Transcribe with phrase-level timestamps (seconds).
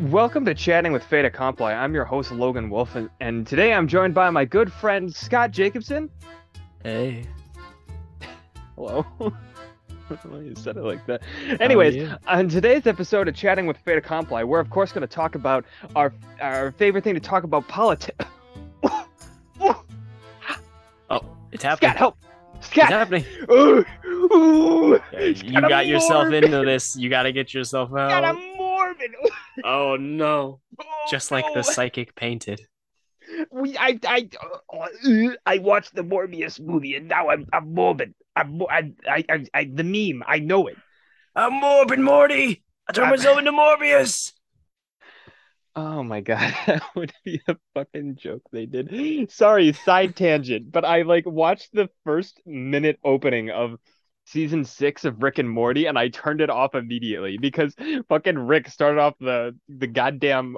[0.00, 1.72] Welcome to Chatting with Fate Accompli.
[1.72, 5.50] I'm your host, Logan Wolf, and, and today I'm joined by my good friend, Scott
[5.52, 6.10] Jacobson.
[6.82, 7.24] Hey.
[8.76, 9.06] Hello.
[10.28, 11.22] Well, you said it like that.
[11.60, 15.34] Anyways, on today's episode of Chatting with Fate Accompli, we're of course going to talk
[15.34, 15.64] about
[15.96, 18.24] our our favorite thing to talk about politics.
[21.10, 21.90] Oh, it's happening.
[21.90, 22.16] Scott, help!
[22.60, 22.84] Scott!
[22.84, 23.24] It's happening.
[23.50, 26.96] Ooh, ooh, You Scott, got yourself into this.
[26.96, 28.36] You got to get yourself out.
[29.12, 29.30] I'm.
[29.64, 30.60] Oh no!
[30.78, 31.54] Oh, Just like no.
[31.54, 32.68] the psychic painted.
[33.50, 34.28] we I I
[34.72, 34.86] uh,
[35.46, 38.14] I watched the Morbius movie and now I'm I'm morbid.
[38.36, 40.22] I'm I, I I I the meme.
[40.26, 40.78] I know it.
[41.34, 42.64] I'm Morbid Morty.
[42.88, 44.32] I turned myself into Morbius.
[45.76, 48.92] Oh my god, that would be a fucking joke they did.
[49.28, 53.78] Sorry, side tangent, but I like watched the first minute opening of
[54.26, 57.74] season six of Rick and Morty and I turned it off immediately because
[58.08, 60.56] fucking Rick started off the the goddamn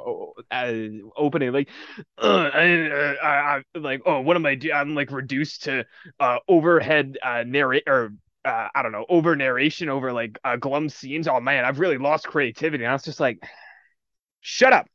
[0.50, 0.72] uh,
[1.16, 1.68] opening like,
[2.18, 4.74] uh, I, I, I like oh what am I doing?
[4.74, 5.84] I'm like reduced to
[6.20, 8.12] uh overhead uh narrate or.
[8.44, 11.26] Uh, I don't know, over narration, over like uh, glum scenes.
[11.26, 12.84] Oh man, I've really lost creativity.
[12.84, 13.44] And I was just like,
[14.40, 14.86] shut up.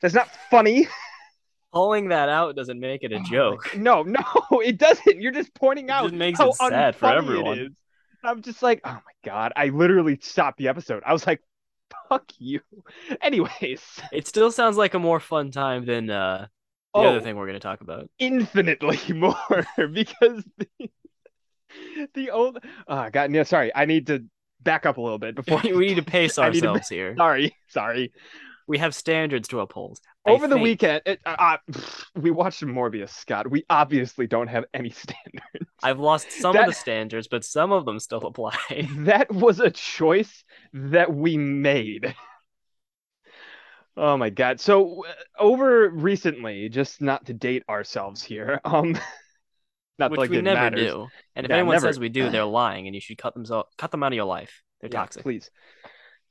[0.00, 0.86] That's not funny.
[1.72, 3.76] Pulling that out doesn't make it a joke.
[3.76, 4.22] No, no,
[4.64, 5.20] it doesn't.
[5.20, 7.74] You're just pointing It out just makes how it sad for everyone.
[8.22, 9.52] I'm just like, oh my god.
[9.56, 11.02] I literally stopped the episode.
[11.06, 11.40] I was like,
[12.08, 12.60] fuck you.
[13.20, 16.46] Anyways, It still sounds like a more fun time than uh,
[16.94, 18.08] the oh, other thing we're going to talk about.
[18.18, 20.90] infinitely more because the,
[22.14, 22.58] the old.
[22.88, 23.42] Oh god, yeah.
[23.42, 24.24] Sorry, I need to
[24.62, 27.14] back up a little bit before we need to pace need to ourselves here.
[27.16, 28.12] Sorry, sorry.
[28.68, 30.00] We have standards to uphold.
[30.26, 30.64] I Over the think.
[30.64, 31.56] weekend, it, uh, uh,
[32.16, 33.48] we watched Morbius, Scott.
[33.50, 35.70] We obviously don't have any standards.
[35.82, 38.56] I've lost some That- of the standards, but some of them still apply.
[38.98, 42.14] that was a choice that we made.
[43.96, 44.60] Oh my god.
[44.60, 48.98] So uh, over recently, just not to date ourselves here, um
[49.98, 50.80] not which like we it never matters.
[50.92, 51.06] do.
[51.34, 51.86] And if Yeah, anyone never.
[51.86, 54.16] says we do, they're lying, and you should cut them so- cut them out of
[54.16, 54.62] your life.
[54.80, 55.22] They're Yeah, toxic.
[55.22, 55.50] please.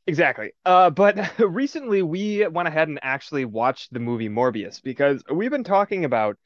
[0.08, 0.52] Exactly.
[0.66, 5.64] Uh, but recently we went ahead and actually watched the movie Morbius because we've been
[5.64, 6.38] talking about,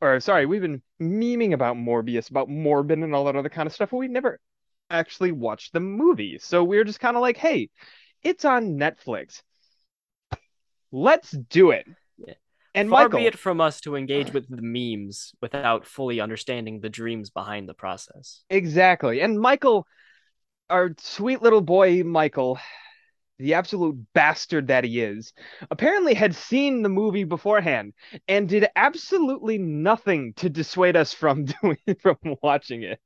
[0.00, 3.72] or sorry, we've been memeing about Morbius, about Morbin and all that other kind of
[3.72, 4.38] stuff, but we never
[4.90, 6.38] actually watched the movie.
[6.38, 7.70] So we are just kind of like, hey,
[8.22, 9.42] it's on Netflix.
[10.92, 11.86] Let's do it.
[12.18, 12.34] Yeah.
[12.74, 16.80] And Far Michael, be it from us to engage with the memes without fully understanding
[16.80, 18.42] the dreams behind the process.
[18.50, 19.20] Exactly.
[19.20, 19.86] And Michael,
[20.70, 22.58] our sweet little boy Michael,
[23.38, 25.32] the absolute bastard that he is,
[25.70, 27.92] apparently had seen the movie beforehand
[28.28, 33.00] and did absolutely nothing to dissuade us from doing from watching it.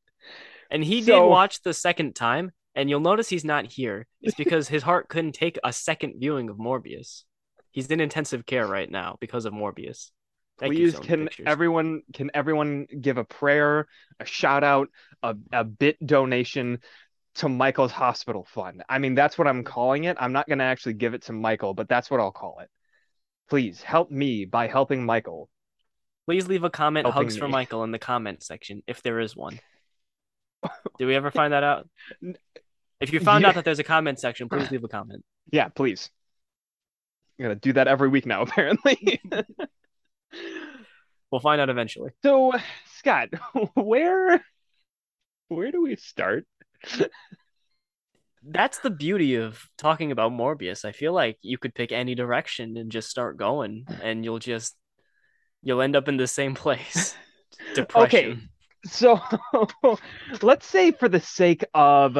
[0.71, 4.07] And he did watch the second time, and you'll notice he's not here.
[4.21, 7.23] It's because his heart couldn't take a second viewing of Morbius.
[7.71, 10.11] He's in intensive care right now because of Morbius.
[10.59, 11.45] Thank Please, can Pictures.
[11.47, 13.87] everyone can everyone give a prayer,
[14.19, 14.89] a shout out,
[15.23, 16.79] a, a bit donation
[17.37, 18.83] to Michael's hospital fund?
[18.89, 19.73] I mean, that's what I'm mm-hmm.
[19.73, 20.17] calling it.
[20.21, 22.71] I'm not gonna actually give it to Michael, but that's what I'll call it.
[23.49, 25.49] Please help me by helping Michael.
[26.27, 27.49] Please leave a comment, helping hugs for.
[27.49, 29.61] Michael, in the comment section if there is one.
[30.99, 31.89] Did we ever find that out?
[33.01, 33.49] If you found Yeah.
[33.49, 35.25] out that there's a comment section, please leave a comment.
[35.53, 36.11] Yeah, please.
[37.39, 39.21] I'm gonna do that every week now, apparently.
[41.31, 42.13] We'll find out eventually.
[42.23, 42.53] so,
[42.99, 43.29] Scott,
[43.75, 44.45] where
[45.49, 46.47] where do we start?
[48.49, 50.85] That's the beauty of talking about Morbius.
[50.85, 54.77] I feel like you could pick any direction and just start going, and you'll just
[55.63, 57.17] you'll end up in the same place.
[57.75, 58.31] Depression.
[58.33, 58.39] Okay,
[58.85, 59.21] so,
[60.43, 62.17] let's say for the sake of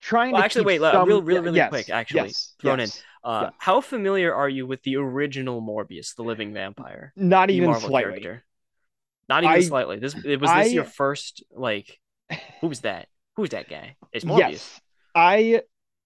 [0.00, 2.88] trying Well, to actually, wait, some- real- real- really yes, quick, actually, yes, thrown in.
[3.24, 3.50] Uh, Yeah.
[3.58, 7.12] How familiar are you with the original Morbius, the living vampire?
[7.16, 8.20] Not even Marvel slightly.
[8.20, 8.44] character.
[9.28, 9.98] Not even I- slightly.
[9.98, 12.00] This it was this your first like
[12.62, 13.08] who's that?
[13.36, 13.96] Who's that guy?
[14.12, 14.46] It's Morbius.
[14.54, 14.80] Yes,
[15.14, 15.62] I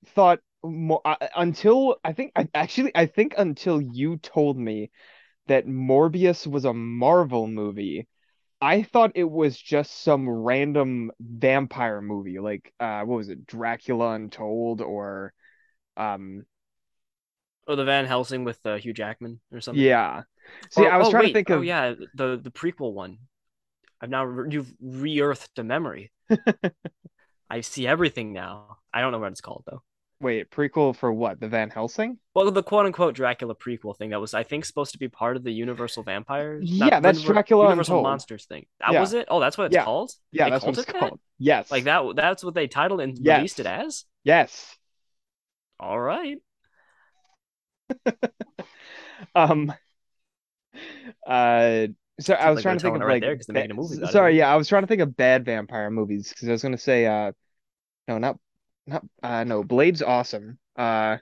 [0.09, 4.91] thought more uh, until I think I actually I think until you told me
[5.49, 8.09] that Morbius was a Marvel movie,
[8.61, 14.13] I thought it was just some random vampire movie, like uh, what was it, Dracula
[14.15, 15.35] Untold, or
[15.97, 16.47] um,
[17.69, 19.85] Or the Van Helsing with uh, Hugh Jackman or something.
[19.85, 20.23] yeah.
[20.71, 21.33] See, Or- I was oh, trying wait.
[21.33, 23.19] to think Oh yeah, the the prequel one.
[24.01, 26.13] I've now re- you've re-earthed a memory.
[27.49, 28.79] I see everything now.
[28.93, 29.83] I don't know what it's called though.
[30.21, 32.19] wait prequel for what, the Van Helsing?
[32.35, 35.37] Well, the quote unquote Dracula prequel thing that was, I think, supposed to be part
[35.37, 36.65] of the Universal Vampires.
[36.71, 38.05] Yeah, that's Univer- Dracula Universal Untold.
[38.11, 38.67] Monsters thing.
[38.81, 39.01] That Yeah.
[39.01, 39.27] was it.
[39.31, 39.85] Oh, that's what it's Yeah.
[39.85, 40.11] called.
[40.33, 40.99] Yeah, They that's what it's it that?
[41.01, 41.21] called.
[41.39, 42.03] Yes, Like that.
[42.17, 43.37] That's what they titled and Yes.
[43.39, 44.05] released it as.
[44.25, 44.77] Yes.
[45.79, 46.39] All right.
[49.35, 49.73] Um.
[51.27, 51.87] Uh.
[52.21, 53.75] So I was like trying to think of right like there because they're making a
[53.75, 56.63] movie sorry, yeah, I was trying to think of bad vampire movies because I was
[56.63, 57.33] gonna say uh
[58.09, 58.39] no, not
[58.87, 60.59] not uh no, Blade's awesome.
[60.77, 61.19] Uh,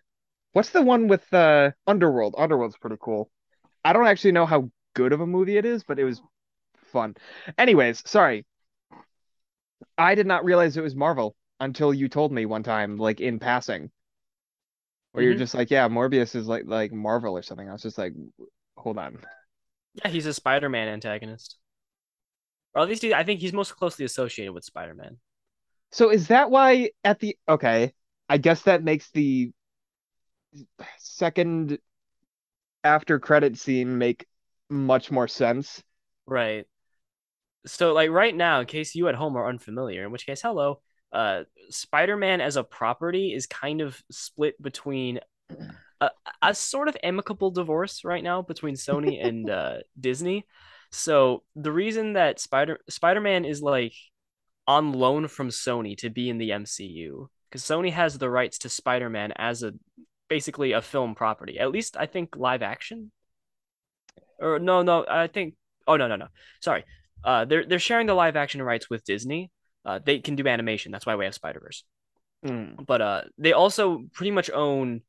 [0.52, 2.34] what's the one with uh Underworld?
[2.38, 3.30] Underworld's pretty cool.
[3.84, 6.22] I don't actually know how good of a movie it is, but it was
[6.92, 7.16] fun.
[7.58, 8.46] Anyways, sorry.
[9.98, 13.40] I did not realize it was Marvel until you told me one time, like in
[13.40, 13.90] passing,
[15.12, 15.38] where you're Mhm.
[15.38, 17.68] just like, yeah, Morbius is like like Marvel or something.
[17.68, 18.14] I was just like,
[18.76, 19.18] hold on.
[19.94, 21.56] Yeah, he's a Spider-Man antagonist.
[22.74, 25.18] Or at least he, I think he's most closely associated with Spider-Man.
[25.92, 27.92] So is that why at the okay,
[28.28, 29.52] I guess that makes the
[30.98, 31.78] second
[32.82, 34.26] after credit scene make
[34.68, 35.82] much more sense.
[36.26, 36.66] Right.
[37.66, 40.80] So like right now, in case you at home are unfamiliar, in which case, hello,
[41.12, 45.20] uh, Spider-Man as a property is kind of split between
[46.06, 46.10] a,
[46.42, 50.46] a sort of amicable divorce right now between Sony and uh, Disney.
[50.90, 53.94] So the reason that Spider Spider-Man is like
[54.66, 58.68] on loan from Sony to be in the MCU because Sony has the rights to
[58.68, 59.74] Spider-Man as a
[60.28, 61.58] basically a film property.
[61.58, 63.10] At least I think live action.
[64.38, 65.54] Or no, no, I think
[65.86, 66.28] oh no, no, no.
[66.60, 66.84] Sorry.
[67.24, 69.50] Uh they're they're sharing the live action rights with Disney.
[69.84, 70.92] Uh they can do animation.
[70.92, 71.84] That's why we have Spider-Verse.
[72.46, 72.86] Mm.
[72.86, 75.02] But uh they also pretty much own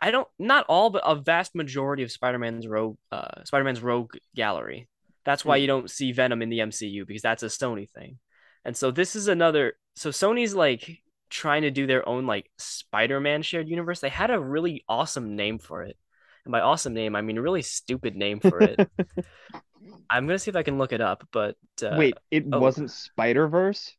[0.00, 4.88] I don't not all but a vast majority of Spider-Man's rogue uh Spider-Man's rogue gallery.
[5.24, 5.60] That's why Mm.
[5.62, 8.18] you don't see Venom in the MCU because that's a Sony thing.
[8.64, 10.98] And so this is another so Sony's like
[11.30, 14.00] trying to do their own like Spider-Man shared universe.
[14.00, 15.96] They had a really awesome name for it.
[16.44, 18.78] And by awesome name, I mean a really stupid name for it.
[20.10, 22.58] I'm gonna see if I can look it up, but uh, Wait, it oh.
[22.60, 23.96] wasn't Spider-Verse?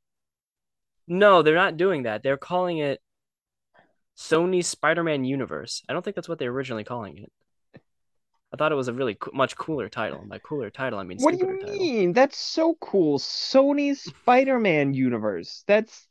[1.07, 2.24] no, they're not doing that.
[2.24, 3.01] They're calling it
[4.18, 5.84] Sony's Spider-Man Universe.
[5.90, 7.32] I don't think that's what they're originally calling it.
[8.54, 10.24] I thought it was a really co- much cooler title.
[10.26, 11.76] By cooler title, I mean What do you title.
[11.78, 12.14] mean?
[12.14, 13.20] That's so cool.
[13.20, 15.64] Sony's Spider-Man universe.
[15.68, 16.08] That's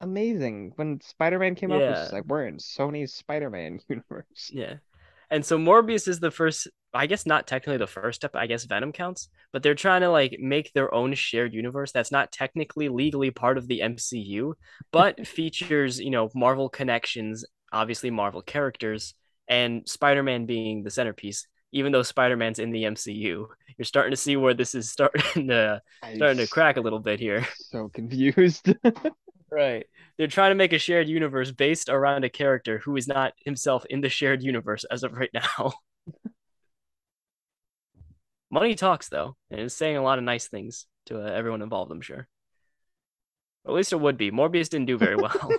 [0.00, 0.72] amazing.
[0.76, 4.50] When Spider-Man came out, it was like we're in Sony's Spider-Man universe.
[4.52, 4.74] Yeah.
[5.30, 8.64] And so Morbius is the first, I guess not technically the first step, I guess
[8.64, 12.88] Venom counts, but they're trying to like make their own shared universe that's not technically
[12.88, 14.54] legally part of the MCU,
[14.90, 19.14] but features, you know, Marvel connections, obviously Marvel characters,
[19.48, 21.46] and Spider-Man being the centerpiece.
[21.72, 23.46] Even though Spider-Man's in the MCU,
[23.76, 26.98] you're starting to see where this is starting to I'm starting to crack a little
[26.98, 27.46] bit here.
[27.56, 28.72] so confused.
[29.50, 29.86] Right.
[30.16, 33.84] They're trying to make a shared universe based around a character who is not himself
[33.88, 35.72] in the shared universe as of right now.
[38.50, 41.92] Money talks, though, and it's saying a lot of nice things to uh, everyone involved,
[41.92, 42.26] I'm sure.
[43.64, 44.30] Or at least it would be.
[44.30, 45.50] Morbius didn't do very well.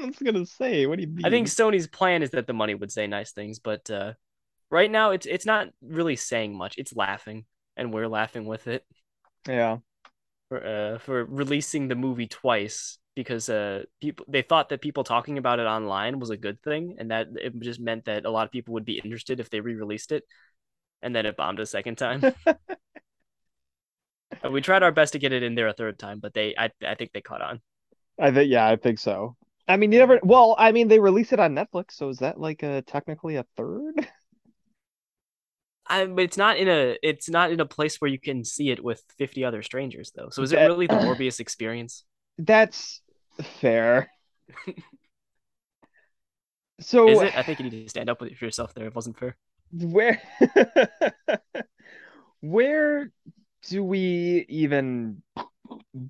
[0.00, 1.26] I was gonna say, what do you mean?
[1.26, 4.14] I think Sony's plan is that the money would say nice things, but uh,
[4.70, 6.76] right now it's it's not really saying much.
[6.78, 7.44] It's laughing,
[7.76, 8.84] and we're laughing with it.
[9.48, 9.78] yeah.
[10.48, 15.38] for uh for releasing the movie twice because uh people they thought that people talking
[15.38, 18.46] about it online was a good thing and that it just meant that a lot
[18.46, 20.24] of people would be interested if they re-released it
[21.02, 22.22] and then it bombed a second time.
[24.48, 26.70] We tried our best to get it in there a third time, but they I
[26.86, 27.60] I think they caught on.
[28.18, 29.36] I think yeah, I think so.
[29.68, 30.18] I mean, you never.
[30.22, 33.44] Well, I mean, they released it on Netflix, so is that like a technically a
[33.56, 34.08] third?
[35.86, 38.70] I but it's not in a it's not in a place where you can see
[38.70, 40.28] it with 50 other strangers though.
[40.30, 42.04] So is it really the Morbius experience?
[42.38, 43.02] That's
[43.60, 44.10] fair.
[46.80, 47.36] So Is it?
[47.36, 48.86] I think you need to stand up with for yourself there.
[48.86, 49.36] It wasn't fair.
[49.72, 50.20] Where
[52.40, 53.10] where
[53.68, 55.22] do we even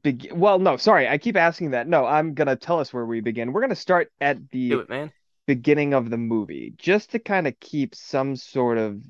[0.03, 0.39] begin?
[0.39, 1.89] Well, no, sorry, I keep asking that.
[1.89, 3.53] No, I'm gonna tell us where we begin.
[3.53, 5.13] We're gonna start at the it,
[5.47, 9.03] beginning of the movie, just to kind of keep some sort of,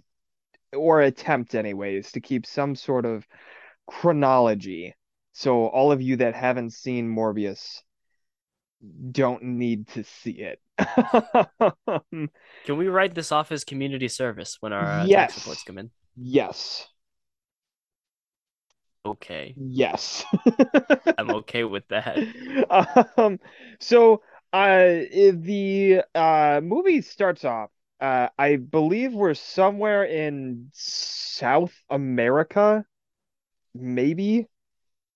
[0.73, 3.27] or attempt anyways, to keep some sort of
[3.87, 4.95] chronology.
[5.33, 7.83] So all of you that haven't seen Morbius
[9.11, 10.61] don't need to see it.
[12.65, 15.09] Can we write this off as community service when our uh, Yes.
[15.09, 15.91] tax reports come in?
[16.17, 16.87] yes.
[19.05, 19.57] Okay.
[19.57, 20.25] Yes.
[21.19, 22.27] I'm okay with that.
[23.17, 23.39] um
[23.79, 24.23] so
[24.53, 25.01] uh
[25.33, 27.71] the uh movie starts off
[28.01, 32.85] uh I believe we're somewhere in South America
[33.75, 34.49] maybe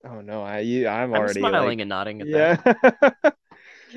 [0.04, 2.56] oh no I I'm I'm already smiling like and nodding at yeah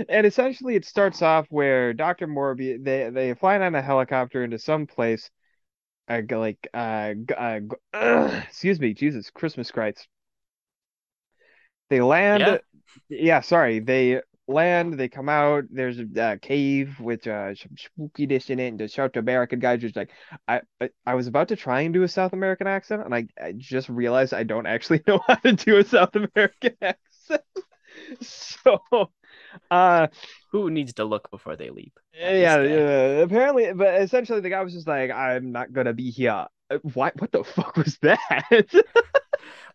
[0.09, 2.27] and essentially it starts off where Dr.
[2.27, 5.29] Morbius they they fly on a helicopter into some place
[6.09, 7.61] uh, like uh, g- uh
[8.47, 10.07] excuse me Jesus Christmas Christ
[11.89, 12.57] they land Yeah.
[13.09, 14.93] yeah sorry they land.
[14.93, 15.65] They come out.
[15.69, 18.69] There's a uh, cave with uh, some spookiness in it.
[18.69, 20.09] And the South American guy just like
[20.47, 23.27] I, I I was about to try and do a South American accent, and I,
[23.41, 27.41] I just realized I don't actually know how to do a South American accent.
[28.21, 28.79] So,
[29.71, 30.07] uh,
[30.51, 31.99] Who needs to look before they leap?
[32.13, 36.47] yeah, yeah, apparently, but essentially the guy was just like, I'm not gonna be here.
[36.69, 38.65] Uh, What what the fuck was that?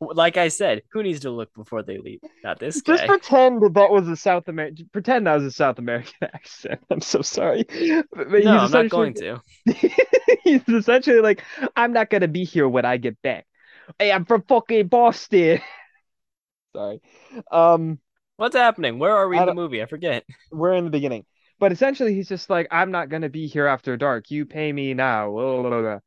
[0.00, 2.24] Like I said, who needs to look before they leap?
[2.42, 2.92] Not this guy.
[2.92, 4.88] Just pretend that was a South American.
[4.92, 6.80] Pretend that was a South American accent.
[6.90, 7.64] I'm so sorry,
[8.12, 9.40] but, but No, he's I'm not going to.
[10.44, 11.42] he's essentially like,
[11.76, 13.46] I'm not gonna be here when I get back.
[13.98, 15.60] Hey, I'm from fucking Boston.
[16.74, 17.00] Sorry.
[17.50, 17.98] Um,
[18.42, 18.99] What's happening?
[18.99, 19.80] Where are we in the movie?
[19.80, 20.25] I forget.
[20.50, 21.25] we're in the beginning,
[21.61, 24.32] but essentially he's just like, I'm not gonna be here after dark.
[24.32, 25.30] You pay me now.
[25.30, 25.99] Blah, blah, blah, blah.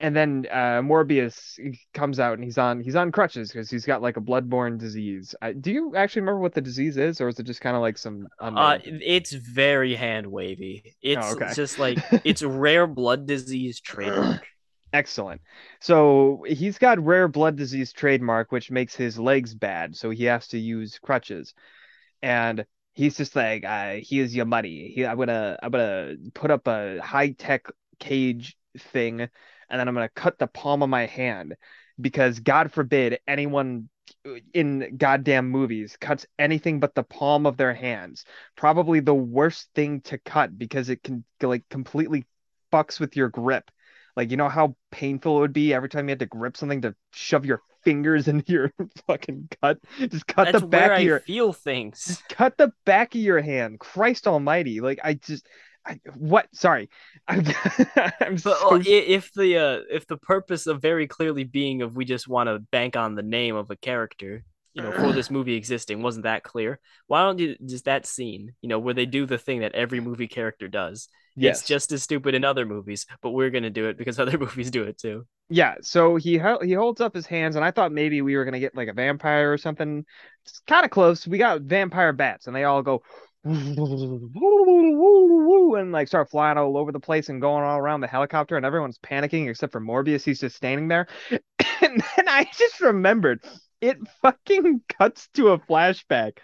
[0.00, 1.60] And then uh, Morbius
[1.94, 5.32] comes out and he's on he's on crutches because he's got like a bloodborne disease.
[5.40, 7.82] I, do you actually remember what the disease is, or is it just kind of
[7.82, 10.96] like some Uh, it's very hand wavy.
[11.02, 11.54] It's Oh, okay.
[11.54, 14.44] just like it's rare blood disease trademark.
[14.92, 15.40] Excellent.
[15.80, 20.48] So he's got rare blood disease trademark, which makes his legs bad, so he has
[20.48, 21.54] to use crutches.
[22.22, 24.92] And he's just like, uh, here's your money.
[24.94, 27.66] He, I'm gonna I'm gonna put up a high tech
[28.00, 29.30] cage thing, and
[29.80, 31.56] then I'm gonna cut the palm of my hand
[32.00, 33.88] because God forbid anyone
[34.52, 38.24] in goddamn movies cuts anything but the palm of their hands.
[38.56, 42.26] Probably the worst thing to cut because it can like completely
[42.72, 43.70] fucks with your grip.
[44.16, 46.82] Like, you know how painful it would be every time you had to grip something
[46.82, 48.72] to shove your fingers into your
[49.06, 49.78] fucking cut?
[49.98, 52.04] Just cut That's the back where of I your feel things.
[52.06, 53.78] just cut the back of your hand.
[53.80, 54.80] Christ almighty.
[54.80, 55.46] Like I just
[55.86, 56.48] I what?
[56.54, 56.88] Sorry.
[57.28, 57.44] I'm,
[58.20, 61.96] I'm But so uh, if the uh, if the purpose of very clearly being of
[61.96, 65.30] we just want to bank on the name of a character, you know, for this
[65.36, 69.06] movie existing wasn't that clear, why don't you just that scene, you know, where they
[69.06, 71.08] do the thing that every movie character does?
[71.36, 71.60] yes.
[71.60, 74.70] It's just as stupid in other movies, but we're gonna do it because other movies
[74.70, 75.26] do it too.
[75.48, 78.60] Yeah, so he he holds up his hands, and I thought maybe we were gonna
[78.60, 80.04] get like a vampire or something.
[80.44, 81.26] It's kind of close.
[81.26, 83.02] We got vampire bats, and they all go
[83.44, 83.78] and
[85.92, 88.98] like start flying all over the place and going all around the helicopter, and everyone's
[88.98, 90.24] panicking except for Morbius.
[90.24, 93.42] He's just standing there, and then I just remembered
[93.80, 96.38] it fucking cuts to a flashback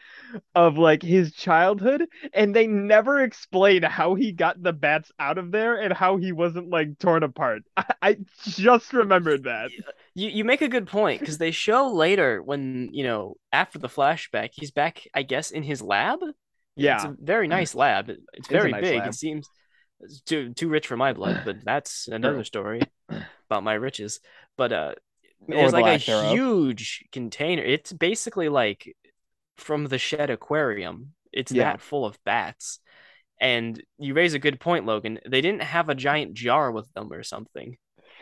[0.55, 5.51] of like his childhood, and they never explain how he got the bats out of
[5.53, 7.63] there and how he wasn't like torn apart.
[7.77, 8.17] I, I
[8.47, 9.73] just remembered that.
[10.15, 13.89] You you make a good point because they show later when you know after the
[13.89, 16.21] flashback he's back I guess in his lab.
[16.77, 18.11] yeah It's a very nice lab.
[18.33, 18.93] It's It's very nice big.
[18.93, 19.15] lab.
[19.15, 19.51] It seems
[20.27, 22.91] too too rich for my blood, but that's another story
[23.51, 24.21] about my riches.
[24.57, 24.95] But uh,
[25.49, 26.33] there's the like a thereof.
[26.33, 27.63] huge container.
[27.63, 28.97] It's basically like
[29.57, 31.13] from the Shedd Aquarium.
[31.33, 31.65] It's Yeah.
[31.73, 32.81] that full of bats.
[33.41, 35.21] And you raise a good point, Logan.
[35.29, 37.77] They didn't have a giant jar with them or something.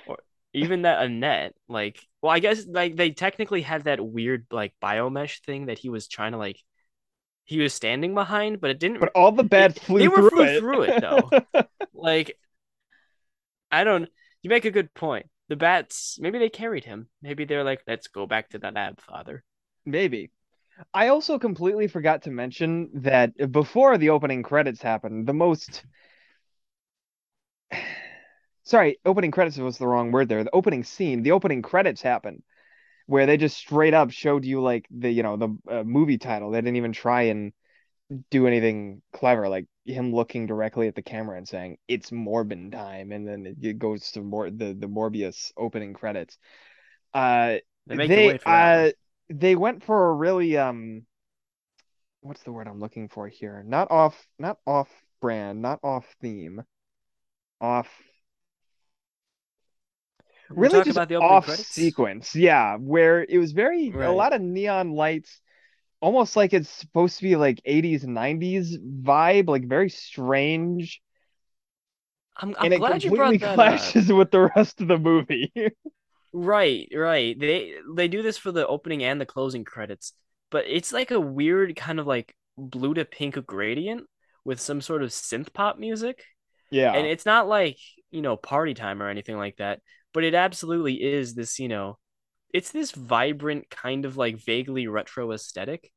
[0.06, 0.18] Or
[0.52, 1.54] even that a net.
[1.68, 5.88] Like, well, I guess like they technically had that weird like biomesh thing that he
[5.88, 6.60] was trying to like
[7.44, 10.16] he was standing behind, but it didn't but all the bats They- flew they were
[10.16, 10.58] through flew it.
[10.60, 11.64] through it, though.
[11.94, 12.36] like
[13.70, 14.08] I don't
[14.42, 15.26] you make a good point.
[15.54, 17.06] The bats maybe they carried him.
[17.22, 19.44] Maybe they're like, let's go back to the lab, father.
[19.86, 20.32] Maybe.
[20.92, 25.84] I also completely forgot to mention that before the opening credits happened, the most
[28.64, 30.42] sorry, opening credits was the wrong word there.
[30.42, 32.42] The opening scene, the opening credits happened
[33.06, 36.50] where they just straight up showed you like the you know the uh, movie title.
[36.50, 37.52] They didn't even try and
[38.28, 43.12] do anything clever, like him looking directly at the camera and saying it's Morbin time,
[43.12, 46.38] and then it, goes to more the the Morbius opening credits.
[47.12, 48.72] Uh, They they wait for that.
[48.74, 48.90] uh
[49.30, 51.06] they went for a really um
[52.20, 53.62] what's the word I'm looking for here?
[53.66, 54.88] Not off not off
[55.20, 56.62] brand, not off theme.
[57.60, 57.88] Off
[60.50, 61.68] really just about the off credits.
[61.68, 62.34] sequence.
[62.34, 65.40] Yeah, where it was very a lot of neon lights,
[66.04, 71.02] almost like it's supposed to be like 80s 90s vibe, like very strange.
[72.36, 73.60] I'm, I'm and it glad you completely brought that up.
[73.60, 75.52] clashes with the rest of the movie.
[76.32, 77.38] Right, right.
[77.38, 80.12] They they do this for the opening and the closing credits,
[80.50, 84.06] but it's like a weird kind of like blue to pink gradient
[84.44, 86.24] with some sort of synth pop music.
[86.70, 86.94] Yeah.
[86.94, 87.78] And it's not like,
[88.10, 89.80] you know, party time or anything like that,
[90.12, 91.98] but it absolutely is this, you know,
[92.54, 95.90] it's this vibrant kind of like vaguely retro aesthetic.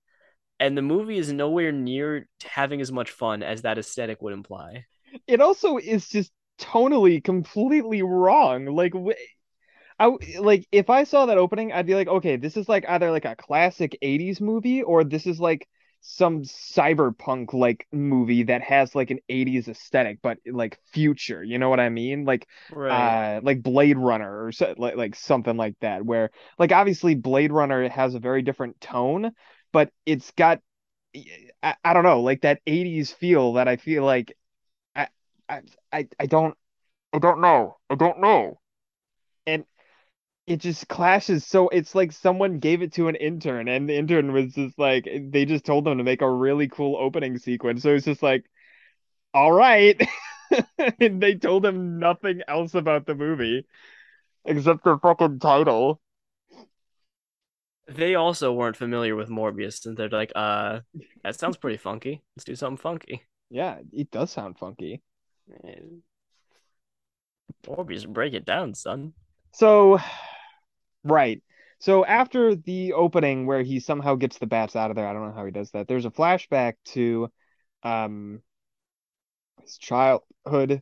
[0.59, 4.85] And the movie is nowhere near having as much fun as that aesthetic would imply.
[5.27, 8.65] it also is just tonally completely wrong.
[8.65, 8.93] Like,
[9.99, 13.11] I like if I saw that opening, I'd be like, okay, this is like either
[13.11, 15.67] like a classic '80s movie or this is like
[16.09, 21.69] some cyberpunk like movie that has like an 80s aesthetic but like future you know
[21.69, 22.23] what i mean?
[22.25, 23.17] Like Right.
[23.29, 27.51] uh like blade runner or so, like, like something like that where like obviously blade
[27.51, 29.31] runner has a very different tone
[29.73, 30.61] but it's got
[31.63, 34.35] i, I don't know like that 80s feel that i feel like
[34.95, 35.07] i
[35.49, 35.61] i
[35.93, 36.57] i, I don't
[37.13, 37.77] i don't know.
[37.89, 38.59] I don't know
[40.47, 44.31] it just clashes so it's like someone gave it to an intern and the intern
[44.33, 47.93] was just like they just told them to make a really cool opening sequence so
[47.93, 48.45] it's just like
[49.33, 50.01] all right
[50.99, 53.65] and they told him nothing else about the movie
[54.45, 56.01] except the fucking title
[57.87, 60.81] They also weren't familiar with Morbius, and they're like, uh,
[61.23, 62.21] that sounds pretty funky.
[62.35, 63.23] Let's do something funky.
[63.49, 65.01] yeah it does sound funky
[67.67, 69.13] Morbius, break it down, son.
[69.53, 69.99] so
[71.03, 71.41] right
[71.79, 75.27] so after the opening where he somehow gets the bats out of there i don't
[75.27, 77.29] know how he does that there's a flashback to
[77.83, 78.41] um
[79.61, 80.81] his childhood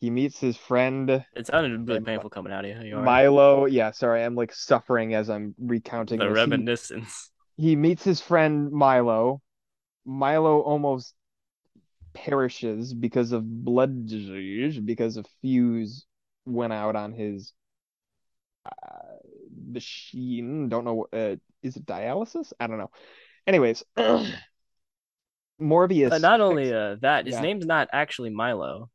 [0.00, 2.88] he meets his friend It sounded really and painful coming out of you.
[2.88, 3.06] You all right?
[3.06, 6.38] Milo, yeah, sorry, I'm like suffering as I'm recounting The this.
[6.38, 7.30] He, reminiscence.
[7.56, 9.40] he meets his friend Milo.
[10.04, 11.14] Milo almost
[12.14, 16.04] perishes because of blood disease because a fuse
[16.44, 17.52] went out on his
[18.66, 19.18] uh,
[19.72, 20.68] machine.
[20.68, 21.06] Don't know.
[21.12, 22.52] Uh, is it dialysis?
[22.58, 22.90] I don't know.
[23.46, 23.84] Anyways,
[25.60, 26.10] Morbius.
[26.10, 27.40] But not only uh, that, his yeah.
[27.40, 28.90] name's not actually Milo.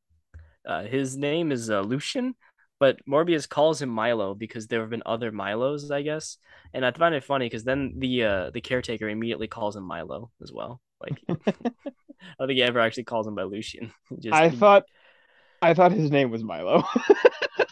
[0.68, 2.36] Uh, his name is uh, Lucien,
[2.80, 6.38] but Morbius calls him Milo because there have been other Milos, I guess.
[6.74, 10.32] And I find it funny because then the uh, the caretaker immediately calls him Milo
[10.42, 10.82] as well.
[11.00, 11.36] Like, I
[12.40, 13.92] don't think he ever actually calls him by Lucien.
[14.20, 14.84] Just, I thought,
[15.62, 16.84] I thought his name was Milo.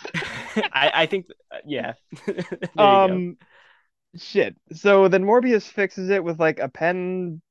[0.73, 1.93] I, I think, uh, yeah.
[2.75, 3.13] there you go.
[3.15, 3.37] um,
[4.17, 4.55] shit.
[4.73, 7.41] So then Morbius fixes it with like a pen,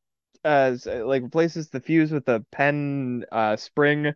[0.44, 4.14] uh, like replaces the fuse with a pen, uh, spring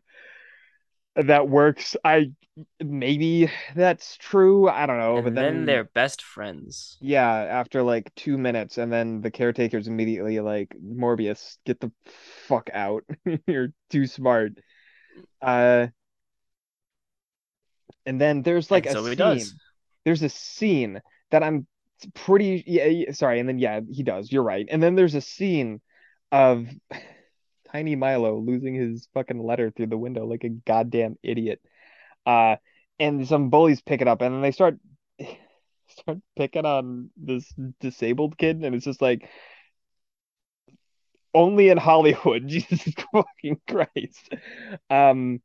[1.17, 1.97] that works.
[2.05, 2.33] I
[2.81, 4.69] maybe that's true.
[4.69, 6.99] I don't know, and but then then they're best friends.
[7.01, 11.93] yeah, after like two minutes, and then the caretaker's immediately like, Morbius, get the
[12.47, 13.05] fuck out.
[13.47, 14.53] You're too smart.
[15.41, 15.89] Uh,
[18.09, 19.17] and then there's like And a so scene.
[19.17, 19.55] does.
[20.05, 21.69] There's a scene that I'm
[22.15, 24.33] pretty yeah, yeah, sorry, and then yeah, he does.
[24.33, 24.67] You're right.
[24.71, 25.83] And then there's a scene
[26.33, 26.69] of
[27.73, 31.61] Tiny Milo losing his fucking letter through the window like a goddamn idiot.
[32.27, 32.57] Uh,
[33.01, 34.79] and some bullies pick it up, and then they start
[35.89, 39.29] start picking on this disabled kid, and it's just like
[41.35, 42.47] only in Hollywood.
[42.49, 44.35] Jesus fucking Christ.
[44.91, 45.41] Um,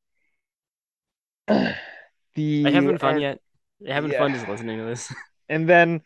[2.35, 3.39] the having fun yet?
[3.79, 4.19] You having yeah.
[4.19, 5.13] fun just listening to this?
[5.49, 6.01] And then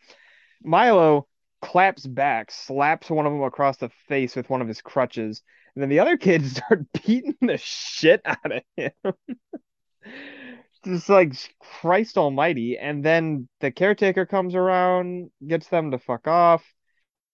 [0.64, 1.28] Milo
[1.62, 5.42] claps back, slaps one of them across the face with one of his crutches,
[5.74, 8.92] and then the other kids start beating the shit out of him.
[10.84, 12.76] Just like Christ Almighty.
[12.78, 16.64] And then the caretaker comes around, gets them to fuck off,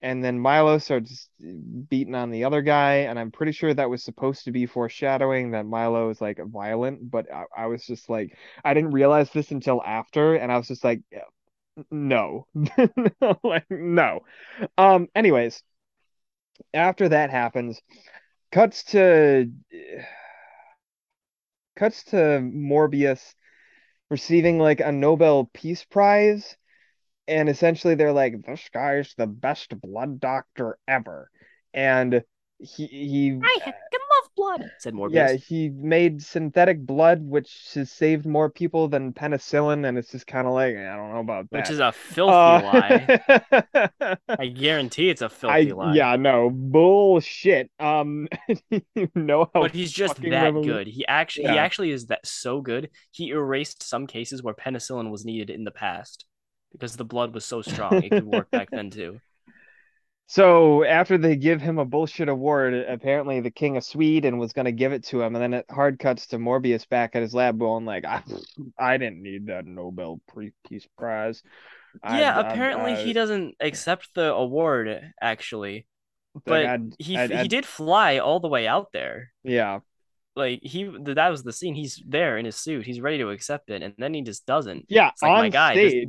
[0.05, 1.29] and then Milo starts
[1.88, 2.97] beating on the other guy.
[3.09, 7.11] And I'm pretty sure that was supposed to be foreshadowing that Milo is like violent,
[7.11, 10.69] but I, I was just like, I didn't realize this until after, and I was
[10.69, 11.03] just like,
[11.90, 12.47] no
[13.45, 14.21] like no
[14.79, 15.62] um anyways
[16.73, 17.81] after that happens
[18.53, 19.51] cuts to
[21.77, 23.35] cuts to morbius
[24.11, 26.57] receiving like a nobel peace prize
[27.27, 31.31] and essentially they're like this guy's the best blood doctor ever
[31.73, 32.23] and
[32.59, 35.13] he he I can love blood, said Morbius.
[35.13, 40.27] yeah, he made synthetic blood, which has saved more people than penicillin, and it's just
[40.27, 41.59] kind of like I don't know about that.
[41.59, 43.21] which is a filthy lie.
[43.53, 45.95] Uh, I guarantee it's a filthy lie.
[45.95, 47.71] yeah no bullshit.
[47.79, 48.29] Um,
[48.71, 50.87] you know how But he's just that revolu- good.
[50.87, 52.91] He actually he actually is that so good.
[53.11, 56.25] He erased some cases where penicillin was needed in the past
[56.75, 59.19] because the blood was so strong it could work back then too.
[60.27, 64.65] So after they give him a bullshit award, apparently the king of Sweden was going
[64.65, 67.35] to give it to him, and then it hard cuts to Morbius back at his
[67.35, 68.23] lab going like, I,
[68.79, 70.21] I didn't need that Nobel
[70.67, 71.43] Peace Prize.
[72.03, 75.87] I- yeah, I- apparently I- he doesn't accept the award actually,
[76.47, 79.31] but I- he I- I- he did fly all the way out there.
[79.43, 79.81] yeah,
[80.35, 81.75] Like he that was the scene.
[81.75, 82.87] He's there in his suit.
[82.87, 84.87] He's ready to accept it, and then he just doesn't.
[84.89, 85.75] yeah, It's like on my guy.
[85.75, 86.09] This, stage.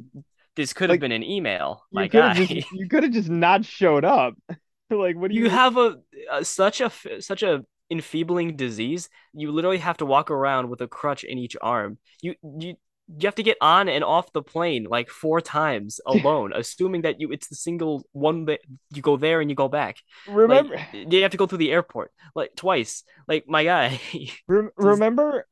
[0.56, 1.84] This could have Like, been an email.
[1.92, 2.36] My you could have guy.
[2.36, 4.36] just you could have just not showed up.
[4.90, 5.44] like, what do you?
[5.44, 5.98] you have a,
[6.32, 9.10] a such a such a enfeebling disease.
[9.34, 11.98] You literally have to walk around with a crutch in each arm.
[12.22, 12.76] You you
[13.08, 17.20] you have to get on and off the plane like four times alone, assuming that
[17.20, 18.62] you it's the single one that
[18.94, 19.98] you go there and you go back.
[20.26, 23.04] Remember, like, you have to go through the airport like twice.
[23.28, 24.00] Like my guy.
[24.48, 25.48] Re- remember,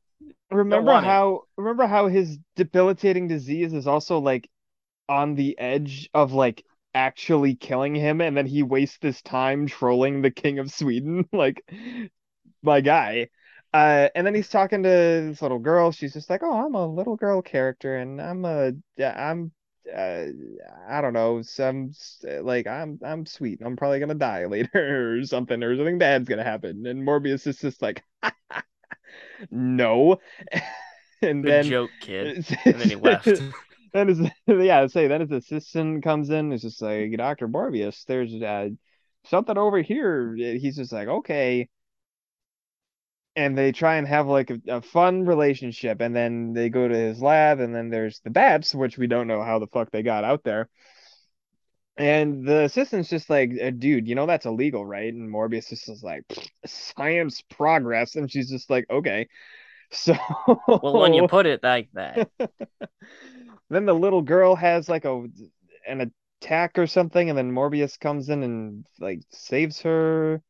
[0.50, 1.18] remember want it.
[1.18, 4.48] how remember how his debilitating disease is also like
[5.08, 6.64] on the edge of like
[6.94, 11.62] actually killing him, and then he wastes this time trolling the king of Sweden, like
[12.62, 13.28] my guy.
[13.72, 15.90] Uh, and then he's talking to this little girl.
[15.90, 19.50] She's just like, "Oh, I'm a little girl character, and I'm a, I'm,
[19.92, 20.26] uh,
[20.88, 21.90] I don't know, some
[22.22, 23.60] like I'm, I'm sweet.
[23.64, 27.58] I'm probably gonna die later or something, or something bad's gonna happen." And Morbius is
[27.58, 28.04] just like,
[29.50, 30.20] "No,"
[31.22, 32.46] and Good then joke, kid.
[32.70, 33.42] And then he left.
[33.94, 36.52] Then his yeah, say then his assistant comes in.
[36.52, 38.04] It's just like Doctor Morbius.
[38.04, 38.68] There's uh,
[39.24, 40.34] something over here.
[40.34, 41.68] He's just like, okay
[43.36, 46.94] and they try and have like a, a, fun relationship and then they go to
[46.94, 50.02] his lab and then there's the bats which we don't know how the fuck they
[50.02, 50.68] got out there
[51.96, 55.88] and the assistant's just like uh, dude you know that's illegal right and morbius just
[55.88, 56.22] is just like
[56.66, 59.28] science progress and she's just like okay
[59.92, 60.16] so
[60.66, 62.28] well when you put it like that
[63.70, 65.26] then the little girl has like a
[65.86, 70.42] an attack or something and then morbius comes in and like saves her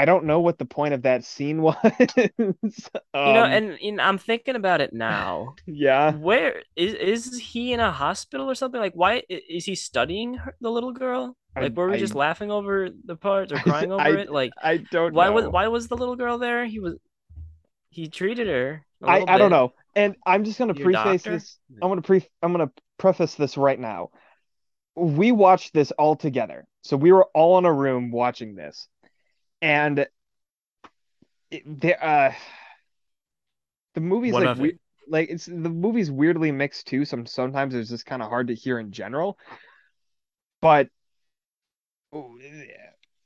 [0.00, 1.76] I don't know what the point of that scene was.
[1.84, 5.54] um, you know, and, and, I'm thinking about it now.
[5.66, 6.12] Yeah.
[6.12, 8.80] Where is is he in a hospital or something?
[8.80, 11.36] Like, why is he studying her, the little girl?
[11.54, 14.30] Like, I, were we I, just laughing over the parts or crying over I, it?
[14.30, 15.12] Like, I don't.
[15.12, 15.32] Why know.
[15.32, 16.64] was why was the little girl there?
[16.64, 16.94] He was.
[17.90, 18.86] He treated her.
[19.02, 21.38] I I don't know, and I'm just gonna Your preface doctor?
[21.38, 21.58] this.
[21.82, 22.26] I'm gonna pre.
[22.42, 24.10] I'm gonna preface this right now.
[24.96, 28.88] We watched this all together, so we were all in a room watching this
[29.62, 30.06] and
[31.66, 32.32] there uh
[33.94, 38.06] the movie's like we, like it's the movie's weirdly mixed too some sometimes it's just
[38.06, 39.38] kind of hard to hear in general
[40.60, 40.88] but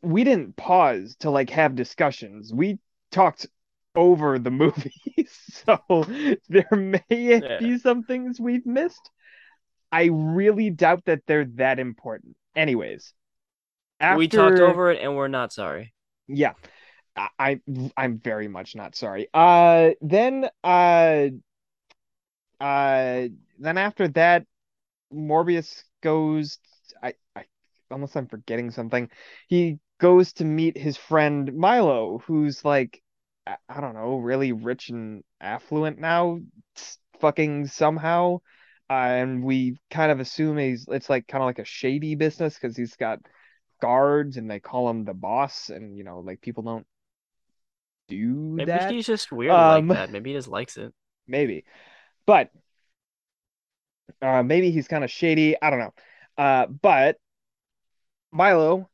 [0.03, 2.79] we didn't pause to like have discussions we
[3.11, 3.46] talked
[3.95, 4.93] over the movie
[5.29, 6.07] so
[6.49, 7.59] there may yeah.
[7.59, 9.11] be some things we've missed
[9.93, 13.15] i really doubt that they're that important anyways
[14.01, 14.19] after...
[14.19, 15.95] we talked over it and we're not sorry
[16.27, 16.53] yeah.
[17.17, 17.61] I
[17.97, 19.29] I'm very much not sorry.
[19.33, 21.29] Uh then uh
[22.61, 23.29] uh
[23.59, 24.47] then after that
[25.13, 26.59] Morbius goes
[27.03, 27.45] I I
[27.91, 29.11] unless I'm forgetting something,
[29.47, 33.01] he goes to meet his friend Milo who's like
[33.47, 36.41] I, don't know, really rich and affluent now
[37.21, 38.41] fucking somehow.
[38.89, 42.55] Uh, and we kind of assume he's it's like kind of like a shady business
[42.55, 43.19] because he's got
[43.81, 46.87] guards and they call him the boss and you know like people don't
[48.09, 48.93] do maybe that.
[48.93, 50.11] he's just weird um, like that.
[50.11, 50.93] Maybe he just likes it.
[51.27, 51.65] Maybe.
[52.27, 52.51] But
[54.21, 55.57] uh maybe he's kind of shady.
[55.61, 55.95] I don't know.
[56.37, 57.17] Uh but
[58.31, 58.91] milo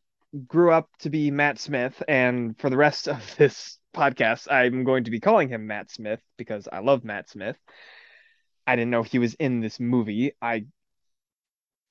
[0.47, 5.05] grew up to be matt smith and for the rest of this podcast i'm going
[5.05, 7.57] to be calling him matt smith because i love matt smith.
[8.67, 10.33] I didn't know he was in this movie.
[10.41, 10.67] I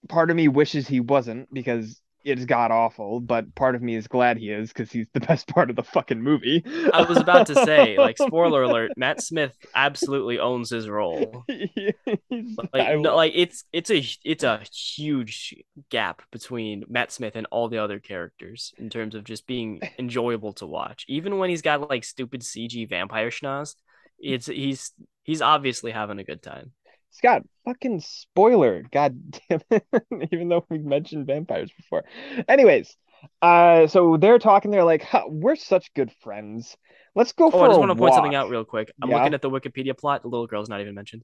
[0.07, 4.08] part of me wishes he wasn't because it's god awful, but part of me is
[4.08, 6.63] glad he is because he's the best part of the fucking movie.
[6.93, 11.45] I was about to say, like, spoiler alert: Matt Smith absolutely owns his role.
[11.49, 15.55] like, no, like it's it's a it's a huge
[15.89, 20.53] gap between Matt Smith and all the other characters in terms of just being enjoyable
[20.53, 21.05] to watch.
[21.08, 23.75] Even when he's got like stupid CG vampire schnoz, mm.
[24.21, 24.91] it's he's
[25.23, 26.71] he's obviously having a good time.
[27.12, 28.84] Scott, fucking spoiler.
[28.91, 29.86] God damn it.
[30.32, 32.06] Even though we've mentioned vampires before.
[32.48, 32.95] Anyways,
[33.41, 36.78] uh, so they're talking, they're like, huh, we're such good friends.
[37.15, 38.91] Let's go for oh, I just want to point something out real quick.
[39.02, 39.17] I'm yeah.
[39.17, 40.22] looking at the Wikipedia plot.
[40.22, 41.24] The little girl's not even mentioned.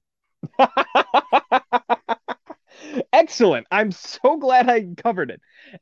[3.14, 3.68] Excellent.
[3.72, 5.42] I'm so glad I covered it.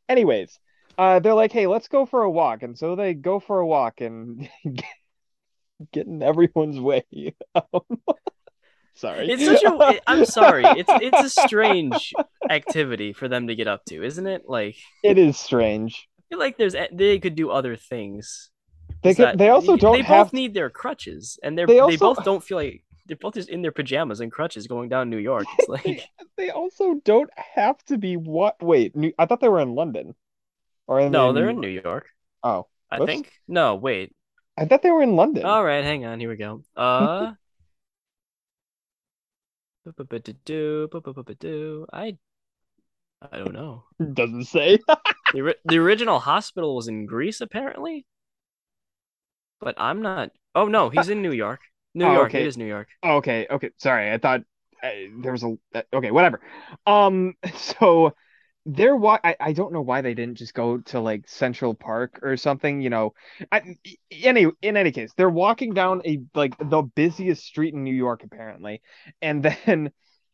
[0.09, 0.59] Anyways,
[0.97, 2.63] uh, they're like, hey, let's go for a walk.
[2.63, 4.47] And so they go for a walk and
[5.91, 7.05] get in everyone's way.
[8.95, 9.29] Sorry.
[9.29, 10.63] It's such a I'm sorry.
[10.65, 12.13] It's it's a strange
[12.49, 14.43] activity for them to get up to, isn't it?
[14.47, 16.07] Like It is strange.
[16.19, 18.49] I feel like there's they could do other things.
[19.01, 21.91] They could, they also don't they have both need their crutches and they're they, also...
[21.91, 25.09] they both don't feel like they're both just in their pajamas and crutches going down
[25.09, 25.45] New York.
[25.57, 29.11] It's like they also don't have to be what wait, New...
[29.17, 30.15] I thought they were in London.
[30.87, 32.07] Or No, they're in New York.
[32.43, 32.67] Oh.
[32.91, 33.31] I think.
[33.47, 34.13] No, wait.
[34.55, 35.45] I thought they were in London.
[35.45, 36.19] All right, hang on.
[36.19, 36.61] Here we go.
[36.75, 37.33] Uh
[41.91, 42.17] I
[43.31, 43.83] I don't know.
[44.13, 44.79] Doesn't say.
[45.33, 48.05] the, the original hospital was in Greece, apparently.
[49.59, 50.31] But I'm not.
[50.55, 51.61] Oh no, he's in New York.
[51.93, 52.29] New oh, York.
[52.29, 52.41] Okay.
[52.41, 52.87] It is New York.
[53.03, 53.47] Oh, okay.
[53.49, 53.69] Okay.
[53.77, 54.11] Sorry.
[54.11, 54.41] I thought
[54.81, 55.55] there was a
[55.93, 56.41] okay, whatever.
[56.85, 58.13] Um, so
[58.65, 62.19] they're why I, I don't know why they didn't just go to like Central Park
[62.21, 63.13] or something, you know.
[63.51, 63.77] I,
[64.11, 68.23] any in any case, they're walking down a like the busiest street in New York
[68.23, 68.81] apparently,
[69.21, 69.91] and then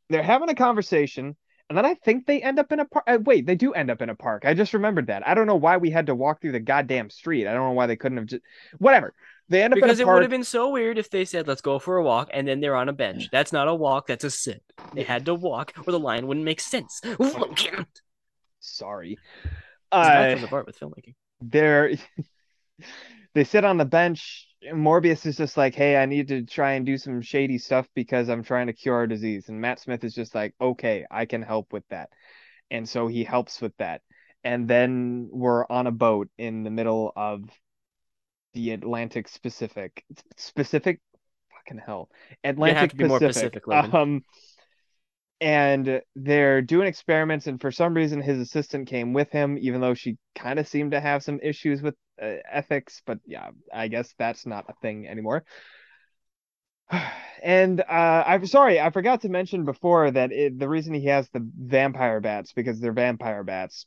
[0.10, 1.36] they're having a conversation,
[1.70, 3.06] and then I think they end up in a park.
[3.08, 4.44] Uh, wait, they do end up in a park.
[4.46, 5.28] I just remembered that.
[5.28, 7.48] I don't know why we had to walk through the goddamn street.
[7.48, 8.44] I don't know why they couldn't have just
[8.78, 9.14] whatever.
[9.50, 11.48] They end up because in a it would have been so weird if they said,
[11.48, 13.30] "Let's go for a walk," and then they're on a bench.
[13.32, 14.06] That's not a walk.
[14.06, 14.62] That's a sit.
[14.94, 17.02] They had to walk, or the line wouldn't make sense.
[18.70, 19.18] Sorry.
[19.92, 21.16] Uh, comes apart with filmmaking.
[21.42, 21.92] they're
[23.34, 24.48] they sit on the bench.
[24.62, 27.88] and Morbius is just like, "Hey, I need to try and do some shady stuff
[27.96, 31.26] because I'm trying to cure a disease." And Matt Smith is just like, "Okay, I
[31.26, 32.10] can help with that."
[32.72, 34.02] And so he helps with that.
[34.44, 37.50] And then we're on a boat in the middle of
[38.54, 40.04] the Atlantic Pacific.
[40.38, 41.02] specific
[41.52, 42.10] fucking hell.
[42.44, 43.64] Atlantic more Pacific.
[43.64, 43.96] Pacific, Logan.
[43.96, 44.24] Um
[45.42, 49.94] and they're doing experiments and for some reason his assistant came with him even though
[49.94, 54.14] she kind of seemed to have some issues with uh, ethics but yeah i guess
[54.18, 55.44] that's not a thing anymore.
[57.42, 61.30] And uh i'm sorry i forgot to mention before that it, the reason he has
[61.30, 63.86] the vampire bats because they're vampire bats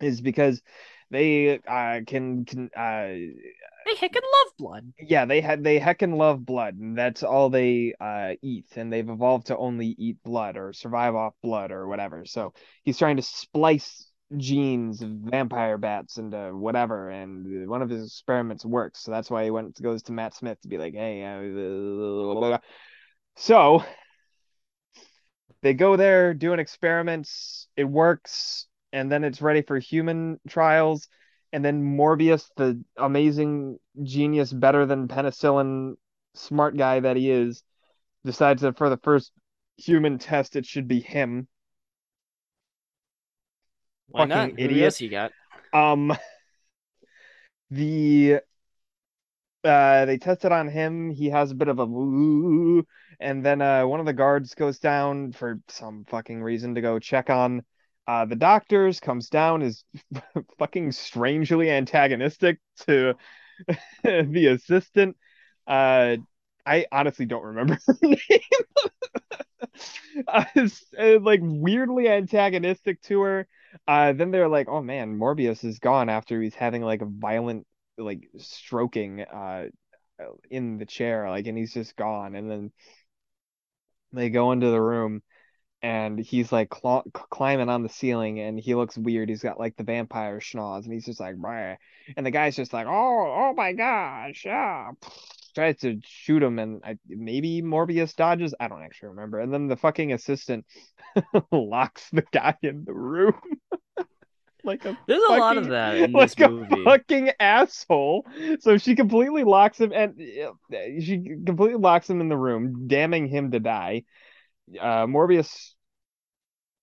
[0.00, 0.60] is because
[1.10, 3.08] they uh can can uh
[3.88, 4.92] They heckin' love blood.
[5.00, 9.08] yeah, they had they heckin' love blood, and that's all they uh eat, and they've
[9.08, 12.26] evolved to only eat blood or survive off blood or whatever.
[12.26, 12.52] So
[12.84, 18.64] he's trying to splice genes of vampire bats into whatever, and one of his experiments
[18.64, 19.00] works.
[19.00, 22.58] So that's why he went goes to Matt Smith to be like, hey, uh,
[23.36, 23.82] so
[25.62, 27.68] they go there doing experiments.
[27.74, 31.08] It works, and then it's ready for human trials
[31.52, 35.94] and then Morbius, the amazing genius, better than penicillin,
[36.34, 37.62] smart guy that he is,
[38.24, 39.32] decides that for the first
[39.76, 41.48] human test, it should be him.
[44.08, 44.50] Why not?
[44.50, 44.84] Fucking Who idiot.
[44.84, 45.32] else you got?
[45.72, 46.16] Um,
[47.70, 48.40] the
[49.64, 51.10] uh, they tested on him.
[51.10, 52.86] He has a bit of a woo,
[53.20, 56.98] and then uh, one of the guards goes down for some fucking reason to go
[56.98, 57.62] check on
[58.08, 59.00] uh, the doctors.
[59.00, 59.84] Comes down is
[60.58, 63.14] fucking strangely antagonistic to
[64.04, 65.16] the assistant.
[65.66, 66.18] Uh,
[66.66, 68.18] I honestly don't remember her name.
[70.26, 70.44] uh,
[71.20, 73.48] like weirdly antagonistic to her.
[73.86, 77.66] Uh, then they're like, "Oh man, Morbius is gone after he's having like a violent
[77.98, 79.66] like stroking uh
[80.50, 82.72] in the chair, like, and he's just gone." And then
[84.12, 85.22] they go into the room,
[85.82, 89.28] and he's like cl climbing on the ceiling, and he looks weird.
[89.28, 91.76] He's got like the vampire schnoz, and he's just like, Bleh.
[92.16, 92.90] and the guy's just like, "Oh,
[93.50, 94.90] oh my gosh, yeah."
[95.54, 98.54] Tries to shoot him, and I, maybe Morbius dodges.
[98.60, 99.40] I don't actually remember.
[99.40, 100.66] And then the fucking assistant
[101.52, 103.34] locks the guy in the room.
[104.64, 106.84] like a There's a lot of that in like this a movie.
[106.84, 108.26] fucking asshole.
[108.60, 113.26] So she completely locks him, and uh, she completely locks him in the room, damning
[113.28, 114.04] him to die.
[114.80, 115.72] Uh, Morbius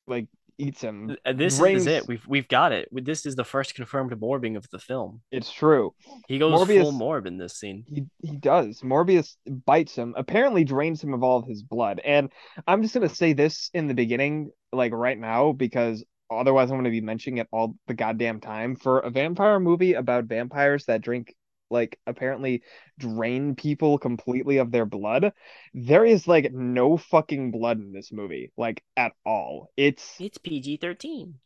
[0.08, 1.16] like eats him.
[1.26, 2.08] Uh, This drains- is it.
[2.08, 2.88] We've we've got it.
[2.92, 5.22] This is the first confirmed morbing of the film.
[5.32, 5.94] It's true.
[6.28, 7.84] He goes Morbius- full morb in this scene.
[7.88, 8.82] He he does.
[8.82, 12.00] Morbius bites him, apparently drains him of all of his blood.
[12.06, 12.32] And
[12.68, 16.90] I'm just gonna say this in the beginning, like right now, because otherwise I'm gonna
[16.90, 18.76] be mentioning it all the goddamn time.
[18.76, 21.36] For a vampire movie about vampires that drink
[21.70, 22.64] like apparently
[22.98, 25.34] drain people completely of their blood,
[25.74, 29.70] there is like no fucking blood in this movie, like at all.
[29.78, 31.40] It's It's PG thirteen.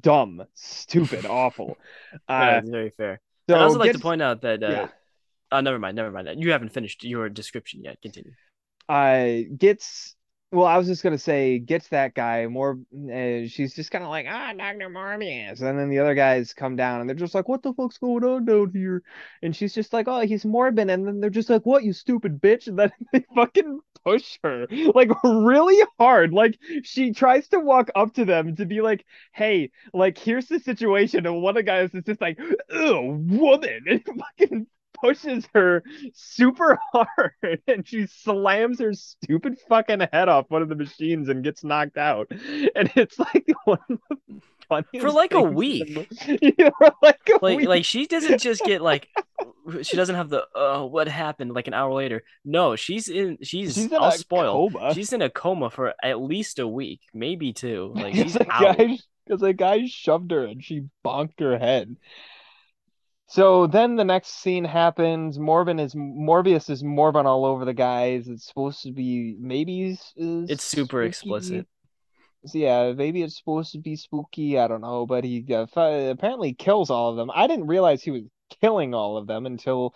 [0.00, 1.78] dumb, stupid, awful.
[2.28, 3.20] Uh, it's very fair.
[3.48, 4.88] so I'd also like to point out that uh, yeah.
[5.52, 6.26] oh, never mind, never mind.
[6.26, 8.00] That You haven't finished your description yet.
[8.02, 8.32] Continue.
[8.88, 10.16] uh gets
[10.52, 14.10] well i was just gonna say gets that guy more uh, she's just kind of
[14.10, 17.48] like ah dr morbius and then the other guys come down and they're just like
[17.48, 19.02] what the fuck's going on down here?
[19.42, 20.90] And she's just like oh he's morbid.
[20.90, 22.66] And then they're just like what you stupid bitch?
[22.68, 26.32] And then they fucking push her like really hard.
[26.32, 30.60] Like she tries to walk up to them to be like hey like here's the
[30.60, 31.26] situation.
[31.26, 32.38] And one of the guys is just like
[32.70, 33.80] oh woman.
[33.86, 34.66] And fucking
[35.00, 35.82] pushes her
[36.14, 41.42] super hard and she slams her stupid fucking head off one of the machines and
[41.44, 42.28] gets knocked out.
[42.30, 45.94] And it's like one of the funniest For like a week.
[46.10, 47.68] the- Yeah, for like a Like week.
[47.68, 49.08] like she doesn't just get like
[49.82, 52.22] she doesn't have the uh what happened like an hour later.
[52.44, 54.94] No, she's in she's, She's in I'll a coma.
[54.94, 57.92] She's in a coma for at least a week, maybe two.
[57.94, 58.76] Like she's out.
[58.78, 61.96] guy because a guy shoved her and she bonked her head.
[63.30, 65.38] So then the next scene happens.
[65.38, 68.26] Morbin is Morbius is Morbin all over the guys.
[68.28, 71.06] It's supposed to be maybe uh, It's super spooky.
[71.08, 71.66] explicit.
[72.46, 74.58] So yeah, maybe it's supposed to be spooky.
[74.58, 77.30] I don't know, but he uh, fi- apparently kills all of them.
[77.32, 78.22] I didn't realize he was
[78.60, 79.94] killing all of them until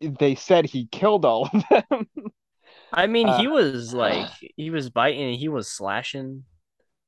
[0.00, 2.06] they said he killed all of them.
[2.92, 6.44] I mean, he Uh, was like he was biting, he was slashing.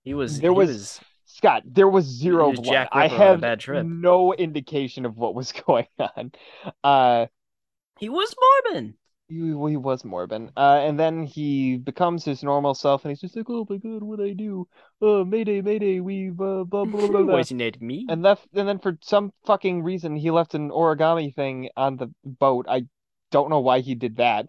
[0.04, 1.00] He was There he was- was
[1.36, 2.64] Scott, there was zero was blood.
[2.64, 3.86] Jack I Ripper have bad trip.
[3.86, 6.32] no indication of what was going on.
[6.82, 7.26] Uh,
[7.98, 8.94] he was Morbin.
[9.28, 10.50] he, he was Morbin.
[10.56, 14.02] Uh, and then he becomes his normal self, and he's just like, "Oh my God,
[14.02, 14.68] what did I do?
[15.02, 18.06] Uh, Mayday, Mayday, we've uh, blah blah blah blah." Poisoned me.
[18.08, 22.12] And left, and then for some fucking reason, he left an origami thing on the
[22.24, 22.66] boat.
[22.68, 22.86] I
[23.30, 24.48] don't know why he did that.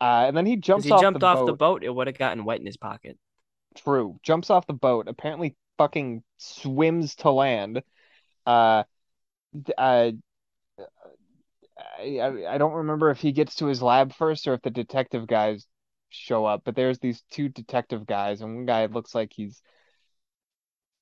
[0.00, 1.46] Uh, and then he Because jumps he off jumped the off boat.
[1.46, 3.18] the boat, it would have gotten wet in his pocket.
[3.76, 4.18] True.
[4.22, 5.08] Jumps off the boat.
[5.08, 7.82] Apparently, fucking swims to land.
[8.46, 8.84] Uh,
[9.78, 10.12] uh,
[11.98, 14.70] I, I I don't remember if he gets to his lab first or if the
[14.70, 15.66] detective guys
[16.10, 16.62] show up.
[16.64, 19.62] But there's these two detective guys, and one guy looks like he's.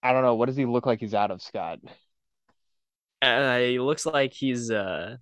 [0.03, 0.35] I don't know.
[0.35, 1.79] What does he look like he's out of, Scott?
[3.21, 5.17] Uh, he looks like he's uh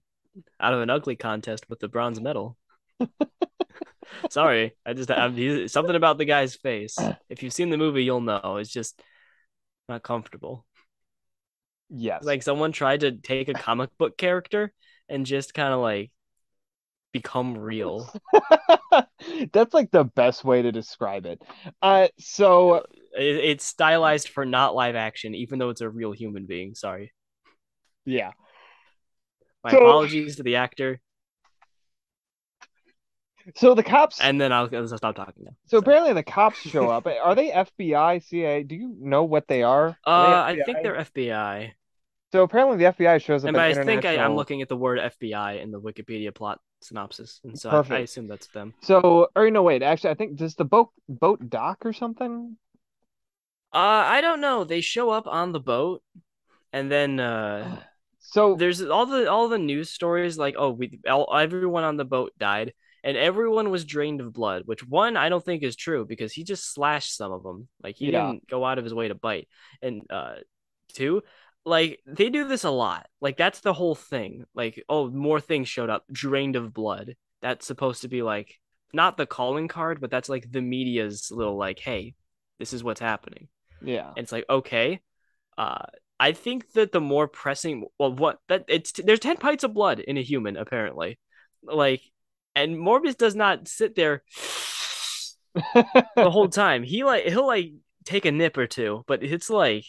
[0.59, 2.57] out of an ugly contest with the bronze medal.
[4.31, 6.97] Sorry, I just he's, something about the guy's face.
[7.29, 8.57] If you've seen the movie, you'll know.
[8.57, 9.01] It's just
[9.91, 10.65] not comfortable.
[11.91, 12.25] Yes.
[12.25, 14.73] Like someone tried to take a comic book character
[15.09, 16.11] and just kind of like
[17.13, 18.09] become real.
[19.53, 21.43] That's like the best way to describe it.
[21.83, 26.47] Uh, so It, it's stylized for not live action, even though it's a real human
[26.47, 26.75] being.
[26.75, 27.13] Sorry.
[28.05, 28.31] yeah.
[29.65, 31.01] My So- apologies to the actor,
[33.57, 34.21] So the cops.
[34.21, 35.53] and then I'll, I'll stop talking now.
[35.67, 37.07] So apparently the cops show up.
[37.25, 38.63] Are they FBI, CIA?
[38.63, 39.99] Do you know what they are?
[40.07, 41.73] Uh, Are I think they're FBI.
[42.33, 44.99] So apparently the FBI shows up And I think I, I'm looking at the word
[44.99, 48.75] FBI in the Wikipedia plot synopsis, and so I, I assume that's them.
[48.83, 49.83] So, or no, wait.
[49.83, 52.57] Actually, I think does the boat boat dock or something?
[53.73, 54.65] Uh, I don't know.
[54.65, 56.03] They show up on the boat,
[56.73, 57.83] and then uh,
[58.21, 62.05] So there's all the all the news stories like, oh, we all, everyone on the
[62.05, 62.75] boat died,
[63.05, 64.63] and everyone was drained of blood.
[64.67, 67.69] Which one I don't think is true because he just slashed some of them.
[67.83, 68.33] Like he Yeah.
[68.33, 69.49] didn't go out of his way to bite.
[69.83, 70.37] And uh,
[70.93, 71.23] two,
[71.65, 73.07] like they do this a lot.
[73.21, 74.45] Like that's the whole thing.
[74.55, 77.15] Like oh, more things showed up, drained of blood.
[77.43, 78.59] That's supposed to be like
[78.93, 82.15] not the calling card, but that's like the media's little like, hey,
[82.59, 83.49] this is what's happening.
[83.83, 85.01] yeah, And it's like, okay.
[85.59, 85.85] Uh
[86.19, 90.01] I think that the more pressing well what that it's there's 10 pints of blood
[90.01, 91.19] in a human apparently.
[91.63, 92.03] Like
[92.55, 94.23] and Morbius does not sit there
[95.75, 96.83] the whole time.
[96.83, 97.73] He like he'll like
[98.05, 99.85] take a nip or two, but it's like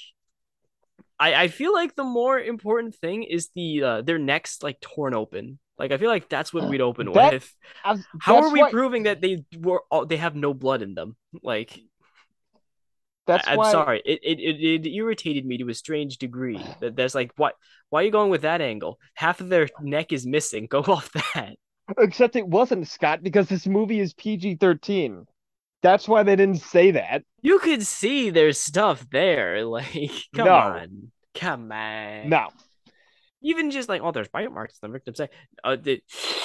[1.19, 5.13] I I feel like the more important thing is the uh their necks like torn
[5.13, 5.59] open.
[5.77, 7.55] Like I feel like that's what we'd open That- with.
[7.83, 10.93] I- How are we why- proving that they were all, they have no blood in
[10.93, 11.15] them?
[11.41, 11.79] Like
[13.25, 13.71] That's I, am why.
[13.71, 14.01] sorry.
[14.05, 16.59] It, it it it irritated me to a strange degree.
[16.81, 17.55] That there's like what
[17.89, 18.99] why are you going with that angle?
[19.15, 20.67] Half of their neck is missing.
[20.69, 21.55] Go off that.
[21.97, 25.25] Except it wasn't Scott because this movie is PG thirteen.
[25.81, 27.23] That's why they didn't say that.
[27.41, 29.65] You could see there's stuff there.
[29.65, 30.55] Like come No.
[30.55, 31.11] on.
[31.33, 32.29] Come on.
[32.29, 32.49] No,
[33.41, 34.77] Even just like, oh, there's bite marks.
[34.79, 35.29] The victim say,
[35.63, 36.03] uh, the,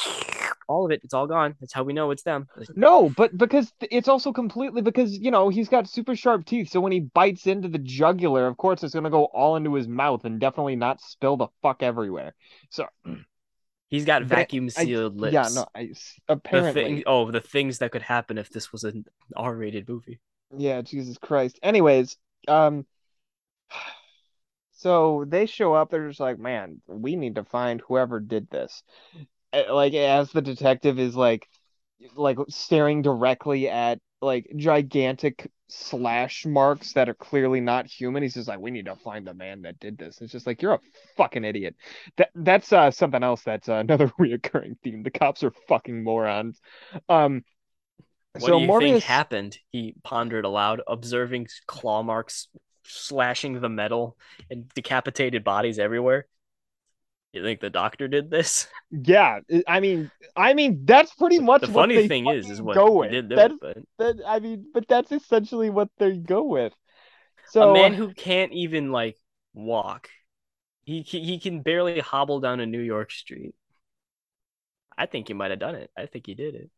[0.68, 1.54] all of it, it's all gone.
[1.60, 2.46] That's how we know it's them.
[2.74, 6.80] No, but because it's also completely because you know he's got super sharp teeth, so
[6.80, 10.24] when he bites into the jugular, of course it's gonna go all into his mouth
[10.24, 12.34] and definitely not spill the fuck everywhere.
[12.70, 12.86] So
[13.88, 15.34] He's got vacuum sealed lips.
[15.34, 15.94] yeah, no, I, The
[16.28, 19.04] apparently, thing, oh, the things that could happen if this was an
[19.36, 20.18] R-rated movie.
[20.56, 21.58] Yeah, Jesus Christ.
[21.62, 22.16] Anyways,
[22.48, 22.86] um
[24.72, 28.82] so they show up, they're just like, man, we need to find whoever did this.
[29.52, 31.48] Uh, Like as the detective is like
[32.14, 38.22] like staring directly at like gigantic slash marks that are clearly not human.
[38.22, 40.20] He's just like, we need to find the man that did this.
[40.22, 40.80] It's just like you're a
[41.16, 41.76] fucking idiot.
[42.18, 45.04] That that's uh something else that's uh, another reoccurring theme.
[45.04, 46.60] The cops are fucking morons.
[47.08, 47.44] Um
[48.38, 49.58] What so do you Morbius think happened?
[49.70, 52.48] He pondered aloud, observing claw marks
[52.84, 54.16] slashing the metal
[54.50, 56.26] and decapitated bodies everywhere.
[57.36, 58.66] You think the doctor did this?
[58.90, 62.74] Yeah, I mean, I mean that's pretty much the what funny thing is, is what
[62.74, 63.10] go with.
[63.10, 64.16] did That's it, but that.
[64.26, 66.72] I mean, but that's essentially what they go with.
[67.44, 69.18] So a man who can't even like
[69.54, 70.10] walk,
[70.84, 73.54] he he can barely hobble down a New York street.
[74.98, 75.90] I think he might have done it.
[75.96, 76.70] I think he did it.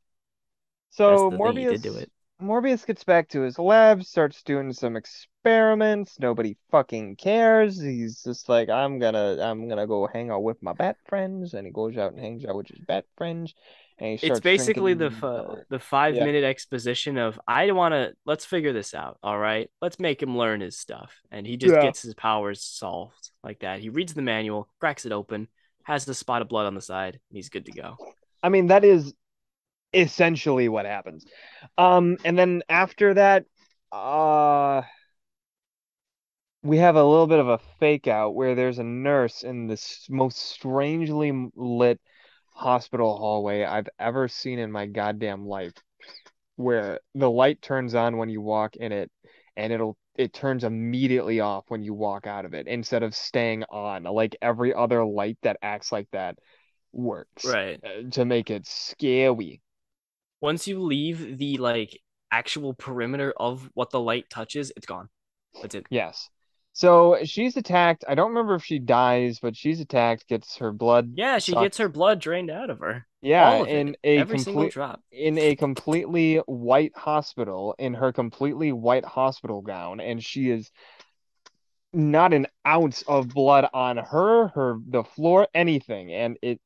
[0.91, 2.11] so That's the thing, he Morbius did do it.
[2.41, 6.19] Morbius gets back to his lab, starts doing some experiments.
[6.21, 7.81] Nobody fucking cares.
[7.81, 11.67] He's just like, I'm gonna, I'm gonna go hang out with my bat friends, and
[11.67, 13.55] he goes out and hangs out with his bat friends,
[13.99, 15.23] and he It's starts basically the drinking.
[15.23, 16.25] uh, the five yeah.
[16.25, 19.19] minute exposition of I want to let's figure this out.
[19.23, 21.83] All right, let's make him learn his stuff, and he just Yeah.
[21.83, 23.79] gets his powers solved like that.
[23.81, 25.47] He reads the manual, cracks it open,
[25.85, 27.99] has the spot of blood on the side, and he's good to go.
[28.43, 29.15] I mean, that is
[29.93, 31.25] essentially what happens.
[31.77, 33.45] Um, and then after that,
[33.93, 34.83] uh,
[36.63, 40.07] we have a little bit of a fake out where there's a nurse in this
[40.11, 42.01] most strangely lit
[42.53, 45.73] hospital hallway I've ever seen in my goddamn life,
[46.57, 49.11] where the light turns on when you walk in it,
[49.57, 53.65] and it'll it turns immediately off when you walk out of it instead of staying
[53.71, 56.39] on, like every other light that acts like that
[56.93, 57.81] works Right.
[57.85, 59.63] uh, to make it scary.
[60.41, 65.09] Once you leave the like actual perimeter of what the light touches, it's gone.
[65.61, 65.87] That's it.
[65.91, 66.29] Yes.
[66.73, 68.05] So she's attacked.
[68.09, 71.63] I don't remember if she dies, but she's attacked, gets her blood Yeah, she sucked.
[71.65, 73.07] gets her blood drained out of her.
[73.21, 73.99] Yeah, of in it.
[74.05, 75.03] a Every complete drop.
[75.11, 80.71] in a completely white hospital, in her completely white hospital gown, and she is
[81.93, 86.13] not an ounce of blood on her, her the floor, anything.
[86.13, 86.61] And it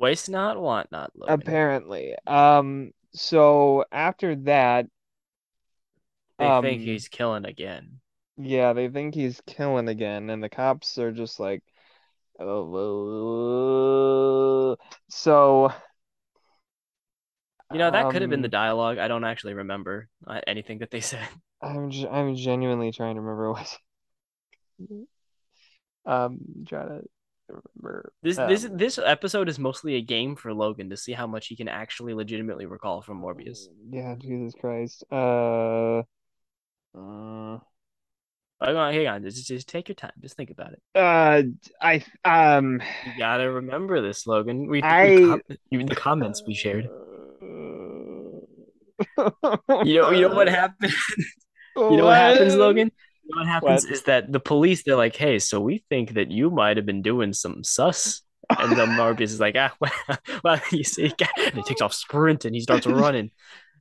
[0.00, 1.42] Waste not, want not, Logan.
[1.42, 2.16] apparently.
[2.26, 4.86] Um, so after that,
[6.38, 8.00] They think um, he's killing again.
[8.38, 11.62] Yeah, they think he's killing again, and the cops are just like,
[12.40, 12.78] oh,
[15.10, 15.70] so,
[17.70, 18.96] You know, that could have been the um, dialogue.
[18.96, 21.28] I don't actually remember uh, anything that they said.
[21.62, 23.78] I'm ge- I'm genuinely trying to remember what,
[26.06, 27.02] um, trying to
[28.22, 31.46] This this um, this episode is mostly a game for Logan to see how much
[31.48, 33.68] he can actually legitimately recall from Morbius.
[33.90, 36.02] yeah, Jesus Christ, uh,
[36.96, 37.58] uh,
[38.62, 39.22] Hang on, hang on.
[39.22, 40.12] Just, just take your time.
[40.20, 40.82] Just think about it.
[40.94, 41.42] uh,
[41.80, 44.68] I, um, You gotta remember this, Logan.
[44.68, 45.40] We, we com-
[45.70, 46.88] even the comments we shared.
[49.84, 50.92] You know, you know what happened.
[51.76, 52.90] You know what happens, Logan?
[53.34, 53.92] What happens What?
[53.92, 57.02] is that the police they're like, "Hey, so we think that you might have been
[57.02, 58.22] doing some sus."
[58.58, 62.54] And then Morbius is like, "Ah, well, well you see," and he takes off sprinting.
[62.54, 63.30] he starts running.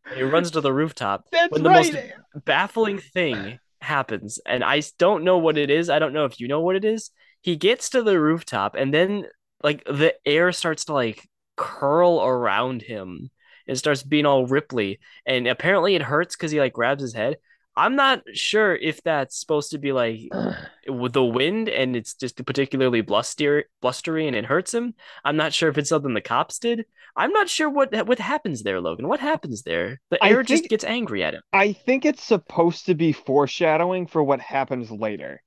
[0.06, 1.26] And he runs to the rooftop.
[1.32, 1.94] That's when the right.
[1.94, 5.90] most baffling thing happens, and I don't know what it is.
[5.90, 7.12] I don't know if you know what it is.
[7.42, 9.26] He gets to the rooftop, and then
[9.64, 11.28] like the air starts to like
[11.58, 13.30] curl around him.
[13.68, 17.38] It starts being all ripply, and apparently it hurts because he like grabs his head.
[17.80, 20.30] I'm not sure if that's supposed to be like
[20.88, 24.96] with the wind and it's just particularly bluster blustery and it hurts him.
[25.24, 26.86] I'm not sure if it's something the cops did.
[27.16, 29.08] I'm not sure what what happens there, Logan.
[29.08, 30.02] What happens there?
[30.12, 31.42] The I air just gets angry at him.
[31.54, 35.42] I think it's supposed to be foreshadowing for what happens later.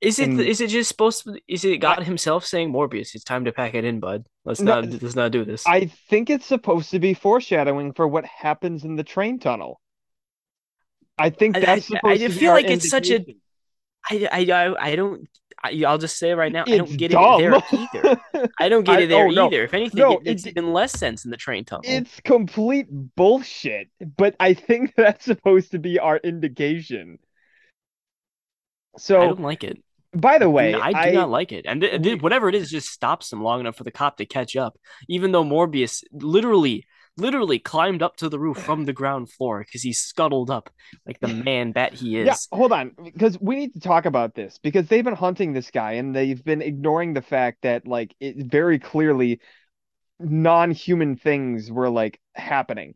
[0.00, 3.14] Is it And is it just supposed to is it I God himself saying Morbius,
[3.14, 4.26] it's time to pack it in, bud.
[4.44, 5.64] Let's no, not let's not do this.
[5.64, 9.80] I think it's supposed to be foreshadowing for what happens in the train tunnel.
[11.18, 13.24] I think that's I, I supposed to be I feel like it's such a.
[14.10, 15.28] I I I, don't
[15.62, 18.20] I, I'll just say it right now, I don't get it there either.
[18.58, 19.46] I don't get it there oh no.
[19.46, 19.64] either.
[19.64, 21.82] If anything, No, it makes it even less sense in the train tunnel.
[21.84, 27.18] it's complete bullshit, but I think that's supposed to be our indication.
[28.96, 29.82] So I don't like it.
[30.14, 31.66] by the way, I do I not like it.
[31.66, 34.26] And th- th- whatever it is just stops him long enough for the cop to
[34.26, 34.78] catch up.
[35.08, 36.86] Even though Morbius literally,
[37.18, 40.70] literally climbed up to the roof from the ground floor because he scuttled up
[41.06, 42.26] like the man bat he is.
[42.26, 45.70] Yeah, hold on, because we need to talk about this because they've been hunting this
[45.70, 49.40] guy and they've been ignoring the fact that like it very clearly
[50.20, 52.94] non-human things were like happening.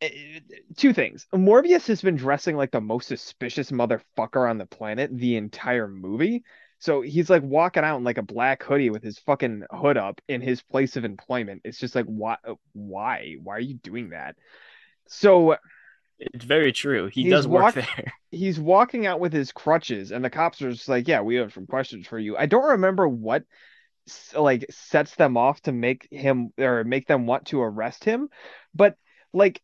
[0.00, 0.40] Eh,
[0.76, 1.26] Two things.
[1.34, 6.42] Morbius has been dressing like the most suspicious motherfucker on the planet the entire movie.
[6.80, 10.20] So he's like walking out in like a black hoodie with his fucking hood up
[10.28, 11.62] in his place of employment.
[11.64, 13.36] It's just like why uh, why?
[13.42, 14.36] Why are you doing that?
[15.06, 15.56] So
[16.18, 17.06] It's very true.
[17.06, 18.12] He does work walk there.
[18.30, 21.52] he's walking out with his crutches and the cops are just like, "Yeah, we have
[21.52, 23.44] some questions for you." I don't remember what
[24.36, 28.28] like sets them off to make him or make them want to arrest him,
[28.74, 28.96] but
[29.32, 29.62] like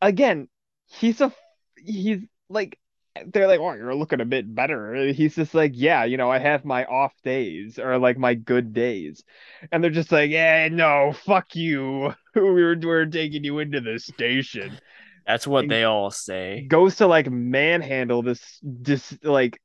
[0.00, 0.48] again,
[0.86, 1.32] he's a
[1.76, 2.78] he's like
[3.26, 6.38] they're like, "Oh, you're looking a bit better." He's just like, "Yeah, you know, I
[6.38, 9.22] have my off days or like my good days."
[9.70, 12.14] And they're just like, "Yeah, no, fuck you.
[12.34, 14.80] We're we're taking you into the station."
[15.26, 16.68] That's what And they all say.
[16.68, 19.60] goes to like manhandle this dis like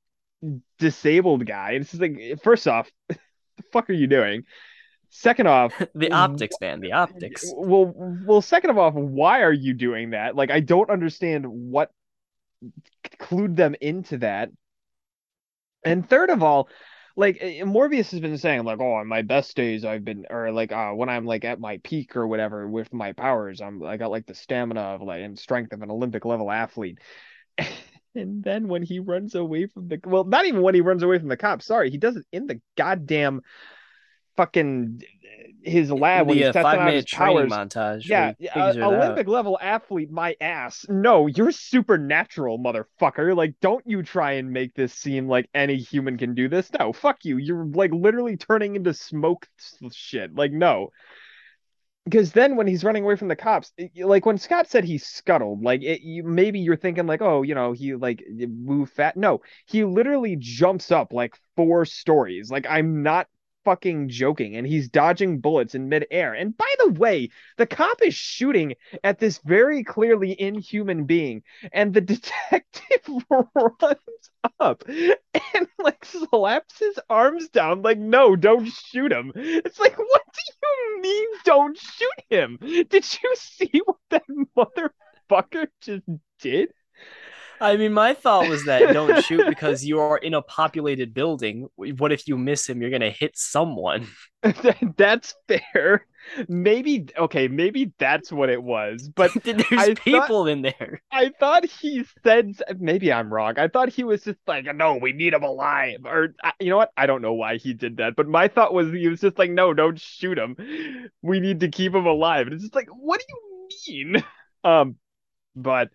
[0.80, 1.72] disabled guy.
[1.74, 3.18] And it's just like, first off, the
[3.72, 4.44] fuck are you doing?
[5.10, 7.56] second off, the optics, man, the optics.
[7.56, 10.36] Well, well, second of all, why are you doing that?
[10.36, 11.92] Like, I don't understand what
[13.20, 14.50] clued them into that.
[15.84, 16.70] And third of all,
[17.16, 20.52] like eh, Morbius has been saying, like, oh, on my best days, I've been, or
[20.52, 23.98] like, uh, when I'm like at my peak or whatever with my powers, I'm, I
[23.98, 27.00] got like the stamina of like and strength of an Olympic level athlete.
[28.16, 31.20] and then when he runs away from the, well, not even when he runs away
[31.20, 31.66] from the cops.
[31.66, 33.42] Sorry, he does it in the goddamn
[34.36, 35.02] fucking
[35.64, 37.52] his lab when the he's testing out his powers.
[37.52, 38.08] montage.
[38.08, 38.32] Yeah, uh,
[38.72, 38.94] figures out.
[38.94, 40.86] Olympic level athlete, my ass.
[40.90, 43.36] No, you're supernatural, motherfucker.
[43.36, 46.72] Like, don't you try and make this seem like any human can do this.
[46.80, 47.38] No, fuck you.
[47.38, 49.48] You're like literally turning into smoke
[49.92, 50.36] shit.
[50.36, 50.90] Like, no.
[52.06, 54.98] Because then when he's running away from the cops, it- like when Scott said he
[54.98, 59.18] scuttled, like it, you, maybe you're thinking like, oh, you know, he like moved fat.
[59.18, 62.50] No, he literally jumps up like four stories.
[62.50, 63.28] Like I'm not
[63.68, 66.34] fucking joking, and he's dodging bullets in midair.
[66.34, 71.44] And by the way, the cop is shooting at this very clearly inhuman being,
[71.74, 74.30] and the detective runs
[74.62, 79.34] up and like slaps his arms down, like, no, don't shoot him.
[79.36, 82.58] It's like, what do you mean, don't shoot him?
[82.62, 84.24] Did you see what that
[84.58, 86.04] motherfucker just
[86.40, 86.70] did?
[87.60, 91.68] I mean, my thought was that don't shoot because you are in a populated building.
[91.76, 92.82] What if you miss him?
[92.82, 94.08] You're gonna hit someone.
[94.98, 96.06] That's fair.
[96.50, 99.10] Maybe okay, maybe that's what it was.
[99.16, 101.02] But There's I thought- people in there.
[101.12, 103.58] I thought he said maybe I'm wrong.
[103.58, 106.00] I thought he was just like, no, we need him alive.
[106.06, 106.92] Or you know what?
[106.98, 109.52] I don't know why he did that, but my thought was he was just like,
[109.52, 110.58] no, don't shoot him.
[111.22, 112.48] We need to keep him alive.
[112.48, 113.26] And it's just like, what do
[113.92, 114.24] you mean?
[114.66, 114.96] Um,
[115.56, 115.90] but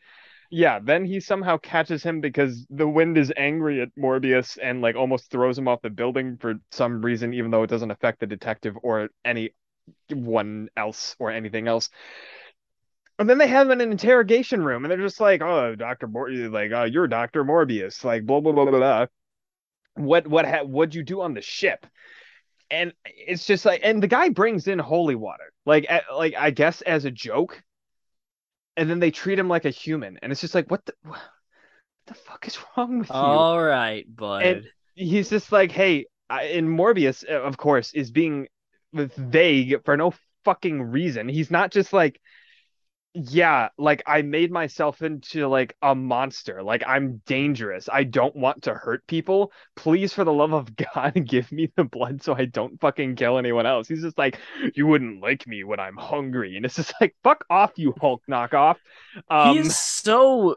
[0.54, 4.96] yeah, then he somehow catches him because the wind is angry at Morbius and like
[4.96, 8.26] almost throws him off the building for some reason, even though it doesn't affect the
[8.26, 11.88] detective or anyone else or anything else.
[13.18, 16.70] And then they have an interrogation room, and they're just like, "Oh, Doctor Mor, like,
[16.72, 19.06] oh, you're Doctor Morbius, like, blah blah blah blah blah.
[19.94, 21.86] What what ha- what'd you do on the ship?"
[22.70, 26.82] And it's just like, and the guy brings in holy water, like, like I guess
[26.82, 27.62] as a joke,
[28.76, 31.20] and then they treat him like a human, and it's just like, what the what
[32.06, 33.14] the fuck is wrong with you?
[33.14, 34.42] All right, bud.
[34.42, 38.48] And- he's just like, hey, I, and Morbius, uh, of course, is being
[38.92, 40.14] vague for no
[40.44, 41.28] fucking reason.
[41.28, 42.20] He's not just like,
[43.14, 46.62] yeah, like I made myself into like a monster.
[46.62, 47.88] Like I'm dangerous.
[47.92, 49.52] I don't want to hurt people.
[49.76, 53.36] Please, for the love of God, give me the blood so I don't fucking kill
[53.36, 53.88] anyone else.
[53.88, 54.38] He's just like,
[54.74, 58.22] you wouldn't like me when I'm hungry, and it's just like, fuck off, you Hulk
[58.30, 58.76] knockoff.
[59.28, 60.56] Um, he is so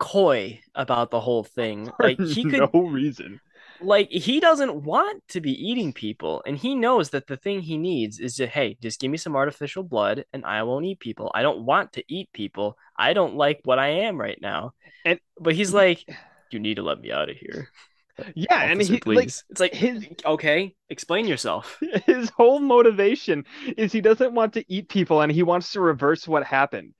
[0.00, 1.86] coy about the whole thing.
[1.86, 3.40] for Like he could no reason.
[3.84, 7.78] Like he doesn't want to be eating people and he knows that the thing he
[7.78, 11.30] needs is to hey just give me some artificial blood and i won't eat people.
[11.34, 12.76] I don't want to eat people.
[12.96, 14.72] I don't like what i am right now.
[15.04, 16.04] And- but he's like
[16.50, 17.68] you need to let me out of here.
[18.36, 21.80] Yeah, and he please like it's like his okay explain yourself.
[22.06, 23.44] His whole motivation
[23.76, 26.94] is he doesn't want to eat people and he wants to reverse what happened.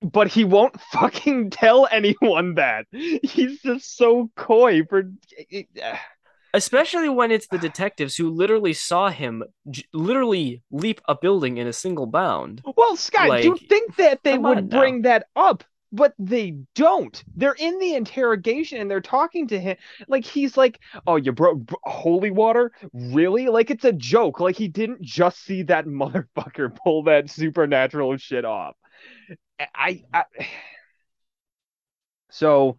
[0.00, 2.86] But he won't fucking tell anyone that.
[2.92, 5.10] He's just so coy for
[6.54, 11.66] especially when it's the detectives who literally saw him j- literally leap a building in
[11.66, 14.78] a single bound Well, Scott, you think that they would on now.
[14.78, 17.22] bring that up, but they don't.
[17.36, 19.76] They're in the interrogation and they're talking to him
[20.08, 22.72] like he's like, "Oh, you broke holy water?
[22.92, 24.40] Really?" Like it's a joke.
[24.40, 28.74] Like he didn't just see that motherfucker pull that supernatural shit off.
[29.58, 30.24] I, I
[32.30, 32.76] so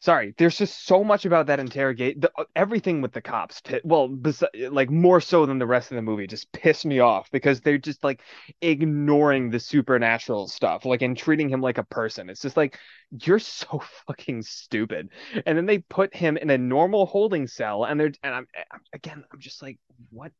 [0.00, 0.34] sorry.
[0.36, 2.20] There's just so much about that interrogate.
[2.20, 5.96] The, uh, everything with the cops, well, bes- like more so than the rest of
[5.96, 8.20] the movie, just pissed me off because they're just like
[8.60, 12.28] ignoring the supernatural stuff, like and treating him like a person.
[12.30, 12.78] It's just like
[13.22, 15.10] you're so fucking stupid.
[15.46, 18.62] And then they put him in a normal holding cell, and they're and I'm eh,
[18.72, 19.78] I'm- again, I'm just like,
[20.10, 20.32] what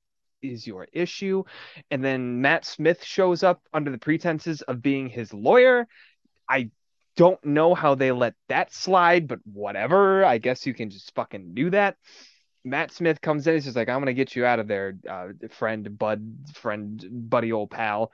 [0.43, 1.45] is your issue?
[1.90, 5.86] And then Matt Smith shows up under the pretenses of being his lawyer.
[6.49, 6.70] I
[7.16, 10.24] don't know how they let that slide, but whatever.
[10.24, 11.97] I guess you can just fucking do that.
[12.64, 13.55] Matt Smith comes in.
[13.55, 16.22] He's just like, I'm gonna get you out of there, uh, friend, bud,
[16.55, 18.12] friend, buddy, old pal,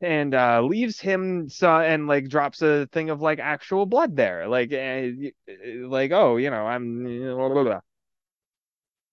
[0.00, 4.48] and uh, leaves him so, and like drops a thing of like actual blood there,
[4.48, 5.08] like, uh,
[5.86, 7.04] like oh, you know, I'm.
[7.04, 7.80] Blah, blah, blah.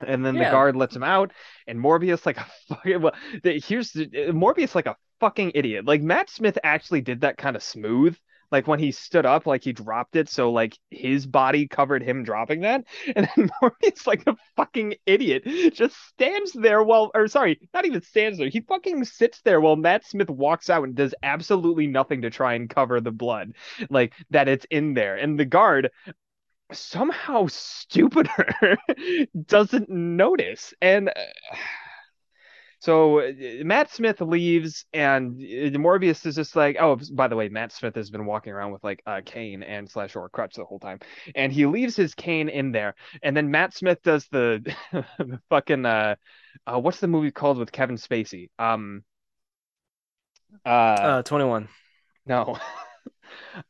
[0.02, 1.32] And then the guard lets him out,
[1.68, 3.02] and Morbius like a fucking.
[3.02, 5.86] Well, the, here's the, Morbius like a fucking idiot.
[5.86, 8.18] Like Matt Smith actually did that kind of smooth.
[8.52, 12.24] like when he stood up, like he dropped it, so like his body covered him
[12.24, 12.84] dropping that,
[13.16, 15.44] and then Morbius, like a fucking idiot,
[15.74, 19.76] just stands there while, or sorry, not even stands there, he fucking sits there while
[19.76, 23.54] Matt Smith walks out and does absolutely nothing to try and cover the blood,
[23.90, 25.90] like that it's in there, and the guard
[26.72, 28.78] somehow stupider
[29.46, 31.10] doesn't notice and.
[31.10, 31.56] Uh,
[32.80, 33.32] so uh,
[33.64, 37.96] Matt Smith leaves, and uh, Morbius is just like, oh, by the way, Matt Smith
[37.96, 40.78] has been walking around with like a cane and slash or a crutch the whole
[40.78, 41.00] time,
[41.34, 42.94] and he leaves his cane in there,
[43.24, 44.72] and then Matt Smith does the,
[45.18, 46.16] the fucking uh,
[46.68, 48.50] uh, what's the movie called with Kevin Spacey?
[48.60, 49.04] Um,
[50.64, 51.68] uh, uh 21.
[52.28, 52.60] No.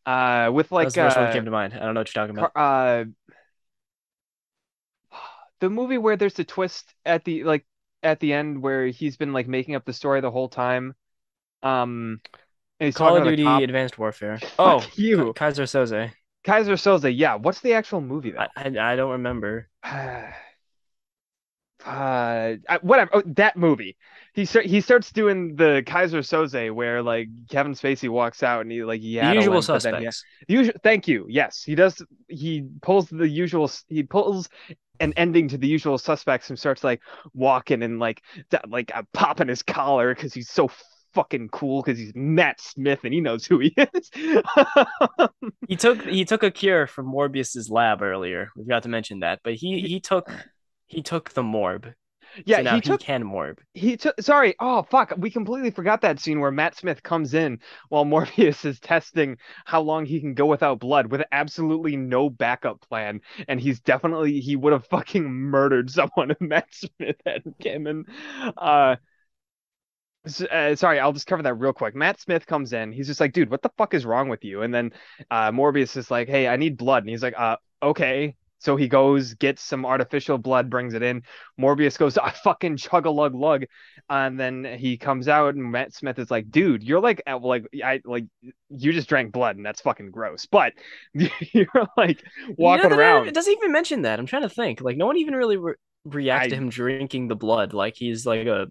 [0.06, 1.74] uh, with like That's the first uh, one came to mind.
[1.74, 2.52] I don't know what you're talking about.
[2.56, 3.06] Uh,
[5.60, 7.66] the movie where there's a twist at the like
[8.04, 10.96] at the end where he's been like making up the story the whole time.
[11.64, 12.22] Um,
[12.94, 14.40] Call of Duty Advanced Warfare.
[14.60, 16.12] oh, you, Keyser Söze.
[16.46, 17.18] Keyser Söze.
[17.18, 17.36] Yeah.
[17.36, 18.40] What's the actual movie though?
[18.40, 19.70] I, I, I don't remember.
[21.86, 23.12] uh, whatever.
[23.14, 23.96] Oh, that movie.
[24.34, 28.72] He start, he starts doing the Keyser Söze where like Kevin Spacey walks out and
[28.72, 30.26] he like yeah the usual suspects.
[30.48, 30.76] Yeah, usual.
[30.84, 31.26] Thank you.
[31.30, 32.04] Yes, he does.
[32.28, 33.72] He pulls the usual.
[33.88, 34.50] He pulls
[35.00, 37.02] an ending to the usual suspects and starts like
[37.34, 38.22] walking and like
[38.68, 40.70] like uh, popping his collar because he's so
[41.14, 44.12] fucking cool because he's Matt Smith and he knows who he is.
[45.68, 48.50] he took he took a cure from Morbius's lab earlier.
[48.56, 50.30] We forgot to mention that, but he he took
[50.88, 51.94] he took the morb.
[52.46, 53.60] Yeah, so he took he can morb.
[53.74, 54.56] He took sorry.
[54.60, 57.60] Oh fuck, we completely forgot that scene where Matt Smith comes in
[57.90, 62.82] while Morbius is testing how long he can go without blood with absolutely no backup
[62.82, 67.88] plan, and he's definitely he would have fucking murdered someone if Matt Smith hadn't came
[67.88, 68.06] in.
[68.58, 68.98] Uh,
[70.52, 71.96] uh, sorry, I'll just cover that real quick.
[71.96, 72.92] Matt Smith comes in.
[72.92, 74.64] He's just like, dude, what the fuck is wrong with you?
[74.64, 74.92] And then
[75.30, 77.04] uh, Morbius is like, hey, I need blood.
[77.04, 78.36] And he's like, uh, okay.
[78.60, 81.24] So he goes, gets some artificial blood, brings it in.
[81.60, 83.66] Morbius goes, I fucking chug a lug lug,
[84.10, 87.66] and then he comes out, and Matt Smith is like, "Dude, you're like, uh, like,
[87.84, 88.26] I like,
[88.70, 90.74] you just drank blood, and that's fucking gross." But
[91.14, 92.24] you're like
[92.58, 93.28] walking no, no, around.
[93.28, 94.20] It doesn't even mention that.
[94.20, 94.82] I'm trying to think.
[94.82, 95.76] Like, no one even really re-
[96.06, 96.50] reacts I...
[96.50, 97.74] to him drinking the blood.
[97.74, 98.68] Like he's like a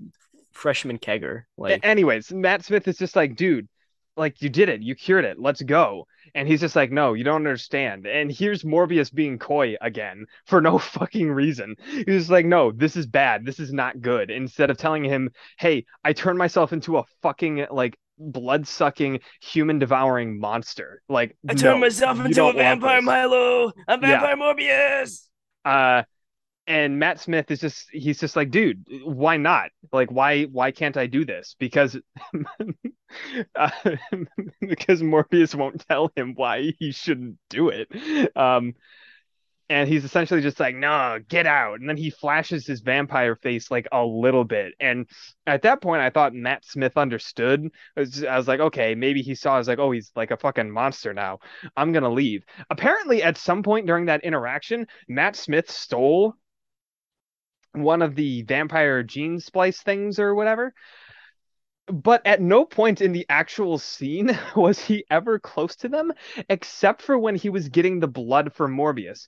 [0.53, 1.43] freshman kegger.
[1.59, 3.69] Like, anyways, Matt Smith is just like, dude,
[4.17, 6.07] like you did it, you cured it, let's go.
[6.35, 8.07] And he's just like, no, you don't understand.
[8.07, 11.77] And here's Morbius being coy again for no fucking reason.
[11.91, 13.45] He's just like, no, this is bad.
[13.45, 14.31] This is not good.
[14.31, 19.79] Instead of telling him, hey, I turned myself into a fucking like blood sucking, human
[19.79, 21.03] devouring monster.
[21.09, 23.73] Like, I turned no, myself into a vampire, Milo.
[23.89, 25.01] A vampire yeah.
[25.03, 25.29] Morbius.
[25.65, 26.03] Uh,
[26.67, 29.71] and Matt Smith is just he's just like dude why not?
[29.93, 31.57] Like why why can't I do this?
[31.59, 31.97] Because
[33.55, 33.71] uh,
[34.61, 37.89] because Morbius won't tell him why he shouldn't do it.
[38.37, 38.75] Um
[39.71, 41.81] and he's essentially just like no get out.
[41.81, 44.75] And then he flashes his vampire face like a little bit.
[44.81, 45.07] And
[45.47, 47.67] at that point I thought Matt Smith understood.
[47.97, 50.11] I was, just, I was like okay maybe he saw I was like oh he's
[50.17, 51.41] like a fucking monster now.
[51.77, 52.43] I'm gonna leave.
[52.71, 56.37] Apparently at some point during that interaction Matt Smith stole
[57.75, 60.75] one of the vampire gene splice things or whatever.
[61.87, 66.13] But at no point in the actual scene was he ever close to them,
[66.49, 69.27] except for when he was getting the blood for Morbius.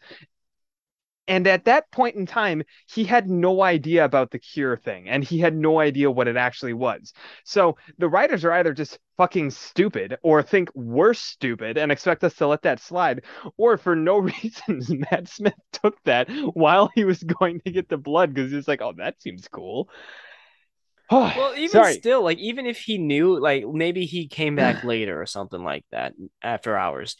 [1.28, 5.24] And at that point in time, he had no idea about the cure thing and
[5.24, 7.12] he had no idea what it actually was.
[7.44, 12.34] So the writers are either just fucking stupid or think we're stupid and expect us
[12.36, 13.24] to let that slide,
[13.56, 17.96] or for no reasons, Matt Smith took that while he was going to get the
[17.98, 19.88] blood because he's like, oh, that seems cool.
[21.10, 21.94] well, even Sorry.
[21.94, 25.84] still, like even if he knew, like maybe he came back later or something like
[25.92, 27.16] that after hours,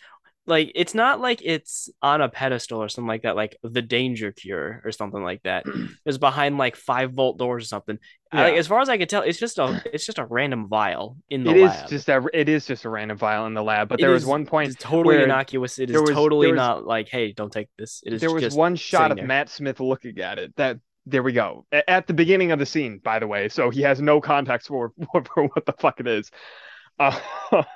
[0.47, 4.33] like it's not like it's on a pedestal or something like that like the danger
[4.33, 5.65] cure or something like that.
[6.07, 7.99] It's behind like five volt doors or something.
[8.33, 8.43] Yeah.
[8.43, 11.17] like, as far as i can tell it's just a it's just a random vial
[11.31, 11.85] in the it lab.
[11.85, 14.11] is just a it is just a random vial in the lab but it there
[14.11, 15.79] was one point totally innocuous.
[15.79, 18.03] It is was, totally was, not like hey don't take this.
[18.07, 19.27] It is there was one shot of there.
[19.27, 22.99] matt smith looking at it that there we go at the beginning of the scene
[22.99, 26.07] by the way so he has no context for for, for what the fuck it
[26.07, 26.31] is.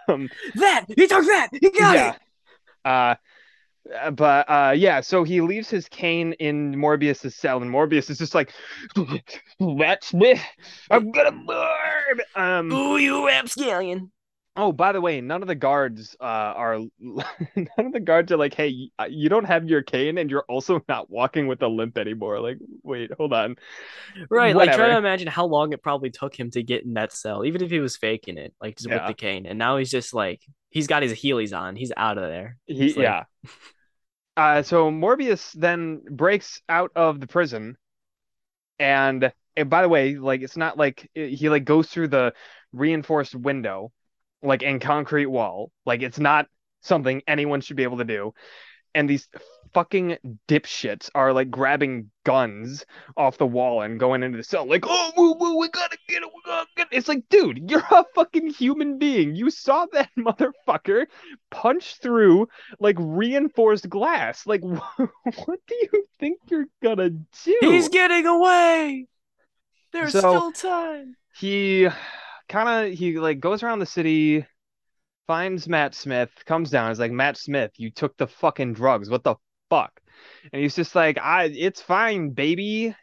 [0.09, 1.51] Um, that he took that!
[1.53, 2.13] He got yeah.
[2.13, 2.21] it
[2.85, 3.15] uh,
[4.13, 8.35] but uh, yeah, so he leaves his cane in Morbius's cell, and Morbius is just
[8.35, 8.53] like,
[9.79, 10.41] "That's me,
[10.91, 14.13] I'm gonna burn." Um, Ooh, you rapscallion.
[14.57, 18.37] Oh, by the way, none of the guards uh, are none of the guards are
[18.37, 21.97] like, "Hey, you don't have your cane, and you're also not walking with a limp
[21.97, 23.57] anymore." Like, wait, hold on.
[24.29, 24.59] Right, Whatever.
[24.59, 27.45] like try to imagine how long it probably took him to get in that cell,
[27.45, 29.07] even if he was faking it, like just yeah.
[29.07, 31.77] with the cane, and now he's just like he's got his Heelys on.
[31.77, 32.57] He's out of there.
[32.67, 33.25] He like- yeah.
[34.37, 37.77] Uh, so Morbius then breaks out of the prison,
[38.81, 42.33] and and by the way, like it's not like he like goes through the
[42.73, 43.93] reinforced window,
[44.43, 45.71] like in concrete wall.
[45.87, 46.47] Like it's not
[46.83, 48.33] something anyone should be able to do.
[48.95, 49.29] And these
[49.73, 50.17] fucking
[50.49, 52.85] dipshits are like grabbing guns
[53.17, 56.23] off the wall and going into the cell, like, oh, woo, woo, we gotta get
[56.23, 56.97] it, we gotta get it.
[56.97, 59.37] It's like, dude, you're a fucking human being.
[59.37, 61.07] You saw that motherfucker
[61.53, 62.49] punch through
[62.81, 64.45] like reinforced glass.
[64.45, 67.59] Like, what do you think you're gonna do?
[67.61, 69.07] He's getting away.
[69.93, 71.15] There's So- still time.
[71.37, 71.89] he
[72.51, 74.45] kind of he like goes around the city
[75.27, 79.09] finds matt smith comes down is like matt smith you took the fucking drugs.
[79.09, 79.37] What the
[79.71, 80.01] fuck?
[80.53, 82.95] And he's just like i it's fine baby.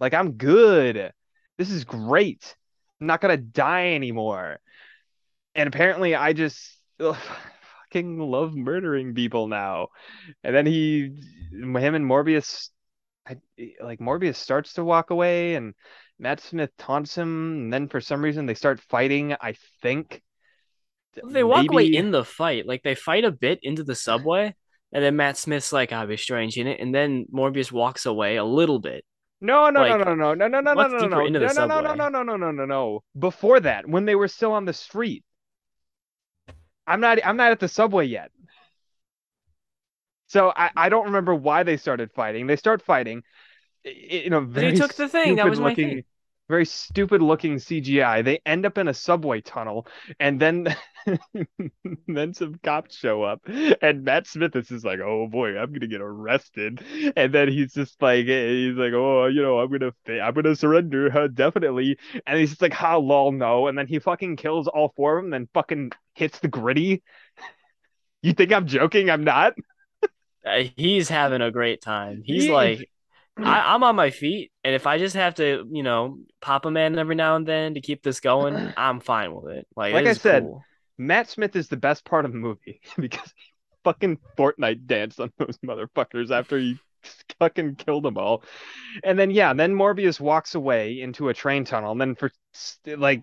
[0.00, 1.12] Like i'm good.
[1.58, 2.56] This is great.
[3.00, 4.58] I'm not gonna die anymore.
[5.54, 7.16] And apparently i just ugh,
[7.84, 9.88] fucking love murdering people now.
[10.42, 11.22] And then he
[11.52, 12.70] him and morbius
[13.28, 13.36] I,
[13.82, 15.74] like morbius starts to walk away and
[16.18, 19.34] Matt Smith taunts him, and then for some reason they start fighting.
[19.40, 20.22] I think
[21.24, 22.66] They walk away in the fight.
[22.66, 24.54] Like they fight a bit into the subway,
[24.92, 28.36] and then Matt Smith's like, "I'll be strange in it," and then Morbius walks away
[28.36, 29.04] a little bit.
[29.40, 31.94] No, no, like, no, no, no, no, no, no, no, no, no, no, no, no,
[31.94, 33.04] no, no, no, no, no, no.
[33.18, 35.24] Before that, when they were still on the street,
[36.86, 37.18] I'm not.
[37.24, 38.30] I'm not at the subway yet.
[40.28, 42.46] So I, I don't remember why they started fighting.
[42.46, 43.22] They start fighting.
[43.86, 45.36] I- i- You know, very took the thing.
[45.36, 46.04] That was my stupid-looking- thing.
[46.48, 48.22] Very stupid looking CGI.
[48.24, 49.88] They end up in a subway tunnel,
[50.20, 50.76] and then
[52.06, 53.40] then some cops show up,
[53.82, 56.84] and Matt Smith is just like, "Oh boy, I'm gonna get arrested,"
[57.16, 60.54] and then he's just like, he's like, "Oh, you know, I'm gonna, fa- I'm gonna
[60.54, 64.68] surrender, huh, definitely," and he's just like, "How lol, no," and then he fucking kills
[64.68, 67.02] all four of them, then fucking hits the gritty.
[68.22, 69.08] You think I'm joking?
[69.10, 69.54] I'm not.
[70.44, 72.22] Uh, he's having a great time.
[72.24, 72.52] He's Yeah.
[72.52, 72.90] like,
[73.38, 76.70] I, I'm on my feet, and if I just have to, you know, pop a
[76.70, 79.66] man every now and then to keep this going, I'm fine with it.
[79.76, 80.64] Like, Like this I said, cool.
[80.98, 83.52] Matt Smith is the best part of the movie because he
[83.84, 86.78] fucking Fortnite danced on those motherfuckers after he
[87.38, 88.42] fucking killed them all.
[89.04, 92.30] And then yeah, then Morbius walks away into a train tunnel, and then for
[92.86, 93.22] like,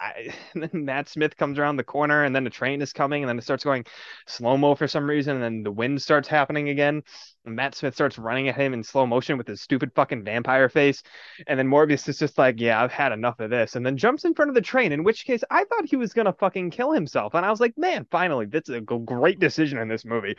[0.00, 3.28] I, then Matt Smith comes around the corner, and then the train is coming, and
[3.28, 3.84] then it starts going
[4.26, 7.02] slow mo for some reason, and then the wind starts happening again.
[7.44, 10.68] And Matt Smith starts running at him in slow motion with his stupid fucking vampire
[10.68, 11.02] face.
[11.46, 13.76] And then Morbius is just like, yeah, I've had enough of this.
[13.76, 16.12] And then jumps in front of the train, in which case I thought he was
[16.12, 17.32] to fucking kill himself.
[17.34, 20.36] And I was like, man, finally, that's a great decision in this movie.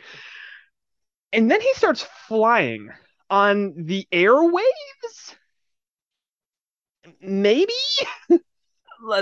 [1.32, 2.90] And then he starts flying
[3.30, 5.34] on the airwaves?
[7.20, 7.72] Maybe?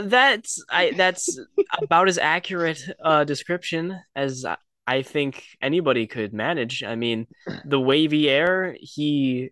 [0.03, 0.91] That's I.
[0.91, 1.39] That's
[1.81, 6.83] about as accurate a description as I- I think anybody could manage.
[6.83, 7.29] I mean,
[7.65, 9.51] the wavy air, he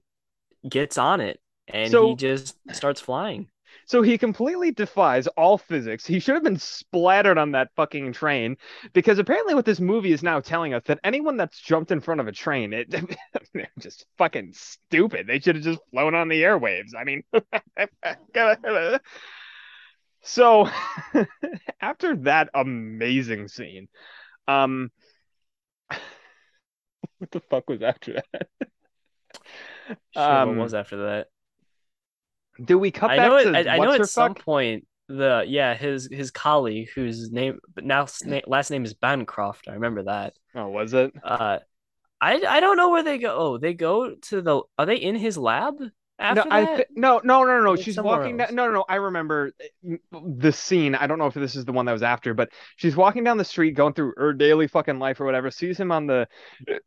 [0.69, 3.49] gets on it, and So- he just starts flying.
[3.89, 6.07] So he completely defies all physics.
[6.07, 8.59] He should have been splattered on that fucking train
[8.93, 12.21] because apparently what this movie is now telling us that anyone that's jumped in front
[12.21, 12.91] of a train, it,
[13.55, 15.27] they're just fucking stupid.
[15.27, 16.91] They should have just flown on the airwaves.
[16.95, 17.23] I mean,
[20.23, 20.69] so
[21.81, 23.89] after that amazing scene,
[24.47, 24.91] um,
[27.17, 28.49] what the fuck was after that?
[29.89, 31.29] Shit, Um, what was after that?
[32.63, 33.43] Do we cut I back know.
[33.45, 34.45] to It, I, I know her at some fuck?
[34.45, 39.69] point the yeah his his colleague whose name but now sna- last name is Bancroft.
[39.69, 40.35] I remember that.
[40.55, 41.13] Oh, was it?
[41.23, 41.59] Uh,
[42.21, 43.35] I I don't know where they go.
[43.37, 44.63] Oh, they go to the.
[44.79, 45.77] Are they in his lab
[46.19, 46.77] after no, I that?
[46.79, 47.71] thi- no, no, no, no.
[47.73, 48.55] Like She's walking down.
[48.55, 48.85] No, no, no.
[48.89, 49.53] I remember
[49.89, 50.95] uh, the scene.
[50.95, 53.37] I don't know if this is the one that was after, but she's walking down
[53.39, 55.51] the street, going through her daily fucking life or whatever.
[55.51, 56.27] Sees him on the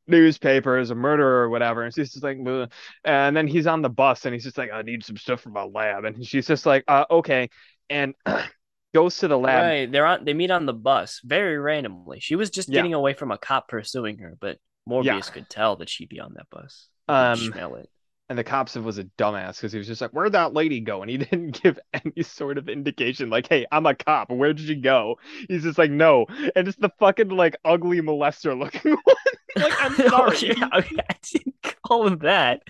[0.07, 2.69] newspaper as a murderer or whatever, and she's just like, "Bleh."
[3.03, 5.49] and then he's on the bus, and he's just like, I need some stuff for
[5.49, 7.49] my lab, and she's just like, uh, okay,
[7.89, 8.13] and
[8.93, 9.63] goes to the lab.
[9.63, 10.25] Right, they're on.
[10.25, 12.19] They meet on the bus very randomly.
[12.19, 12.79] She was just Yeah.
[12.79, 14.57] getting away from a cop pursuing her, but
[14.89, 15.21] Morbius Yeah.
[15.21, 16.89] could tell that she'd be on that bus.
[17.07, 17.89] Um, smell it.
[18.31, 21.01] And the cops was a dumbass because he was just like, "Where'd that lady go?"
[21.01, 24.29] And he didn't give any sort of indication, like, "Hey, I'm a cop.
[24.29, 25.17] Where did she go?"
[25.49, 29.15] He's just like, "No," and it's the fucking like ugly molester looking one.
[29.57, 30.55] like, I'm Oh, sorry.
[30.57, 31.55] yeah, okay, I didn't
[31.85, 32.61] call him that.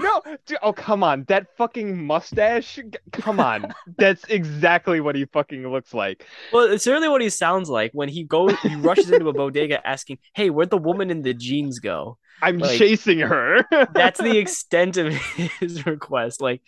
[0.00, 2.78] no, dude, oh come on, that fucking mustache.
[3.12, 6.26] Come on, that's exactly what he fucking looks like.
[6.52, 8.52] Well, it's certainly what he sounds like when he goes.
[8.60, 12.60] He rushes into a bodega asking, "Hey, where'd the woman in the jeans go?" I'm
[12.60, 13.64] Like, chasing her.
[13.88, 15.12] That's the extent of
[15.60, 16.40] his request.
[16.40, 16.62] Like,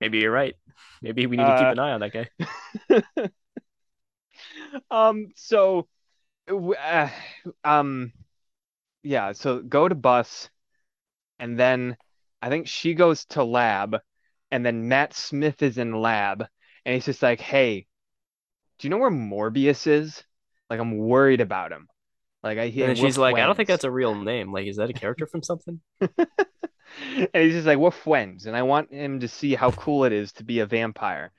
[0.00, 0.54] maybe you're right.
[1.00, 2.28] Maybe we need to keep Uh, an eye on that guy.
[4.90, 5.28] um.
[5.36, 5.88] So
[6.50, 7.10] uh,
[7.64, 8.12] um,
[9.02, 9.32] yeah.
[9.32, 10.50] So go to bus,
[11.38, 11.96] and then
[12.42, 13.98] I think she goes to lab,
[14.50, 16.46] and then Matt Smith is in lab,
[16.86, 17.86] and he's just like, "Hey,
[18.78, 20.24] do you know where Morbius is?
[20.70, 21.88] Like, I'm worried about him.
[22.42, 24.52] Like, I hear And she's like, I don't think that's a real name.
[24.52, 25.80] Like, is that a character from something?
[27.18, 30.12] And he's just like, we're friends, and I want him to see how cool it
[30.12, 31.32] is to be a vampire.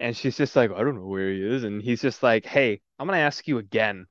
[0.00, 1.64] And she's just like, I don't know where he is.
[1.64, 4.06] And he's just like, hey, I'm gonna ask you again,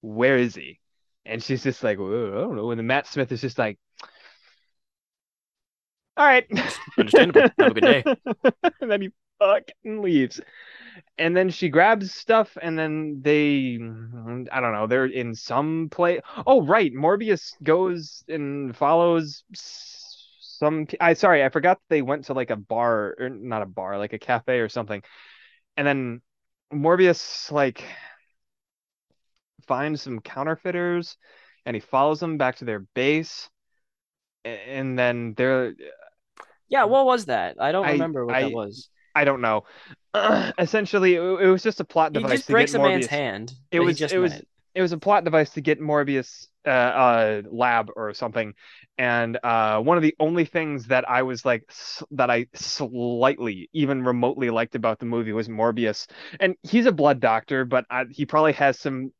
[0.00, 0.78] where is he?
[1.26, 2.70] And she's just like, I don't know.
[2.70, 3.78] And then Matt Smith is just like,
[6.20, 6.46] all right.
[6.98, 7.48] Understandable.
[7.58, 8.04] Have a good day.
[8.82, 10.38] And then he fucking leaves.
[11.16, 13.78] And then she grabs stuff, and then they,
[14.52, 16.20] I don't know, they're in some place.
[16.46, 16.92] Oh, right.
[16.92, 20.86] Morbius goes and follows some.
[21.00, 24.12] I sorry, I forgot they went to like a bar, or not a bar, like
[24.12, 25.02] a cafe or something.
[25.78, 26.20] And then
[26.70, 27.82] Morbius like
[29.66, 31.16] finds some counterfeiters,
[31.64, 33.48] and he follows them back to their base.
[34.44, 35.74] And then they're,
[36.70, 37.56] Yeah, what was that?
[37.60, 38.88] I don't I- remember what I- that was.
[39.14, 39.64] I don't know.
[40.58, 43.06] essentially, it, it was just a plot He device just to breaks get a man's
[43.06, 43.52] hand.
[43.72, 44.32] It was just it was
[44.74, 48.54] it was a plot device to get Morbius uh, uh lab or something.
[48.98, 53.68] And uh one of the only things that I was like s- that I slightly
[53.72, 56.06] even remotely liked about the movie was Morbius.
[56.38, 59.12] And he's a blood doctor, but I, he probably has some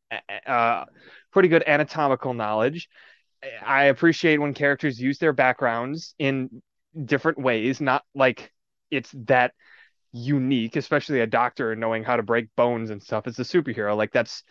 [0.47, 0.85] uh
[1.33, 2.89] pretty good anatomical knowledge.
[3.65, 6.63] I appreciate when characters use their backgrounds in
[7.05, 8.53] different ways, not like
[8.91, 9.53] it's that
[10.13, 13.97] unique, especially a doctor knowing how to break bones and stuff as a superhero.
[13.97, 14.43] Like that's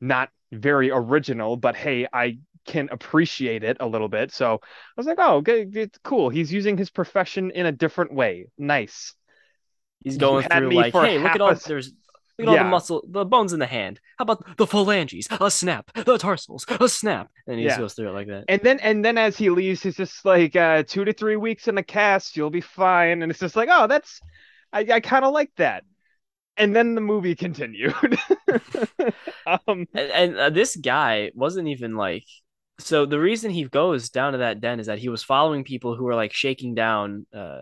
[0.00, 4.32] not very original, but hey, I can appreciate it a little bit.
[4.32, 4.58] So I
[4.96, 6.30] was like, oh, okay, it's cool.
[6.30, 8.46] He's using his profession in a different way.
[8.58, 9.14] Nice.
[10.02, 11.92] He's going through like, hey, look at all a there's
[12.38, 14.00] look at all the muscle, the bones in the hand.
[14.18, 15.28] How about the phalanges?
[15.30, 15.90] A snap.
[15.94, 16.66] The tarsals.
[16.68, 17.30] A snap.
[17.46, 18.44] And he just goes through it like that.
[18.48, 21.68] And then and then as he leaves, he's just like uh, two to three weeks
[21.68, 23.22] in the cast, you'll be fine.
[23.22, 24.20] And it's just like, oh, that's
[24.72, 25.84] I, I kind of like that.
[26.56, 27.94] And then the movie continued.
[29.46, 32.24] um, And, and uh, this guy wasn't even like.
[32.80, 35.94] So the reason he goes down to that den is that he was following people
[35.94, 37.60] who were like shaking down uh,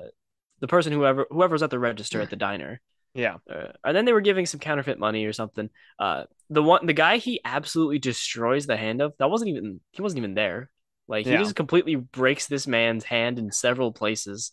[0.60, 2.80] the person whoever whoever's at the register at the diner.
[3.14, 5.68] Yeah, Uh, and then they were giving some counterfeit money or something.
[5.98, 10.02] Uh, the one the guy he absolutely destroys the hand of that wasn't even he
[10.02, 10.70] wasn't even there.
[11.08, 11.38] Like he Yeah.
[11.38, 14.52] just completely breaks this man's hand in several places,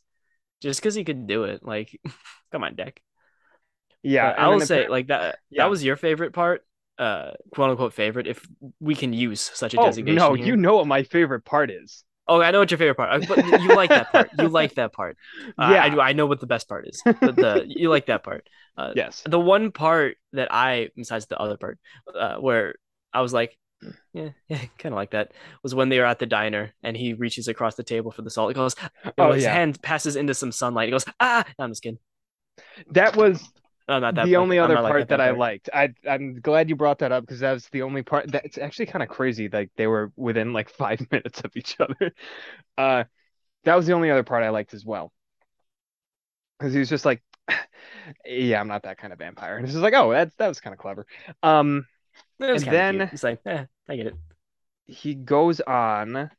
[0.61, 1.63] just because he could do it.
[1.63, 1.99] Like,
[2.51, 3.01] come on, Deck.
[4.03, 4.33] yeah.
[4.37, 5.39] I will say like that.
[5.49, 5.63] Yeah.
[5.63, 6.65] That was your favorite part,
[6.97, 8.45] uh, quote unquote favorite, if
[8.79, 10.17] we can use such a oh designation.
[10.17, 10.45] no, here.
[10.47, 12.03] you know what my favorite part is.
[12.29, 13.11] Oh, I know what your favorite part.
[13.11, 14.29] uh, But you like that part.
[14.39, 15.17] You like that part.
[15.57, 15.83] Uh, Yeah.
[15.83, 15.99] I do.
[15.99, 17.01] I know what the best part is.
[17.19, 18.47] But the you like that part.
[18.77, 19.23] Uh, Yes.
[19.27, 21.79] the one part that I, besides the other part,
[22.15, 22.75] uh, where
[23.11, 23.57] I was like,
[24.13, 27.13] yeah, yeah, kind of like that, was when they were at the diner and he
[27.13, 28.51] reaches across the table for the salt.
[28.51, 28.75] He goes,
[29.17, 29.53] Oh, his yeah.
[29.53, 30.87] hand passes into some sunlight.
[30.87, 31.99] He goes, ah, no, I'm just kidding.
[32.91, 33.41] That was
[33.89, 34.25] No, not that.
[34.27, 35.69] the like- only other not like part that, I liked.
[35.73, 38.85] I I'm glad you brought that up because that was the only part that's actually
[38.85, 39.49] kind of crazy.
[39.49, 42.13] Like they were within like five minutes of each other.
[42.77, 43.05] Uh,
[43.65, 45.11] that was the only other part I liked as well.
[46.59, 47.23] Because he was just like,
[48.25, 50.61] yeah, I'm not that kind of vampire, and it's just like, oh, that's that was
[50.61, 51.07] kind of clever.
[51.41, 51.87] Um,
[52.39, 53.13] It was and then- cute.
[53.13, 54.15] it's like, eh, I get it.
[54.85, 56.29] he goes on.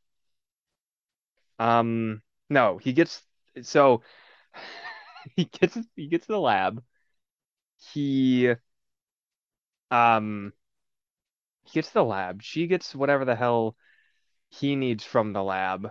[1.58, 3.22] Um, no, he gets
[3.62, 4.02] so
[5.36, 6.82] he gets he gets to the lab.
[7.80, 8.54] He
[9.90, 10.52] um
[11.64, 12.42] he gets the lab.
[12.42, 13.74] She gets whatever the hell
[14.50, 15.90] he needs from the lab.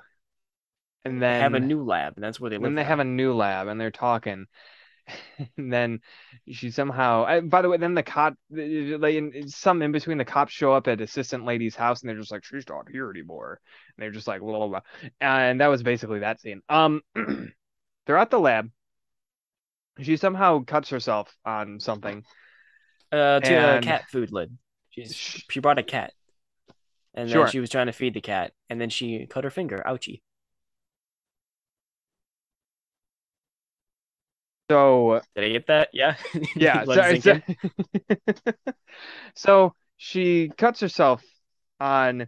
[1.05, 2.63] And then They have a new lab, and that's where they live.
[2.65, 2.89] then they now.
[2.89, 4.47] have a new lab and they're talking.
[5.57, 6.01] And then
[6.51, 10.25] she somehow, I, by the way, then the cop, like in, some in between, the
[10.25, 13.59] cops show up at assistant lady's house and they're just like, she's not here anymore.
[13.97, 14.81] And they're just like, blah, blah, blah.
[15.21, 16.61] And that was basically that scene.
[16.69, 17.01] Um,
[18.05, 18.69] they're at the lab.
[20.01, 22.23] She somehow cuts herself on something.
[23.11, 24.57] uh, to a cat food lid.
[24.91, 26.13] She's she brought a cat,
[27.13, 27.43] and Sure.
[27.43, 29.83] then she was trying to feed the cat, and then she cut her finger.
[29.85, 30.21] Ouchie.
[34.69, 35.89] So Did I get that?
[35.93, 36.15] Yeah.
[36.55, 38.53] yeah, it so, sink so, in.
[39.35, 41.23] so she cuts herself
[41.79, 42.27] on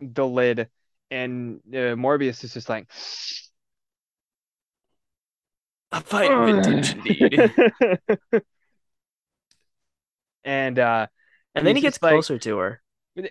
[0.00, 0.68] the lid,
[1.10, 2.90] and uh, Morbius is just like,
[5.92, 7.52] A fine vintage indeed.
[10.44, 11.06] and uh,
[11.54, 12.82] And then he gets like- closer to her.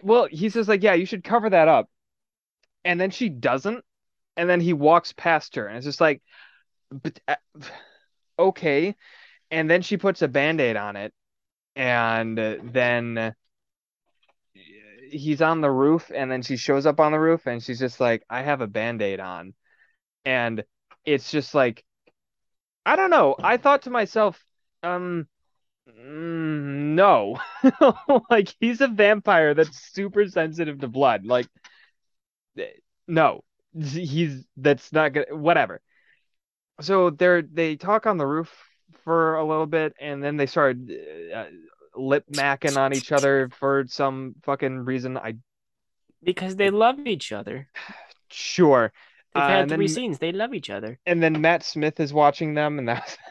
[0.04, 1.90] well, he says like, yeah, you should cover that up,
[2.86, 3.84] and then she doesn't,
[4.38, 6.22] and then he walks past her, and it's just like,
[6.92, 7.36] but uh,
[8.40, 8.96] okay,
[9.50, 11.14] and then she puts a band-aid on it,
[11.76, 13.34] and uh, then
[15.10, 18.00] he's on the roof and then she shows up on the roof and she's just
[18.00, 19.54] like, I have a band-aid on.
[20.24, 20.64] And
[21.04, 21.84] it's just like
[22.86, 23.36] I don't know.
[23.42, 24.44] I thought to myself,
[24.84, 25.28] um,
[25.90, 27.40] mm, no.
[28.30, 31.26] Like he's a vampire that's super sensitive to blood.
[31.26, 31.48] Like
[32.58, 32.66] eh,
[33.08, 33.44] no.
[33.80, 35.82] He's that's not gonna whatever.
[36.82, 38.52] So they're they talk on the roof
[39.04, 40.78] for a little bit and then they start
[41.34, 41.46] uh,
[41.96, 45.18] lip macking on each other for some fucking reason.
[45.18, 45.36] I
[46.24, 47.68] because they love each other.
[48.30, 48.92] sure.
[49.34, 50.20] They've Uh, had and three then scenes.
[50.20, 51.00] They love each other.
[51.06, 53.18] and then Matt Smith is watching them and that's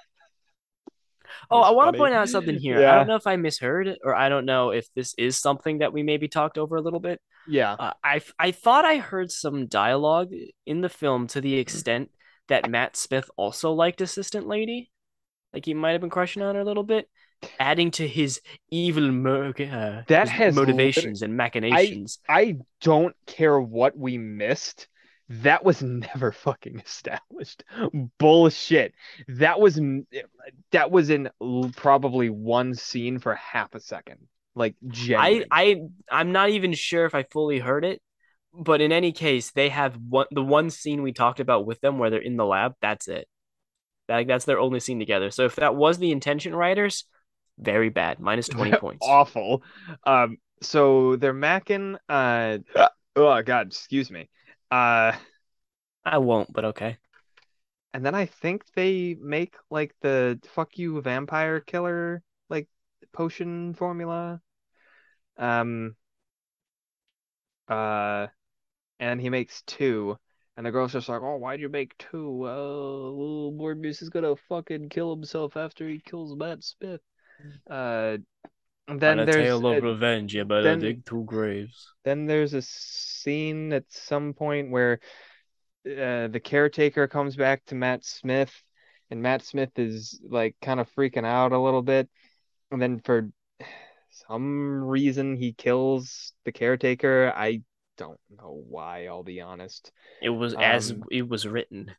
[1.51, 2.87] Oh, I want to point out something here.
[2.87, 5.93] I don't know if I misheard or I don't know if this is something that
[5.93, 7.21] we maybe talked over a little bit.
[7.49, 7.73] Yeah.
[7.73, 10.33] Uh, I I thought I heard some dialogue
[10.67, 12.11] in the film to the extent
[12.49, 14.91] that Matt Smith also liked Assistant Lady,
[15.53, 17.09] like he might have been crushing on her a little bit,
[17.59, 18.41] adding to his
[18.71, 22.19] evil mo- uh, That his has motivations and machinations.
[22.29, 24.89] I don't care what we missed.
[25.31, 27.65] That was never fucking established.
[28.19, 28.95] Bullshit.
[29.29, 29.81] That was
[30.73, 31.31] that was in
[31.77, 34.19] probably one scene for half a second.
[34.57, 34.75] Like
[35.17, 35.45] I.
[35.51, 38.03] I I'm not even sure if I fully heard it,
[38.53, 41.99] but in any case, they have one the one scene we talked about with them
[41.99, 42.75] where they're in the lab.
[42.83, 43.29] That's it.
[44.09, 45.31] Like that's their only scene together.
[45.31, 47.05] So if that was the intention, writers,
[47.57, 48.19] very bad.
[48.19, 49.07] Minus twenty points.
[49.07, 49.63] Awful.
[50.05, 50.39] Um.
[50.61, 51.97] So they're macking.
[52.09, 52.59] Uh.
[53.15, 53.69] Oh God.
[53.69, 54.29] Excuse me.
[54.71, 55.13] Uh.
[56.05, 56.99] I won't, but okay.
[57.93, 62.69] And then I think they make like the fuck you vampire killer like
[63.13, 64.41] potion formula.
[65.37, 65.97] Um
[67.69, 68.27] uh
[69.01, 70.19] and he makes two
[70.57, 72.47] and the girl's just like, "Oh, why'd you make two?
[72.47, 77.01] Uh, little Morbius is gonna fucking kill himself after he kills Matt Smith."
[77.69, 78.19] Uh
[78.91, 81.93] and then On a there's tale of uh, revenge, Yeah, but then- dig two graves.
[82.05, 85.01] then there's a scene at some point where
[85.87, 88.53] uh, the caretaker comes back to Matt Smith,
[89.11, 92.09] and Matt Smith is like kind of freaking out a little bit.
[92.71, 93.31] And then for
[94.29, 97.33] some reason, he kills the caretaker.
[97.35, 97.63] I
[97.97, 99.91] don't know why, I'll be honest.
[100.23, 101.93] It was as Um, it was written.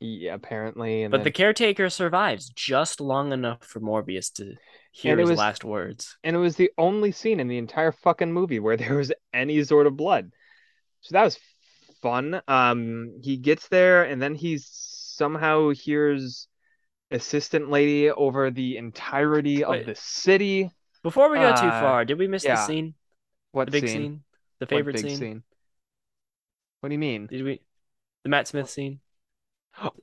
[0.00, 1.02] Yeah, apparently.
[1.04, 4.54] And But then, the caretaker survives just long enough for Morbius to
[4.92, 6.16] hear his was- last words.
[6.22, 9.62] and it was the only scene in the entire fucking movie where there was any
[9.64, 10.32] sort of blood.
[11.00, 11.38] So that was
[12.02, 12.40] fun.
[12.48, 16.48] Um, he gets there and then he somehow hears
[17.10, 20.70] assistant lady over the entirety of the city.
[21.02, 22.94] Before we go too Uh, far, did we miss the scene?
[23.52, 24.00] What The big scene?
[24.00, 24.24] scene?
[24.58, 25.42] The favorite big scene?
[26.80, 27.26] What do you mean?
[27.26, 27.60] Did we?
[28.24, 29.00] The Matt Smith scene?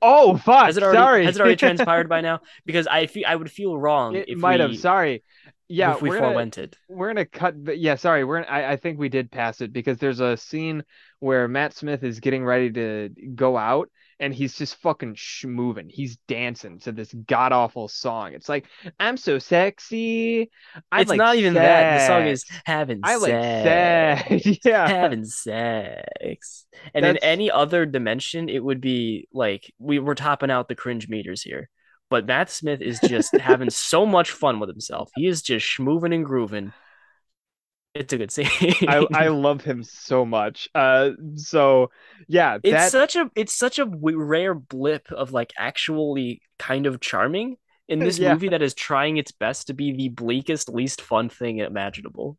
[0.00, 0.66] Oh fuck!
[0.66, 1.24] Has it already sorry.
[1.24, 2.40] has it already transpired by now?
[2.66, 4.76] Because I feel I would feel wrong It if might we have.
[4.76, 5.22] Sorry.
[5.68, 6.74] Yeah, if we we're forewented.
[6.88, 9.96] we're gonna cut but yeah sorry we're I, I think we did pass it because
[9.98, 10.84] there's a scene
[11.20, 13.88] where matt smith is getting ready to go out
[14.22, 18.64] and he's just fucking sh- moving he's dancing to this god awful song it's like
[18.98, 20.50] i'm so sexy
[20.90, 21.98] I It's like not even that.
[21.98, 22.62] The song is sex.
[22.64, 24.44] having i like sex.
[24.44, 26.66] sex yeah having sex.
[26.94, 31.08] And in any other dimension, it would be like we were topping out the cringe
[31.08, 31.68] meters here.
[32.10, 35.10] But Matt Smith is just having so much fun with himself.
[35.14, 36.72] He is just schmoving and grooving.
[37.94, 38.48] It's a good scene.
[38.86, 41.90] I, I love him so much uh so
[42.28, 47.00] yeah it's that such a it's such a rare blip of like actually kind of
[47.00, 47.56] charming
[47.88, 48.32] in this Yeah.
[48.34, 52.38] movie that is trying its best to be the bleakest, least fun thing imaginable.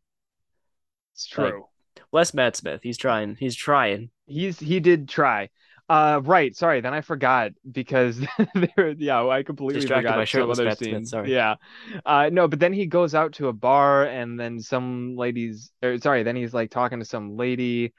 [1.12, 1.66] it's like, true
[2.12, 2.80] Less Matt Smith.
[2.82, 3.36] He's trying.
[3.36, 4.10] He's trying.
[4.26, 5.50] He's he did try.
[5.88, 6.56] Uh, right.
[6.56, 6.80] Sorry.
[6.80, 8.18] Then I forgot because
[8.54, 8.94] there.
[8.96, 11.32] Yeah, I completely Distracted forgot by some other Smith, sorry.
[11.32, 11.56] Yeah.
[12.06, 15.70] Uh, no, but then he goes out to a bar and then some ladies.
[15.82, 16.22] Or, sorry.
[16.22, 17.92] Then he's like talking to some lady.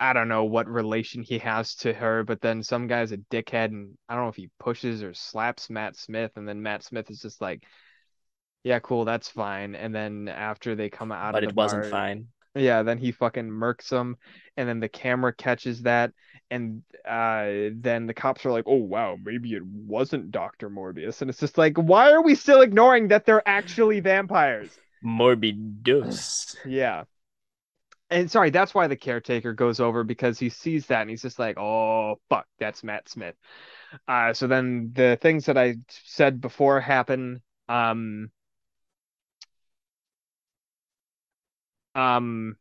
[0.00, 3.66] I don't know what relation he has to her, but then some guy's a dickhead
[3.66, 7.10] and I don't know if he pushes or slaps Matt Smith, and then Matt Smith
[7.10, 7.64] is just like,
[8.62, 12.28] "Yeah, cool, that's fine." And then after they come out But it the wasn't fine.
[12.58, 14.16] Yeah, then he fucking murks him,
[14.56, 16.12] and then the camera catches that,
[16.50, 21.30] and uh, then the cops are like, "Oh wow, maybe it wasn't Doctor Morbius," and
[21.30, 24.78] it's just like, why are we still ignoring that they're actually vampires?
[25.04, 26.56] Morbidus.
[26.64, 27.04] Yeah,
[28.10, 31.38] and sorry, that's why the caretaker goes over because he sees that and he's just
[31.38, 33.36] like, "Oh fuck, that's Matt Smith."
[34.08, 37.42] Uh, so then the things that I said before happen.
[37.68, 38.30] Um,
[41.98, 42.56] um.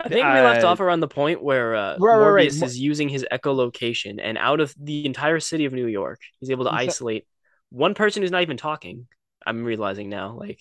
[0.00, 2.48] I think we left Uh, off around the point where uh, Right, right, right.
[2.48, 6.20] Morbius Mo- is using his echolocation, and out of the entire city of New York,
[6.40, 7.26] he's able to He's a- isolate
[7.70, 9.06] one person who's not even talking.
[9.46, 10.60] I'm realizing now, like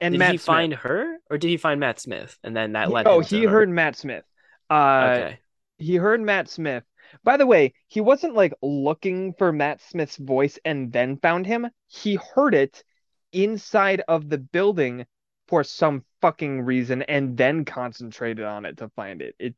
[0.00, 0.44] and did Matt he Smith.
[0.46, 3.36] find her or did he find Matt Smith and then that led oh, him to
[3.36, 3.50] he her?
[3.50, 4.24] heard Matt Smith.
[4.70, 5.38] Uh, okay.
[5.78, 6.84] he heard Matt Smith.
[7.24, 11.68] By the way, he wasn't like looking for Matt Smith's voice and then found him.
[11.88, 12.82] He heard it
[13.32, 15.06] inside of the building
[15.50, 19.34] for some fucking reason and then concentrated on it to find it.
[19.38, 19.54] It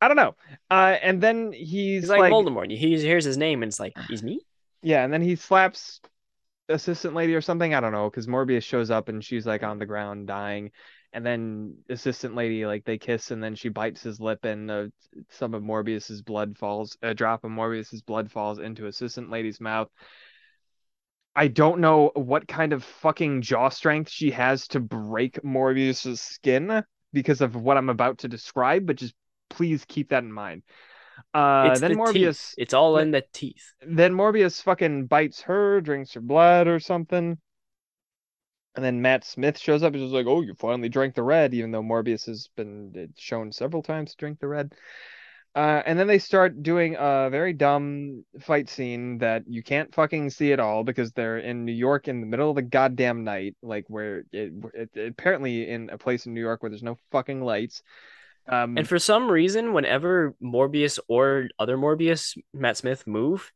[0.00, 0.34] I don't know.
[0.70, 2.70] Uh and then he's, He's like, like Voldemort.
[2.70, 4.40] He hears his name and it's like, he's me?
[4.82, 6.00] yeah, and then he slaps
[6.68, 7.74] assistant lady or something.
[7.74, 10.70] I don't know, because Morbius shows up and she's like on the ground dying.
[11.12, 14.86] And then assistant lady like they kiss and then she bites his lip and uh,
[15.30, 19.88] some of Morbius's blood falls a drop of Morbius's blood falls into assistant lady's mouth.
[21.36, 26.82] I don't know what kind of fucking jaw strength she has to break Morbius's skin
[27.12, 29.14] because of what I'm about to describe, but just
[29.50, 30.62] please keep that in mind.
[31.34, 32.54] Uh, it's then the Morbius teeth.
[32.56, 33.74] It's all in the teeth.
[33.86, 37.38] then Morbius fucking bites her, drinks her blood or something.
[38.74, 41.54] And then Matt Smith shows up and is like, "Oh, you finally drank the red,"
[41.54, 44.74] even though Morbius has been shown several times to drink the red.
[45.56, 50.28] Uh, and then they start doing a very dumb fight scene that you can't fucking
[50.28, 53.56] see at all because they're in New York in the middle of the goddamn night,
[53.62, 56.98] like where it, it, it apparently in a place in New York where there's no
[57.10, 57.82] fucking lights.
[58.46, 63.50] Um, And for some reason, whenever Morbius or other Morbius, Matt Smith, move,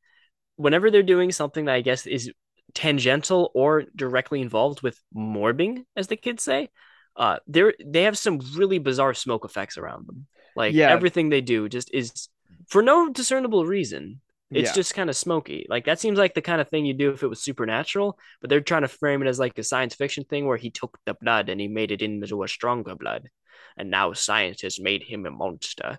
[0.57, 2.33] whenever they're doing something that I guess is
[2.73, 6.71] tangential or directly involved with morbing, as the kids say,
[7.15, 10.27] uh, they they have some really bizarre smoke effects around them.
[10.57, 10.91] Like Yeah.
[10.91, 12.29] everything they do just is
[12.69, 14.21] for no discernible reason.
[14.53, 14.75] It's Yeah.
[14.75, 15.67] just kind of smoky.
[15.69, 18.51] Like that seems like the kind of thing you do if it was supernatural, but
[18.51, 21.15] they're trying to frame it as like a science fiction thing where he took the
[21.15, 23.29] blood and he made it into a stronger blood.
[23.77, 25.99] And now scientists made him a monster.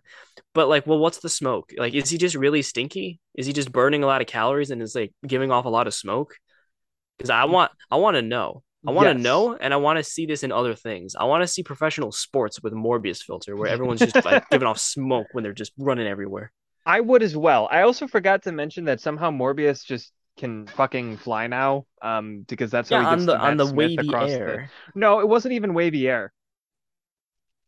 [0.53, 1.71] But like, well, what's the smoke?
[1.77, 3.21] Like, is he just really stinky?
[3.35, 5.87] Is he just burning a lot of calories and is like giving off a lot
[5.87, 6.35] of smoke?
[7.17, 8.63] Because I want I want to know.
[8.87, 9.23] I want to Yes.
[9.23, 11.15] know and I want to see this in other things.
[11.15, 14.79] I want to see professional sports with Morbius filter where everyone's just like giving off
[14.79, 16.51] smoke when they're just running everywhere.
[16.85, 17.67] I would as well.
[17.71, 21.85] I also forgot to mention that somehow Morbius just can fucking fly now.
[22.01, 24.35] Um, because that's how Yeah, he on gets the on the Smith wavy across the-
[24.39, 24.71] air.
[24.95, 26.33] No, it wasn't even wavy air.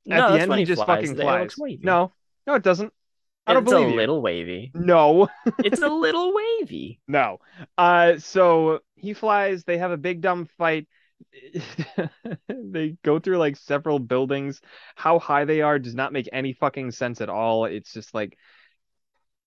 [0.10, 1.08] At No, the end, he he just flies.
[1.10, 1.56] fucking flies.
[1.82, 2.12] No,
[2.48, 2.92] no, it doesn't.
[3.46, 3.96] I don't it's believe a you.
[3.98, 4.72] little wavy.
[4.74, 5.28] No,
[5.60, 7.00] It's a little wavy.
[7.08, 7.38] no.
[7.78, 9.64] Uh, so he flies.
[9.66, 10.88] They have a big dumb fight.
[12.48, 14.62] they go through like several buildings.
[14.96, 17.66] How high they are does not make any fucking sense at all.
[17.66, 18.38] It's just like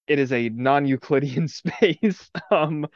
[0.07, 2.31] it is a non-Euclidean space.
[2.51, 2.87] Um,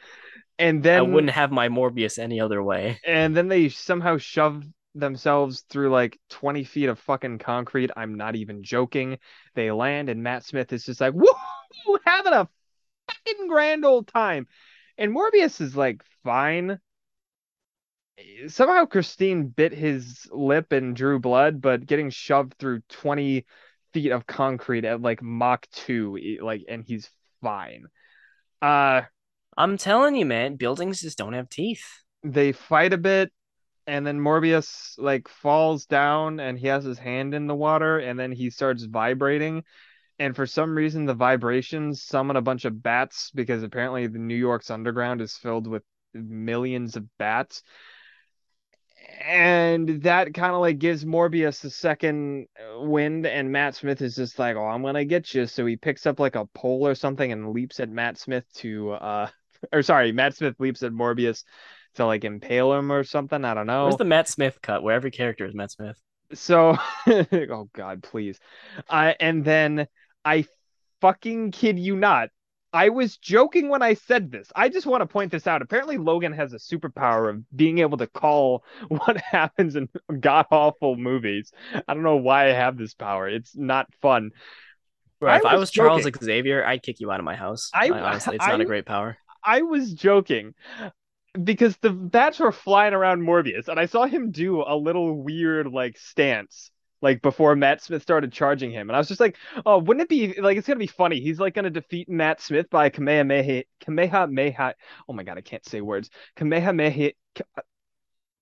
[0.59, 2.99] and then I wouldn't have my Morbius any other way.
[3.05, 4.63] and then they somehow shove
[4.93, 7.91] themselves through like 20 feet of fucking concrete.
[7.95, 9.17] I'm not even joking.
[9.55, 11.27] They land, and Matt Smith is just like, woo,
[12.05, 12.47] having a
[13.07, 14.47] fucking grand old time.
[14.97, 16.79] And Morbius is like, fine.
[18.47, 23.45] Somehow Christine bit his lip and drew blood, but getting shoved through 20
[23.93, 27.09] feet of concrete at like Mach 2, like, and he's
[27.41, 27.85] fine.
[28.61, 29.01] Uh,
[29.57, 31.83] I'm telling you, man, buildings just don't have teeth.
[32.23, 33.31] they fight a bit
[33.87, 38.19] and then Morbius like falls down and he has his hand in the water and
[38.19, 39.63] then he starts vibrating
[40.19, 44.35] and for some reason the vibrations summon a bunch of bats because apparently the New
[44.35, 45.83] York's underground is filled with
[46.13, 47.63] millions of bats
[49.19, 54.15] and that kind of like gives Morbius a second uh, wind and Matt Smith is
[54.15, 56.95] just like oh I'm gonna get you so he picks up like a pole or
[56.95, 59.27] something and leaps at Matt Smith to uh
[59.73, 61.43] or sorry Matt Smith leaps at Morbius
[61.95, 63.43] to like impale him or something.
[63.43, 63.85] I don't know.
[63.85, 65.97] Where's the Matt Smith cut where every character is Matt Smith?
[66.33, 68.39] So, oh God, please.
[68.89, 69.87] Uh, and then
[70.23, 70.45] I
[71.01, 72.29] fucking kid you not.
[72.73, 74.49] I was joking when I said this.
[74.55, 75.61] I just want to point this out.
[75.61, 79.89] Apparently, Logan has a superpower of being able to call what happens in
[80.19, 81.51] god awful movies.
[81.73, 83.27] I don't know why I have this power.
[83.27, 84.31] It's not fun.
[85.19, 86.07] Bro, I if I was was Charles.
[86.23, 87.69] Xavier, I'd kick you out of my house.
[87.73, 89.17] I- I, honestly, it's not a great power.
[89.43, 90.53] I was joking
[91.43, 95.67] because the bats were flying around Morbius, and I saw him do a little weird
[95.67, 96.71] like stance
[97.01, 100.09] like before Matt Smith started charging him, and I was just like, oh, wouldn't it
[100.09, 101.19] be like it's gonna be funny?
[101.19, 104.75] He's like gonna defeat Matt Smith by Kamehameha Kamehameha.
[105.07, 106.09] Oh my god, I can't say words.
[106.35, 107.11] Kamehameha.
[107.57, 107.61] Uh,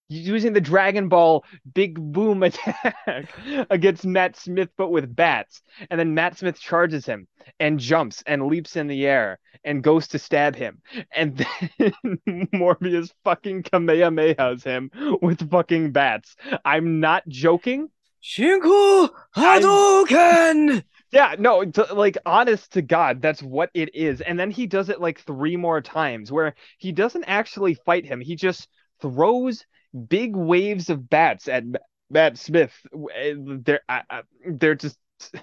[0.10, 3.32] using the Dragon Ball big boom attack
[3.70, 5.62] against Matt Smith, but with bats.
[5.90, 7.28] And then Matt Smith charges him
[7.60, 10.82] and jumps and leaps in the air and goes to stab him.
[11.16, 11.94] And then
[12.54, 14.90] Morbius fucking Kamehamehas him
[15.22, 16.36] with fucking bats.
[16.66, 17.90] I'm not joking.
[18.24, 20.84] Shinku Hadouken!
[21.12, 24.22] Yeah, no, like honest to God, that's what it is.
[24.22, 28.22] And then he does it like three more times where he doesn't actually fight him.
[28.22, 28.68] He just
[29.02, 29.66] throws
[30.08, 31.64] big waves of bats at
[32.12, 32.74] Matt Smith.
[33.16, 35.00] Eh, they're I, I, they're just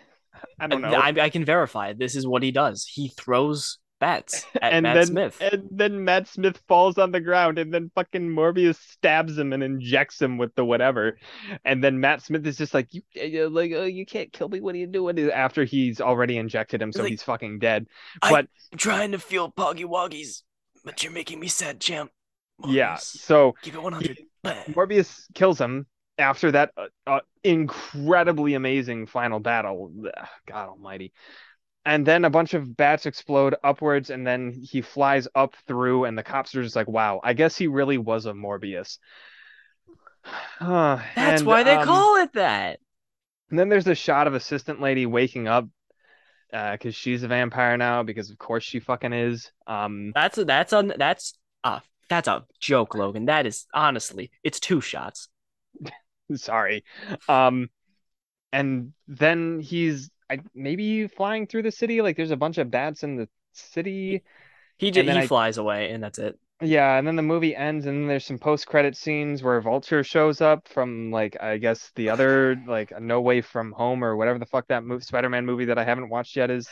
[0.60, 0.94] I don't know.
[0.94, 2.84] I, I can verify this is what he does.
[2.84, 5.36] He throws bats at and Matt then Smith.
[5.40, 9.62] and then Matt Smith falls on the ground, and then fucking Morbius stabs him and
[9.62, 11.18] injects him with the whatever,
[11.64, 13.02] and then Matt Smith is just like you
[13.44, 14.60] uh, like oh, you can't kill me.
[14.60, 15.18] What are you doing?
[15.30, 17.86] After he's already injected him, so Like, he's fucking dead.
[18.20, 20.42] But I'm trying to feel Poggy Woggies,
[20.84, 22.10] but you're making me sad, champ.
[22.66, 24.18] yeah, so Keep it 100.
[24.44, 25.86] Morbius kills him
[26.18, 29.92] after that uh, uh, incredibly amazing final battle.
[30.06, 31.12] Ugh, God Almighty.
[31.86, 36.18] And then a bunch of bats explode upwards, and then he flies up through, and
[36.18, 38.98] the cops are just like, "Wow, I guess he really was a Morbius."
[40.60, 42.80] Uh, That's and, why they um, call it that.
[43.50, 45.68] And then there's a shot of assistant lady waking up
[46.50, 49.52] because she's a vampire now, because of course she fucking is.
[49.68, 53.26] Um, That's a, that's a that's a that's a joke, Logan.
[53.26, 55.28] That is honestly, it's two shots.
[56.34, 56.84] sorry.
[57.28, 57.70] Um,
[58.52, 62.02] and then he's I, maybe flying through the city.
[62.02, 64.22] Like there's a bunch of bats in the city.
[64.78, 66.38] He just he I- flies away, and that's it.
[66.62, 70.40] Yeah, and then the movie ends, and then there's some post-credit scenes where Vulture shows
[70.40, 74.46] up from like I guess the other like No Way From Home or whatever the
[74.46, 76.68] fuck that move Spider-Man movie that I haven't watched yet is.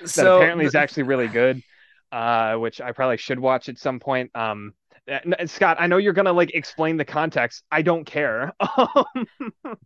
[0.00, 1.62] That So apparently is actually really good.
[2.10, 4.30] Uh, which I probably should watch at some point.
[4.34, 4.74] Um,
[5.10, 7.64] uh, Scott, I know you're gonna like explain the context.
[7.70, 8.52] I don't care.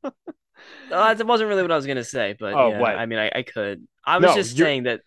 [0.90, 2.96] Uh, that wasn't really what I was gonna say, but Oh, yeah, what?
[2.96, 3.86] I mean, I, I could.
[4.04, 5.00] I was No, just you're- saying that.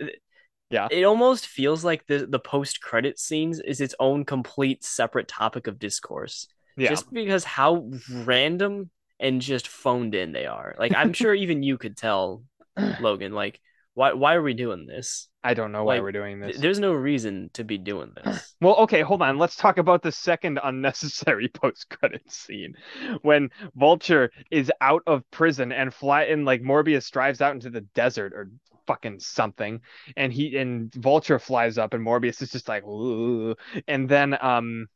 [0.69, 0.87] Yeah.
[0.91, 5.65] It almost feels like the the post credit scenes is its own complete separate topic
[5.65, 6.47] of discourse,
[6.77, 10.75] yeah, just because how random and just phoned in they are.
[10.77, 12.43] Like I'm sure even you could tell,
[13.01, 13.33] Logan.
[13.33, 13.59] Like
[13.99, 15.27] why why are we doing this?
[15.43, 16.61] I don't know why like, we're doing Th- this.
[16.61, 18.55] There's no reason to be doing this.
[18.61, 19.37] Well, okay, hold on.
[19.37, 22.75] Let's talk about the second unnecessary post-credit scene
[23.23, 27.81] when Vulture is out of prison and fly and like Morbius drives out into the
[27.81, 28.49] desert or
[28.87, 29.81] fucking something,
[30.15, 33.53] and he and Vulture flies up and Morbius is just like, Ooh.
[33.87, 34.87] and then um.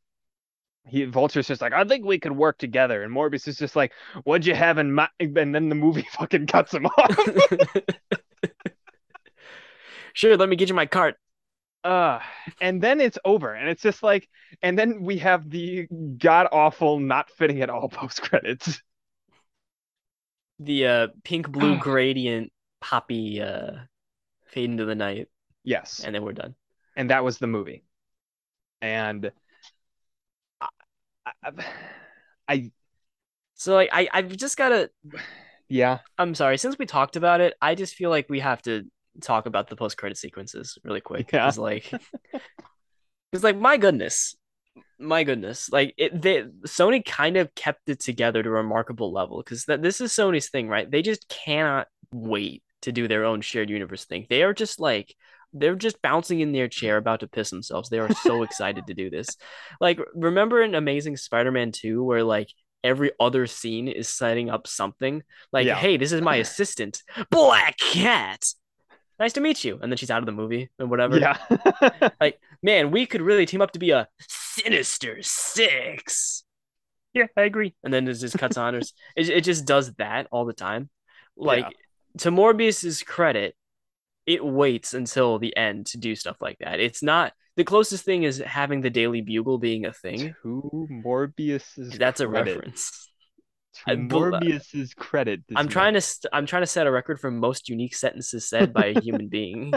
[0.86, 3.94] He Vulture's just like, I think we could work together, and Morbius is just like,
[4.26, 7.18] "What'd you have in my?" And then the movie fucking cuts him off.
[10.14, 11.16] Sure, let me get you my cart.
[11.84, 12.20] Uh,
[12.62, 14.30] and then it's over, and it's just like,
[14.62, 15.88] and then we have the
[16.18, 18.82] god awful, not fitting at all post credits.
[20.60, 23.86] The uh, pink blue gradient poppy uh,
[24.48, 25.30] fade into the night,
[25.66, 26.56] Yes, and then we're done.
[26.96, 27.84] and that was the movie.
[28.82, 29.32] And
[30.62, 30.68] I,
[31.44, 31.52] I,
[32.48, 32.72] I
[33.56, 34.92] So like I I've just gotta
[35.70, 38.86] yeah, I'm sorry, since we talked about it, I just feel like we have to
[39.22, 41.32] talk about the post credit sequences really quick.
[41.32, 41.46] Yeah.
[41.46, 41.92] Cause like
[43.32, 44.36] because like my goodness.
[45.00, 45.70] My goodness.
[45.72, 49.82] Like it they Sony kind of kept it together to a remarkable level because that
[49.82, 50.90] this is Sony's thing, right?
[50.90, 54.26] They just cannot wait to do their own shared universe thing.
[54.30, 55.16] They are just like
[55.54, 57.90] they're just bouncing in their chair about to piss themselves.
[57.90, 59.38] They are so excited to do this.
[59.80, 62.50] Like remember in Amazing Spider-Man 2 where like
[62.84, 65.76] every other scene is setting up something like, Yeah.
[65.76, 68.44] hey, this is my assistant, Black Cat.
[69.24, 69.80] Nice to meet you.
[69.82, 71.18] And then she's out of the movie and whatever.
[71.18, 71.38] yeah,
[72.20, 76.44] Like, man, we could really team up to be a Sinister Six.
[77.14, 77.74] Yeah, I agree.
[77.86, 78.76] And then it just cuts on.
[79.16, 80.90] It, it just does that all the time.
[81.38, 81.70] Like, Yeah.
[82.20, 83.56] to Morbius's credit,
[84.26, 86.80] it waits until the end to do stuff like that.
[86.82, 90.36] It's not the closest thing is having the Daily Bugle being a thing.
[90.44, 92.56] to Morbius's That's a credit.
[92.58, 93.10] reference.
[93.74, 95.42] To I Morbius's credit.
[95.56, 98.74] I'm trying to st- I'm trying to set a record for most unique sentences said
[98.74, 99.74] by a human being.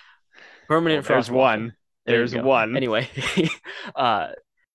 [0.68, 1.74] Permanent Well, there's one.
[2.06, 2.76] There There's one.
[2.76, 3.08] Anyway,
[3.96, 4.28] uh,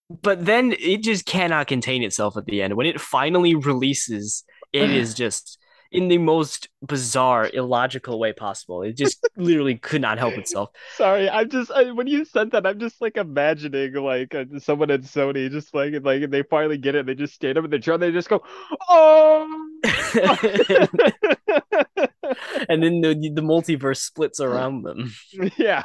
[0.09, 2.75] but then it just cannot contain itself at the end.
[2.75, 4.43] When it finally releases,
[4.73, 5.57] it is just
[5.91, 8.81] in the most bizarre, illogical way possible.
[8.81, 10.69] It just literally could not help itself.
[10.95, 14.91] Sorry, I'm just I, when you said that, I'm just like imagining like uh, someone
[14.91, 17.79] at Sony just like like they finally get it, they just stand up in the
[17.79, 18.41] chair, and they just go,
[18.89, 19.67] oh.
[22.69, 25.13] and then the, the multiverse splits around them.
[25.57, 25.83] yeah,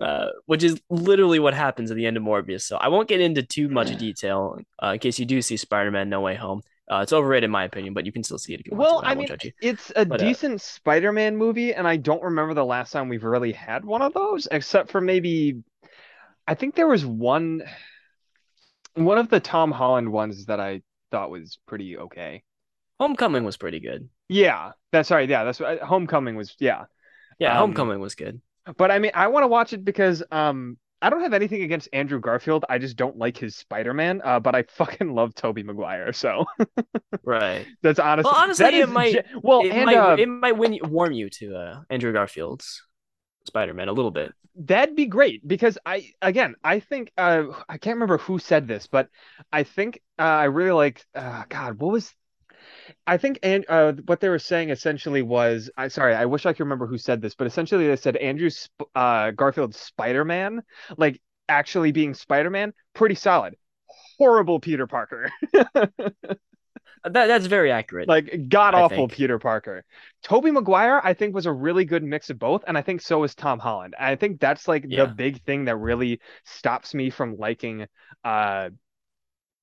[0.00, 2.62] uh, which is literally what happens at the end of Morbius.
[2.62, 6.08] So I won't get into too much detail uh, in case you do see Spider-Man
[6.08, 6.62] No Way Home.
[6.92, 8.80] Uh, it's overrated in my opinion, but you can still see it if you want
[8.82, 9.06] well, to.
[9.06, 12.64] I won't mean, it's a But, uh, decent Spider-Man movie, and I don't remember the
[12.66, 15.62] last time we've really had one of those, except for maybe,
[16.46, 17.62] I think there was one,
[18.94, 22.42] one of the Tom Holland ones that I thought was pretty okay.
[23.00, 24.10] Homecoming was pretty good.
[24.28, 25.28] Yeah, that's right.
[25.28, 26.54] Yeah, that's what Homecoming was.
[26.58, 26.84] Yeah.
[27.38, 28.40] Yeah, Um, Homecoming was good.
[28.76, 31.88] But I mean, I want to watch it because um I don't have anything against
[31.92, 32.64] Andrew Garfield.
[32.68, 34.22] I just don't like his Spider-Man.
[34.24, 36.12] Uh, but I fucking love Tobey Maguire.
[36.12, 36.44] So
[37.24, 37.66] right.
[37.82, 38.30] that's honestly.
[38.32, 40.72] Well, honestly, that it is might- ge- well, it and might uh, it might win
[40.74, 42.82] you, warm you to uh, Andrew Garfield's
[43.46, 44.32] Spider-Man a little bit.
[44.54, 48.86] that'd be great because I again I think uh I can't remember who said this,
[48.86, 49.08] but
[49.52, 51.06] I think uh, I really liked.
[51.14, 52.12] Uh, God, what was?
[53.06, 56.52] I think and uh, what they were saying essentially was I sorry I wish I
[56.52, 60.62] could remember who said this, but essentially they said Andrew Sp- uh, Garfield's Spider-Man,
[60.96, 63.56] like actually being Spider-Man, pretty solid.
[64.18, 65.30] Horrible Peter Parker.
[67.04, 68.08] That that's very accurate.
[68.08, 69.08] like god awful.
[69.08, 69.84] Peter Parker.
[70.22, 73.24] Tobey Maguire, I think, was a really good mix of both, and I think so
[73.24, 73.96] is Tom Holland.
[73.98, 75.06] I think that's like Yeah.
[75.06, 77.86] the big thing that really stops me from liking
[78.22, 78.70] uh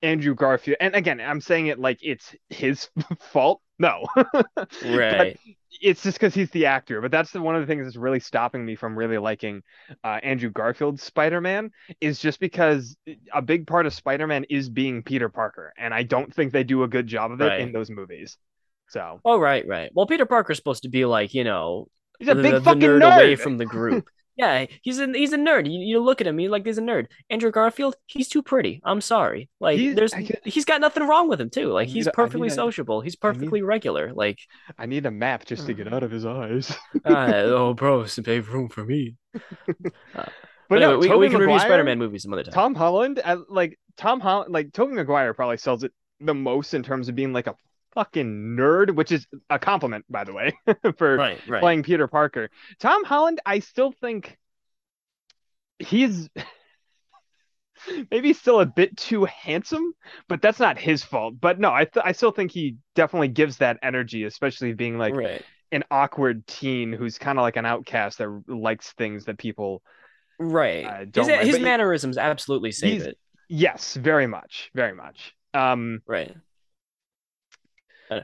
[0.02, 0.78] Andrew Garfield.
[0.80, 2.88] And again, I'm saying it like it's his
[3.20, 3.60] fault.
[3.78, 4.04] No.
[4.84, 5.38] Right.
[5.80, 7.00] it's just because he's the actor.
[7.00, 9.62] But that's the, one of the things that's really stopping me from really liking
[10.04, 11.70] uh, Andrew Garfield's Spider-Man
[12.00, 12.96] is just because
[13.32, 16.82] a big part of Spider-Man is being Peter Parker, and I don't think they do
[16.82, 17.60] a good job of it Right.
[17.60, 18.36] in those movies.
[18.88, 19.90] So Oh right, right.
[19.94, 22.80] Well, Peter Parker's supposed to be like you know he's a the, big the fucking
[22.82, 23.14] nerd, nerd.
[23.16, 24.08] away from the group.
[24.36, 25.70] yeah, he's a he's a nerd.
[25.70, 27.06] You, you look at him, you like he's a nerd.
[27.28, 28.80] Andrew Garfield, he's too pretty.
[28.84, 29.48] I'm sorry.
[29.60, 31.68] Like He's- there's I get- he's got nothing wrong with him too.
[31.72, 33.00] Like I he's need a- I perfectly need a- sociable.
[33.00, 34.12] He's I need- perfectly regular.
[34.12, 34.38] Like
[34.78, 36.70] I need a map just to get out of his eyes.
[37.04, 39.16] uh, oh bro, save room for me.
[40.14, 40.32] But
[40.68, 42.52] But no, anyway, we, Tobey we can review Maguire, Spider-Man movies some other time.
[42.52, 46.82] Tom Holland, uh, like Tom Holland, like Tobey Maguire probably sells it the most in
[46.84, 47.54] terms of being like a
[47.94, 50.52] fucking nerd, which is a compliment, by the way,
[50.96, 51.60] for right, right.
[51.60, 52.50] playing Peter Parker.
[52.78, 54.38] Tom Holland, I still think
[55.78, 56.28] he's
[58.10, 59.92] maybe still a bit too handsome,
[60.28, 61.34] but that's not his fault.
[61.40, 65.14] But no, I th- I still think he definitely gives that energy, especially being like
[65.14, 65.42] right.
[65.72, 69.82] an awkward teen who's kind of like an outcast that likes things that people.
[70.38, 70.84] Right.
[70.86, 73.18] uh, his like, his mannerisms absolutely save it.
[73.48, 75.34] Yes, very much, very much.
[75.52, 76.34] Um, Right.
[78.10, 78.20] Uh,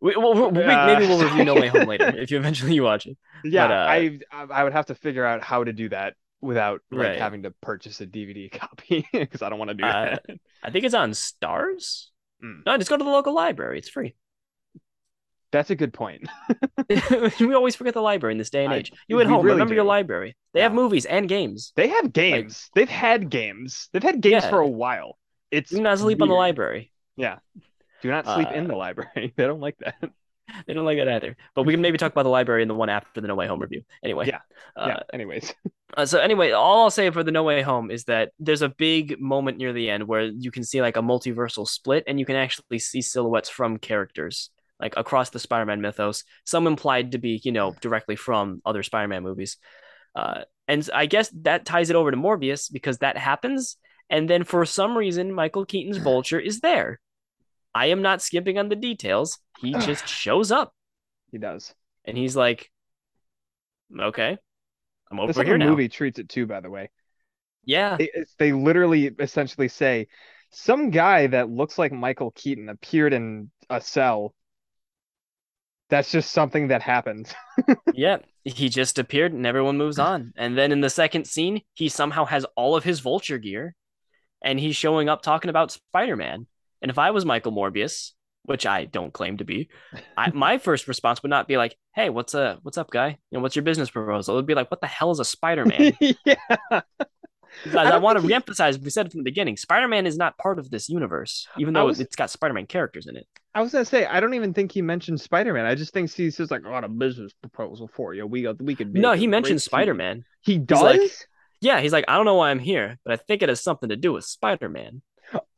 [0.00, 2.82] we, well, we, Uh, maybe we'll review No Way Home later if you eventually you
[2.82, 3.16] watch it.
[3.44, 4.18] yeah, But, uh, I
[4.60, 7.18] I would have to figure out how to do that without like Right.
[7.18, 10.38] having to purchase a DVD copy because I don't want to do Uh, that.
[10.62, 12.08] I think it's on Starz.
[12.44, 12.66] Mm.
[12.66, 13.78] No, just go to the local library.
[13.78, 14.14] It's free.
[15.52, 16.28] That's a good point.
[17.40, 18.92] we always forget the library in this day and I- age.
[19.08, 20.36] You at home, really remember your library.
[20.52, 21.72] They have movies and games.
[21.76, 22.68] They have games.
[22.74, 23.88] They've had games.
[23.92, 24.50] They've had games Yeah.
[24.50, 25.16] for a while.
[25.50, 26.92] It's Do not sleep on the library.
[27.16, 27.38] Yeah.
[28.02, 29.32] Do not sleep in Uh, the library.
[29.36, 29.96] They don't like that.
[30.66, 31.36] They don't like that either.
[31.54, 33.48] But we can maybe talk about the library in the one after the No Way
[33.48, 33.82] Home review.
[34.04, 34.28] Anyway.
[34.28, 34.40] Yeah.
[34.76, 35.00] Uh, yeah.
[35.12, 35.54] Anyways.
[35.96, 38.68] Uh, so anyway, all I'll say for the No Way Home is that there's a
[38.68, 42.26] big moment near the end where you can see like a multiversal split, and you
[42.26, 44.50] can actually see silhouettes from characters
[44.80, 46.24] like across the Spider-Man mythos.
[46.44, 49.58] Some implied to be, you know, directly from other Spider-Man movies.
[50.14, 53.76] Uh, and I guess that ties it over to Morbius because that happens,
[54.10, 56.98] and then for some reason, Michael Keaton's Vulture is there.
[57.76, 59.38] I am not skipping on the details.
[59.60, 60.72] He just shows up,
[61.30, 61.74] He does.
[62.04, 62.70] and he's like,
[63.98, 64.38] "Okay,
[65.10, 66.90] I'm over That's here the now." movie treats it too, by the way.
[67.64, 67.96] Yeah.
[67.98, 70.08] They, they literally essentially say
[70.50, 74.34] some guy that looks like Michael Keaton appeared in a cell.
[75.88, 77.32] That's just something that happened.
[77.94, 80.32] Yeah, he just appeared and everyone moves on.
[80.36, 83.74] And then in the second scene, he somehow has all of his vulture gear
[84.42, 86.46] and he's showing up talking about Spider-Man.
[86.86, 88.12] And if I was Michael Morbius,
[88.44, 89.70] which I don't claim to be,
[90.16, 93.18] I, my first response would not be like, "Hey, what's uh, what's up, guy?
[93.28, 95.24] You know, what's your business proposal?" It would be like, "What the hell is a
[95.24, 96.36] Spider-Man?" yeah.
[96.70, 100.38] Because I, don't want to he- reemphasize, we said from the beginning, Spider-Man is not
[100.38, 103.26] part of this universe, even though was- it's got Spider-Man characters in it.
[103.52, 105.66] I was gonna say I don't even think he mentioned Spider-Man.
[105.66, 108.28] I just think he's just like, I got a business proposal for you.
[108.28, 108.94] We got we could.
[108.94, 109.60] No, he mentioned.
[109.60, 110.24] Spider-Man.
[110.42, 110.82] He does.
[110.82, 111.00] like,
[111.60, 113.88] Yeah, he's like, I don't know why I'm here, but I think it has something
[113.88, 115.02] to do with Spider-Man.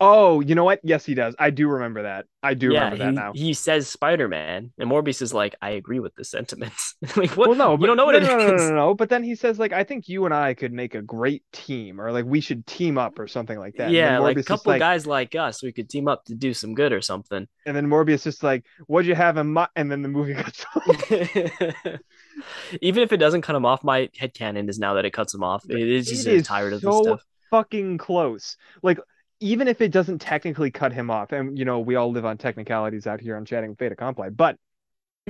[0.01, 0.81] Oh, you know what?
[0.82, 1.35] Yes, he does.
[1.39, 2.27] I do remember that.
[2.43, 3.32] I do yeah, remember that now.
[3.35, 6.95] he says Spider-Man, and Morbius is like, I agree with the sentiments.
[7.16, 7.49] like, what?
[7.49, 8.95] Well, no, you but, don't know what no, it no, no, no, no, no.
[8.95, 12.01] But then he says like, I think you and I could make a great team,
[12.01, 13.90] or like we should team up, or something like that.
[13.90, 16.74] Yeah, like a couple like, guys like us, we could team up to do some
[16.74, 17.47] good or something.
[17.66, 19.69] and then Morbius just like, what'd you have in my?
[19.74, 21.12] And then the movie cuts off.
[22.81, 25.43] Even if it doesn't cut him off, my headcanon is now that it cuts him
[25.43, 25.65] off.
[25.69, 27.24] It is just It is tired of this stuff.
[27.51, 28.57] fucking close.
[28.82, 29.01] Like
[29.40, 32.39] even if it doesn't technically cut him off, and you know we all live on
[32.39, 34.56] technicalities out here on chatting with Beta Compli, but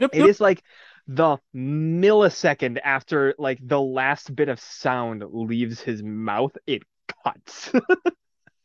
[0.01, 0.29] Yep, it yep.
[0.29, 0.63] is like
[1.09, 6.83] the millisecond after like the last bit of sound leaves his mouth, it
[7.25, 7.73] cuts.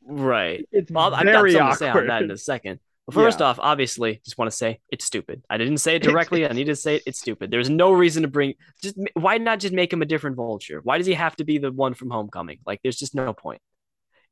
[0.06, 0.68] Right.
[0.72, 2.02] it's Well, I've got very something to say awkward.
[2.02, 2.80] on that in a second.
[3.08, 3.48] Well, first Yeah.
[3.48, 5.44] off, obviously, just want to say it's stupid.
[5.50, 6.48] I didn't say it directly.
[6.48, 7.04] I need to say it.
[7.06, 7.52] It's stupid.
[7.52, 8.54] There's no reason to bring.
[8.82, 10.80] Just why not just make him a different vulture?
[10.84, 12.60] Why does he have to be the one from Homecoming?
[12.66, 13.62] Like, there's just no point.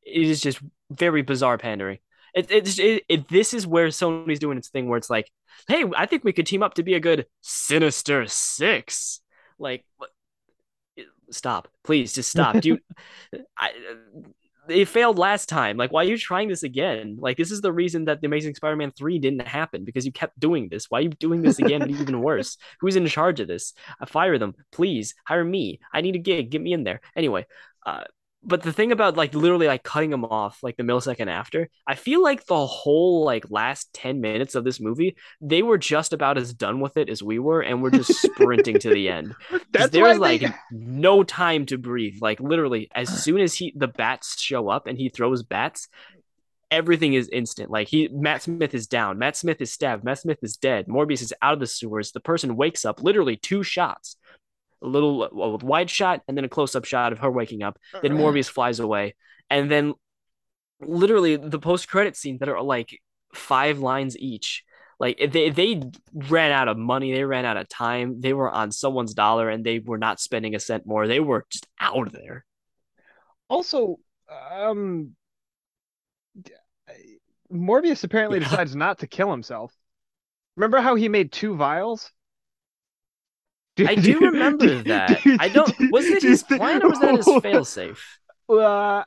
[0.03, 0.61] It is just
[0.91, 1.99] very bizarre pandering.
[2.33, 5.29] It, it's it, it, this is where Sony's doing its thing, where it's like,
[5.67, 9.21] hey, I think we could team up to be a good Sinister Six.
[9.59, 9.85] Like,
[11.29, 12.59] stop, please, just stop.
[12.61, 12.79] Do you?
[13.57, 13.71] I,
[14.69, 15.77] it failed last time.
[15.77, 17.17] Like, why are you trying this again?
[17.19, 20.39] Like, this is the reason that the Amazing Spider-Man 3 didn't happen because you kept
[20.39, 20.85] doing this.
[20.89, 22.57] Why are you doing this again, but even worse?
[22.79, 23.73] Who's in charge of this?
[23.99, 24.55] I fire them.
[24.71, 25.79] Please hire me.
[25.93, 26.51] I need a gig.
[26.51, 27.01] Get me in there.
[27.15, 27.47] Anyway,
[27.85, 28.03] uh,
[28.43, 31.95] but the thing about like literally like cutting them off like the millisecond after, I
[31.95, 36.37] feel like the whole like last 10 minutes of this movie, they were just about
[36.37, 39.35] as done with it as we were, and we're just sprinting to the end.
[39.71, 40.53] That's there's like they...
[40.71, 42.17] no time to breathe.
[42.21, 45.87] Like literally, as soon as he the bats show up and he throws bats,
[46.71, 47.69] everything is instant.
[47.69, 51.21] Like he Matt Smith is down, Matt Smith is stabbed, Matt Smith is dead, Morbius
[51.21, 52.11] is out of the sewers.
[52.11, 54.15] The person wakes up, literally two shots.
[54.83, 57.77] A little a wide shot and then a close up shot of her waking up.
[58.01, 59.15] Then Morbius flies away,
[59.49, 59.93] and then
[60.79, 62.99] literally the post credit scenes that are like
[63.33, 64.63] five lines each.
[64.99, 65.81] Like they they
[66.13, 68.21] ran out of money, they ran out of time.
[68.21, 71.07] They were on someone's dollar, and they were not spending a cent more.
[71.07, 72.45] They were just out of there.
[73.49, 73.99] Also,
[74.51, 75.15] um,
[77.51, 78.45] Morbius apparently Yeah.
[78.49, 79.73] decides not to kill himself.
[80.55, 82.11] Remember how he made two vials?
[83.79, 85.21] I do remember that.
[85.39, 85.73] I don't.
[85.91, 87.97] Was it his plan or was that his failsafe?
[88.49, 89.03] Uh,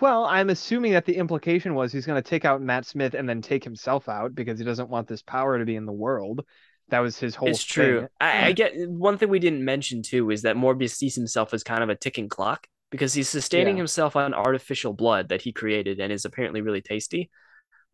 [0.00, 3.28] well, I'm assuming that the implication was he's going to take out Matt Smith and
[3.28, 6.44] then take himself out because he doesn't want this power to be in the world.
[6.88, 8.08] That was his whole It's true.
[8.20, 11.62] I, I get one thing we didn't mention too is that Morbius sees himself as
[11.62, 13.80] kind of a ticking clock because he's sustaining Yeah.
[13.80, 17.30] himself on artificial blood that he created and is apparently really tasty.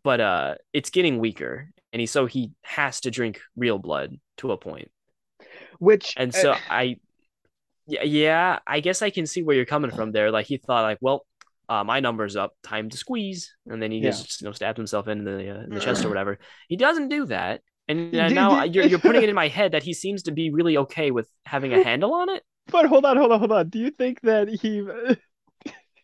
[0.02, 4.50] But uh, it's getting weaker, and he so he has to drink real blood to
[4.52, 4.90] a point.
[5.80, 6.96] Which And so uh, I,
[7.86, 10.30] yeah, yeah, I guess I can see where you're coming from there.
[10.30, 11.26] Like he thought, like, well,
[11.68, 14.10] uh, my number's up, time to squeeze, and then he Yeah.
[14.12, 16.38] just you know stabbed himself in the uh, in the chest or whatever.
[16.68, 19.82] He doesn't do that, and uh, now you're you're putting it in my head that
[19.82, 22.42] he seems to be really okay with having a handle on it.
[22.66, 23.68] but hold on, hold on, hold on.
[23.68, 24.82] Do you think that he?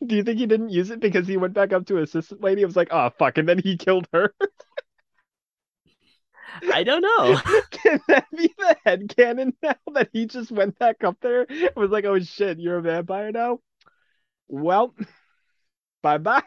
[0.07, 2.43] Do you think he didn't use it because he went back up to his assistant
[2.43, 2.63] lady?
[2.63, 4.35] and was like, oh fuck, and then he killed her.
[6.73, 7.41] I don't know.
[7.71, 11.71] Can that be the head headcanon now that he just went back up there and
[11.77, 13.61] was like, oh shit, you're a vampire now?
[14.49, 14.95] Well,
[16.03, 16.43] bye bye.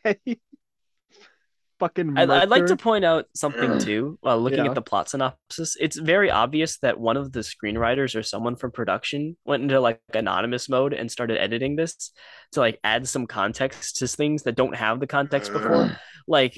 [1.80, 4.20] Fucking I'd, I'd like to point out something too.
[4.26, 4.72] Uh, looking Yeah.
[4.72, 8.72] at the plot synopsis, it's very obvious that one of the screenwriters or someone from
[8.72, 12.12] production went into like anonymous mode and started editing this
[12.52, 15.98] to like add some context to things that don't have the context before.
[16.28, 16.58] like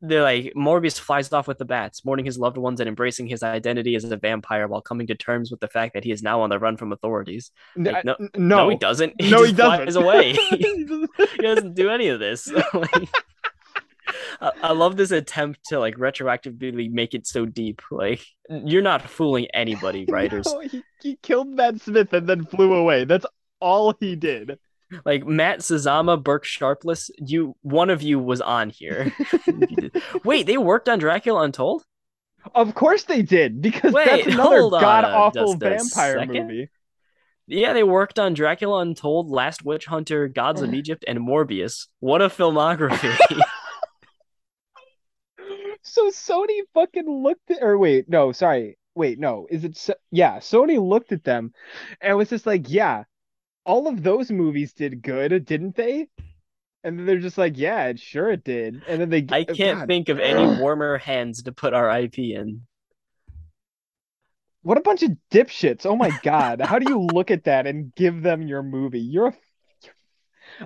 [0.00, 3.42] they're like Morbius flies off with the bats, mourning his loved ones and embracing his
[3.42, 6.40] identity as a vampire while coming to terms with the fact that he is now
[6.42, 7.50] on the run from authorities.
[7.76, 9.14] Like, no- n- No, no, he doesn't.
[9.20, 10.02] He no, just he doesn't.
[10.02, 10.32] away.
[10.50, 11.10] He doesn't.
[11.32, 12.50] he doesn't do any of this.
[12.74, 13.08] Like,
[14.40, 17.82] I, I love this attempt to like retroactively make it so deep.
[17.90, 20.46] Like you're not fooling anybody, writers.
[20.46, 23.04] No, he, he killed Matt Smith and then flew away.
[23.04, 23.26] That's
[23.60, 24.58] all he did.
[25.04, 29.12] Like Matt Sazama, Burke Sharpless, you one of you was on here.
[30.24, 31.84] Wait, they worked on Dracula Untold?
[32.54, 36.28] Of course they did, because Wait, that's another god awful vampire second.
[36.46, 36.70] movie.
[37.48, 41.86] Yeah, they worked on Dracula Untold, Last Witch Hunter, Gods of Egypt, and Morbius.
[42.00, 43.16] What a filmography.
[45.88, 49.76] So Sony fucking looked at, or wait, no, sorry, wait, no, is it?
[49.76, 51.52] So, yeah, Sony looked at them
[52.00, 53.04] and was just like, yeah,
[53.66, 56.08] all of those movies did good, didn't they?
[56.84, 58.84] And then they're just like, yeah, sure it did.
[58.86, 62.18] And then they, I can't God, think of any warmer hands to put our IP
[62.20, 62.66] in.
[64.62, 65.86] what a bunch of dipshits.
[65.86, 69.00] Oh my God, how do you look at that and give them your movie?
[69.00, 69.34] You're a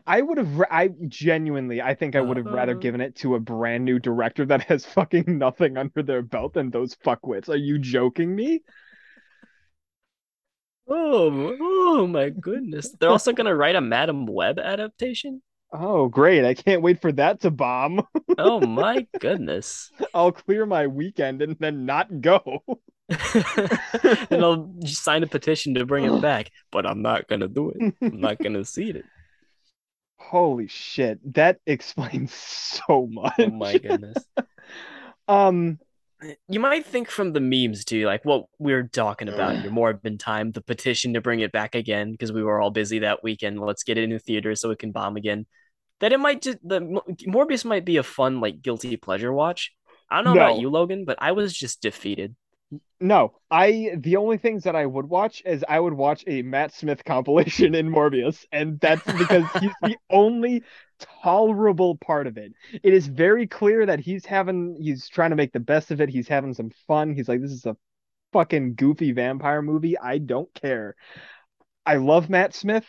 [0.06, 2.78] I would have, I genuinely, I think I would have rather Uh.
[2.78, 6.70] given it to a brand new director that has fucking nothing under their belt than
[6.70, 7.48] those fuckwits.
[7.48, 8.62] Are you joking me?
[10.90, 12.90] Oh, oh my goodness.
[12.98, 15.40] They're also gonna write a Madame Web adaptation?
[15.72, 16.44] Oh, great.
[16.44, 18.04] I can't wait for that to bomb.
[18.36, 19.92] Oh my goodness.
[20.12, 22.64] I'll clear my weekend and then not go.
[23.08, 27.94] and I'll sign a petition to bring it back, but I'm not gonna do it.
[28.02, 29.04] I'm not gonna see it.
[30.18, 31.34] Holy shit.
[31.34, 33.34] That explains so much.
[33.38, 34.18] Oh my goodness.
[35.28, 35.78] Um,
[36.48, 40.18] You might think from the memes too, like what we're talking about in your Morbin
[40.18, 43.58] time, the petition to bring it back again because we were all busy that weekend.
[43.58, 45.46] Let's get it in the theater so it can bomb again.
[46.00, 46.80] that it might just the
[47.26, 49.72] Morbius might be a fun like guilty pleasure watch.
[50.10, 50.46] I don't know no.
[50.46, 52.34] about you, Logan, but I was just defeated.
[53.00, 56.74] No, I the only things that I would watch is I would watch a Matt
[56.74, 60.62] Smith compilation in Morbius, and that's because he's the only
[61.22, 62.52] tolerable part of it.
[62.82, 66.08] It is very clear that he's having he's trying to make the best of it.
[66.08, 67.14] He's having some fun.
[67.14, 67.76] He's like, this is a
[68.32, 69.98] fucking goofy vampire movie.
[69.98, 70.96] I don't care.
[71.84, 72.86] I love Matt Smith,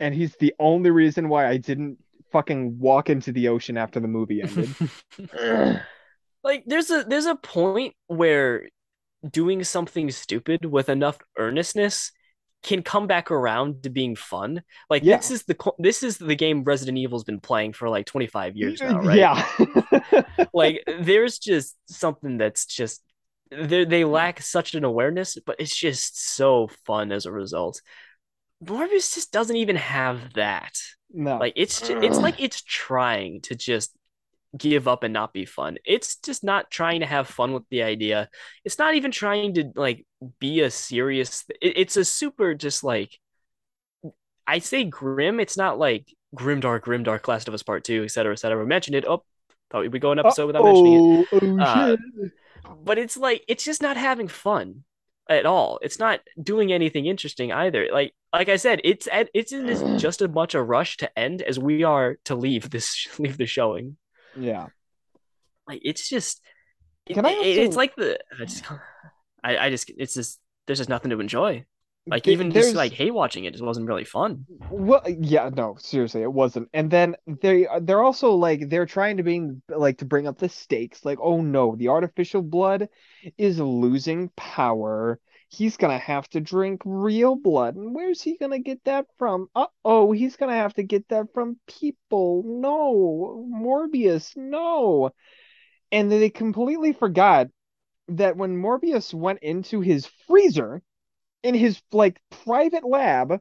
[0.00, 1.98] and he's the only reason why I didn't
[2.32, 4.74] fucking walk into the ocean after the movie ended.
[6.42, 8.68] like there's a there's a point where
[9.30, 12.12] doing something stupid with enough earnestness
[12.64, 14.62] can come back around to being fun.
[14.90, 15.18] Like yeah.
[15.18, 18.80] this is the this is the game Resident Evil's been playing for like 25 years
[18.80, 19.18] now, right?
[19.18, 20.24] Yeah.
[20.54, 23.02] like there's just something that's just
[23.50, 27.80] they they lack such an awareness, but it's just so fun as a result.
[28.64, 30.78] Morbius just doesn't even have that.
[31.12, 31.36] No.
[31.36, 33.92] Like it's just, it's like it's trying to just
[34.56, 35.78] give up and not be fun.
[35.84, 38.28] It's just not trying to have fun with the idea.
[38.64, 40.06] It's not even trying to like
[40.38, 41.44] be a serious.
[41.60, 43.18] It, it's a super just like
[44.46, 45.40] I say grim.
[45.40, 48.58] It's not like grim dark, grim dark, Last of Us Part Two, et etc., etc.
[48.58, 49.04] We mentioned it.
[49.06, 49.24] Oh,
[49.70, 51.28] thought we'd go an episode without mentioning it.
[51.32, 51.96] Oh, uh,
[52.82, 54.84] but it's like it's just not having fun
[55.28, 55.78] at all.
[55.82, 57.88] It's not doing anything interesting either.
[57.92, 61.58] Like like I said, it's it's in just as much a rush to end as
[61.58, 63.96] we are to leave this leave the showing.
[64.36, 64.66] Yeah.
[65.66, 66.40] Like it's just
[67.06, 68.64] Can it, I it's like the I just
[69.42, 71.64] I, I just it's just there's just nothing to enjoy.
[72.06, 72.66] Like even There's...
[72.66, 74.44] just like hate watching it just wasn't really fun.
[74.70, 76.68] Well, yeah, no, seriously, it wasn't.
[76.74, 80.50] And then they they're also like they're trying to bring like to bring up the
[80.50, 81.04] stakes.
[81.04, 82.90] Like, oh no, the artificial blood
[83.38, 85.18] is losing power
[85.54, 87.76] he's gonna have to drink real blood.
[87.76, 89.48] And where's he gonna get that from?
[89.54, 92.42] Uh oh, he's gonna have to get that from people.
[92.44, 95.10] No, Morbius, no.
[95.92, 97.48] And they completely forgot
[98.08, 100.82] that when Morbius went into his freezer
[101.42, 103.40] in his like private lab,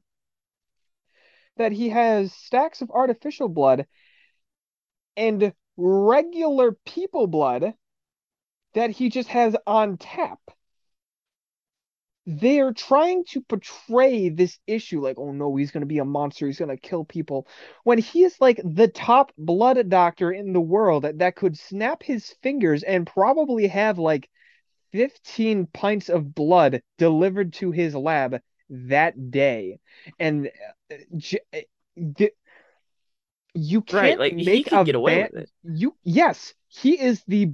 [1.58, 3.86] that he has stacks of artificial blood
[5.18, 7.74] and regular people blood
[8.74, 10.40] that he just has on tap
[12.26, 16.48] they're trying to portray this issue like, oh no, he's going to be a monster.
[16.48, 17.48] He's going to kill people.
[17.84, 22.02] When he is like the top blood doctor in the world that, that could snap
[22.02, 24.30] his fingers and probably have like
[24.94, 28.40] 15 pints of blood delivered to his lab
[28.70, 29.80] that day.
[30.20, 30.50] And
[30.90, 30.96] uh,
[31.54, 32.28] uh
[33.56, 35.50] you can't right, like, make a get away with it.
[35.64, 37.52] You yes, he is the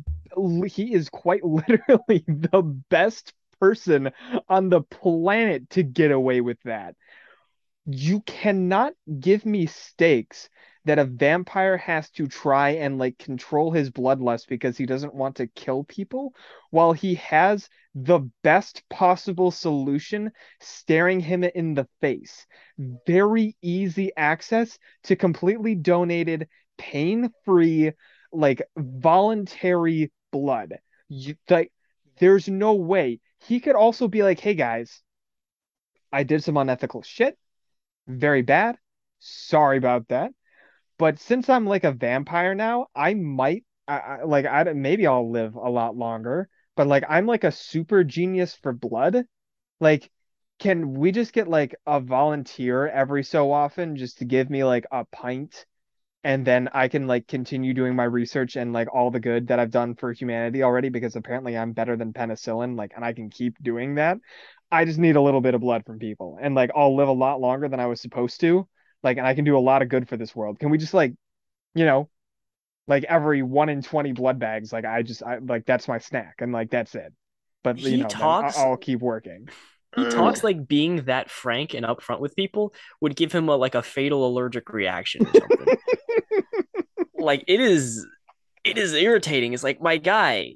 [0.68, 4.12] he is quite literally the best person
[4.48, 6.96] on the planet to get away with that.
[7.86, 10.50] You cannot give me stakes
[10.86, 15.36] that a vampire has to try and like control his bloodlust because he doesn't want
[15.36, 16.34] to kill people
[16.72, 22.46] while he has the best possible solution staring him in the face.
[23.06, 27.92] Very easy access to completely donated, pain free,
[28.32, 30.80] like voluntary blood.
[31.08, 31.72] You, like,
[32.20, 35.02] there's no way he could also be like, hey guys,
[36.12, 37.38] I did some unethical shit.
[38.08, 38.78] Very bad.
[39.20, 40.32] Sorry about that.
[40.98, 45.32] But since I'm like a vampire now, I might I, I like I maybe I'll
[45.32, 46.50] live a lot longer.
[46.76, 49.26] But like I'm like a super genius for blood.
[49.80, 50.10] Like,
[50.60, 54.86] can we just get like a volunteer every so often just to give me like
[54.92, 55.66] a pint
[56.24, 59.60] and then I can like continue doing my research and like all the good that
[59.60, 63.30] I've done for humanity already because apparently I'm better than penicillin like and I can
[63.30, 64.18] keep doing that.
[64.72, 67.14] I just need a little bit of blood from people and like I'll live a
[67.14, 68.68] lot longer than I was supposed to.
[69.02, 70.60] Like and I can do a lot of good for this world.
[70.60, 71.14] Can we just like
[71.74, 72.10] you know
[72.88, 76.36] like every 1 in 20 blood bags like I just I like that's my snack
[76.40, 77.14] and like that's it.
[77.64, 78.58] But he you know talks...
[78.58, 79.48] I'll keep working
[79.96, 83.76] he talks like being that frank and upfront with people would give him a like
[83.76, 85.78] a fatal allergic reaction or something.
[87.18, 88.06] like it is
[88.64, 89.54] it is irritating.
[89.54, 90.54] It's like my guy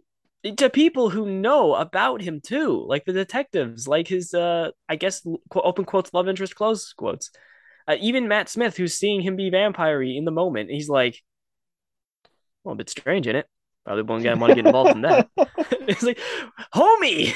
[0.57, 5.25] to people who know about him too, like the detectives, like his uh I guess
[5.55, 7.31] open quotes love interest close quotes.
[7.87, 11.21] Uh, even Matt Smith, who's seeing him be vampire in the moment, he's like,
[12.63, 13.45] well, a bit strange in it.
[13.83, 15.29] Probably one guy want to get involved in that.
[15.37, 16.19] it's like,
[16.73, 17.33] homie,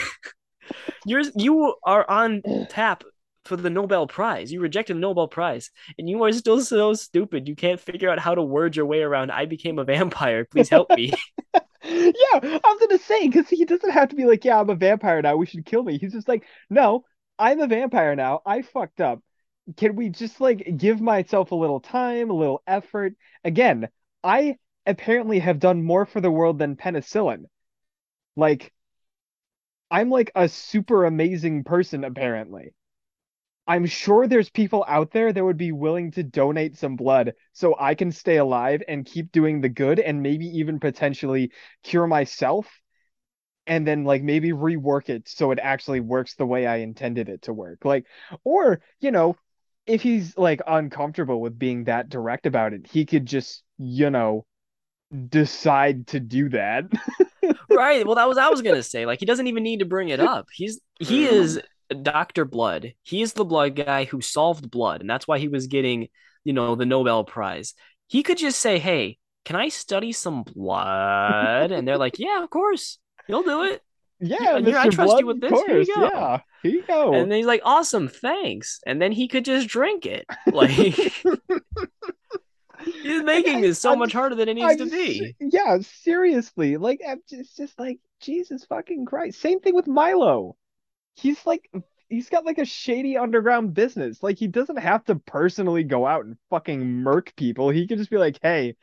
[1.05, 3.03] you're you are on tap
[3.45, 4.51] for the Nobel Prize.
[4.51, 7.47] You rejected the Nobel Prize, and you are still so stupid.
[7.47, 9.31] You can't figure out how to word your way around.
[9.31, 10.45] I became a vampire.
[10.45, 11.13] Please help me.
[11.53, 14.75] yeah, I was gonna say because he doesn't have to be like, yeah, I'm a
[14.75, 15.37] vampire now.
[15.37, 15.97] We should kill me.
[15.97, 17.05] He's just like, no,
[17.39, 18.41] I'm a vampire now.
[18.45, 19.21] I fucked up.
[19.77, 23.13] can we just like give myself a little time, a little effort?
[23.43, 23.89] Again,
[24.23, 27.45] I apparently have done more for the world than penicillin.
[28.35, 28.71] Like,
[29.89, 32.73] I'm like a super amazing person, apparently.
[33.67, 37.75] I'm sure there's people out there that would be willing to donate some blood so
[37.79, 41.51] I can stay alive and keep doing the good and maybe even potentially
[41.83, 42.67] cure myself
[43.67, 47.43] and then like maybe rework it so it actually works the way I intended it
[47.43, 47.85] to work.
[47.85, 48.05] Like,
[48.43, 49.37] or, you know,
[49.85, 54.45] if he's like uncomfortable with being that direct about it, he could just, you know,
[55.29, 56.85] decide to do that.
[57.77, 58.05] right.
[58.05, 59.05] Well, that was I was gonna say.
[59.05, 60.47] Like, he doesn't even need to bring it up.
[60.51, 61.35] He's he mm-hmm.
[61.35, 61.61] is
[62.01, 62.93] Doctor Blood.
[63.03, 66.09] He's the blood guy who solved blood, and that's why he was getting,
[66.43, 67.73] you know, the Nobel Prize.
[68.07, 72.49] He could just say, "Hey, can I study some blood?" And they're like, "Yeah, of
[72.49, 72.97] course,
[73.27, 73.81] you'll do it."
[74.19, 75.51] Yeah, Here, I trust Blood, you with this.
[75.67, 76.09] Here you go.
[76.11, 77.13] Yeah, here you go.
[77.13, 80.25] And then he's like, "Awesome, thanks." And then he could just drink it.
[80.51, 81.13] Like
[82.93, 85.35] he's making this so I much harder than it needs I to be.
[85.39, 86.77] Yeah, seriously.
[86.77, 89.39] Like, just, it's just like Jesus fucking Christ.
[89.39, 90.55] Same thing with Milo.
[91.15, 91.69] He's like,
[92.09, 94.21] he's got like a shady underground business.
[94.21, 97.69] Like, he doesn't have to personally go out and fucking murk people.
[97.69, 98.75] He could just be like, hey,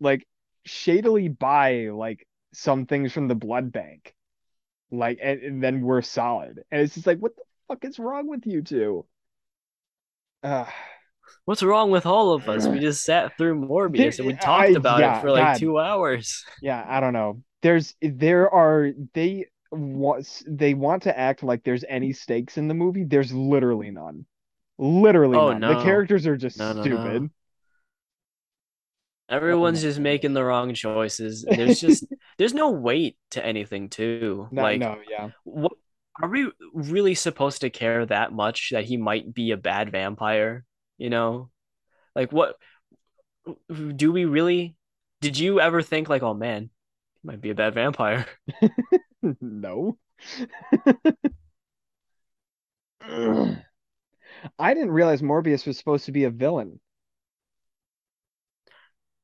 [0.00, 0.26] like,
[0.64, 4.14] shadily buy like some things from the blood bank.
[4.90, 6.62] Like, and, and then we're solid.
[6.70, 9.06] And it's just like, what the fuck is wrong with you two?
[10.42, 10.66] Uh,
[11.44, 12.66] What's wrong with all of us?
[12.66, 15.58] We just sat through Morbius and we talked I- about yeah, it for like God.
[15.58, 16.44] two hours.
[16.62, 17.42] yeah, I don't know.
[17.62, 22.74] There's there are they want they want to act like there's any stakes in the
[22.74, 23.04] movie.
[23.04, 24.26] There's literally none.
[24.78, 25.76] Literally Oh, none.
[25.76, 27.22] The characters are just No, no, stupid.
[27.22, 27.28] no.
[29.30, 31.44] Everyone's just making the wrong choices.
[31.48, 32.04] There's just
[32.38, 34.48] there's no weight to anything too.
[34.50, 35.30] No, like no, yeah.
[35.44, 35.72] what
[36.22, 40.64] are we really supposed to care that much that he might be a bad vampire?
[40.98, 41.50] You know?
[42.14, 42.56] Like what
[43.96, 44.76] do we really
[45.20, 46.70] did you ever think like, oh man,
[47.22, 48.26] he might be a bad vampire?
[49.40, 49.98] No.
[54.58, 56.80] I didn't realize Morbius was supposed to be a villain.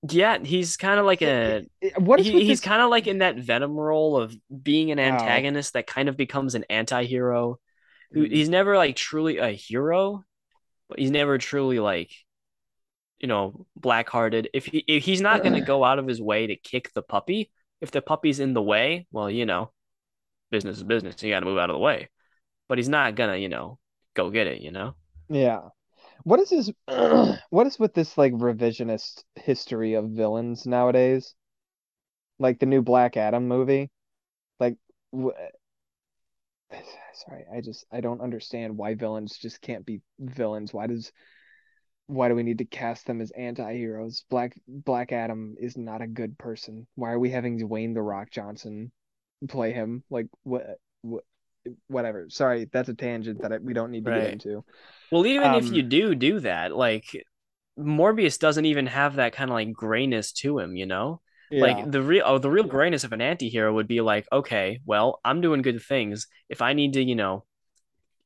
[0.09, 1.65] Yeah, he's kind of like a
[1.97, 5.03] What is he, he's kind of like in that Venom role of being an Oh.
[5.03, 7.59] antagonist that kind of becomes an anti-hero.
[8.13, 8.31] Who Mm.
[8.31, 10.25] he's never like truly a hero,
[10.99, 12.11] he's never truly like
[13.25, 14.51] you know, black-hearted.
[14.53, 17.01] If he if he's not going to go out of his way to kick the
[17.01, 17.51] puppy,
[17.81, 19.73] if the puppy's in the way, well, you know,
[20.51, 21.23] business is business.
[21.23, 22.11] You got to move out of the way.
[22.69, 23.79] But he's not going to, you know,
[24.15, 24.95] go get it, you know?
[25.31, 25.61] Yeah.
[26.25, 26.71] What is this?
[27.51, 31.35] What is with this like revisionist history of villains nowadays?
[32.39, 33.91] Like the new Black Adam movie?
[34.61, 34.77] Like,
[37.15, 40.73] sorry, I just I don't understand why villains just can't be villains.
[40.73, 41.13] Why does
[42.07, 44.25] why do we need to cast them as anti-heroes?
[44.29, 46.87] Black Black Adam is not a good person.
[46.95, 48.93] Why are we having Dwayne the Rock Johnson
[49.49, 50.05] play him?
[50.11, 51.25] Like what what
[51.89, 52.27] whatever.
[52.29, 54.23] Sorry, that's a tangent that I, we don't need to Right.
[54.23, 54.65] get into.
[55.11, 57.05] Well, even if Um, you do do that, like
[57.79, 61.21] Morbius doesn't even have that kind of like grayness to him, you know?
[61.51, 61.63] Yeah.
[61.63, 65.21] Like the real oh, the real grayness of an anti-hero would be like, okay, well,
[65.25, 66.27] I'm doing good things.
[66.49, 67.45] If I need to, you know,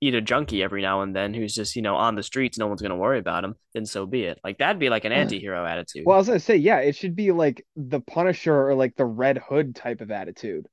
[0.00, 2.68] eat a junkie every now and then who's just, you know, on the streets, no
[2.68, 4.38] one's gonna worry about him, then so be it.
[4.44, 6.04] Like that'd be like an anti-hero attitude.
[6.06, 9.06] Well, I was gonna say, yeah, it should be like the Punisher or like the
[9.06, 10.66] Red Hood type of attitude,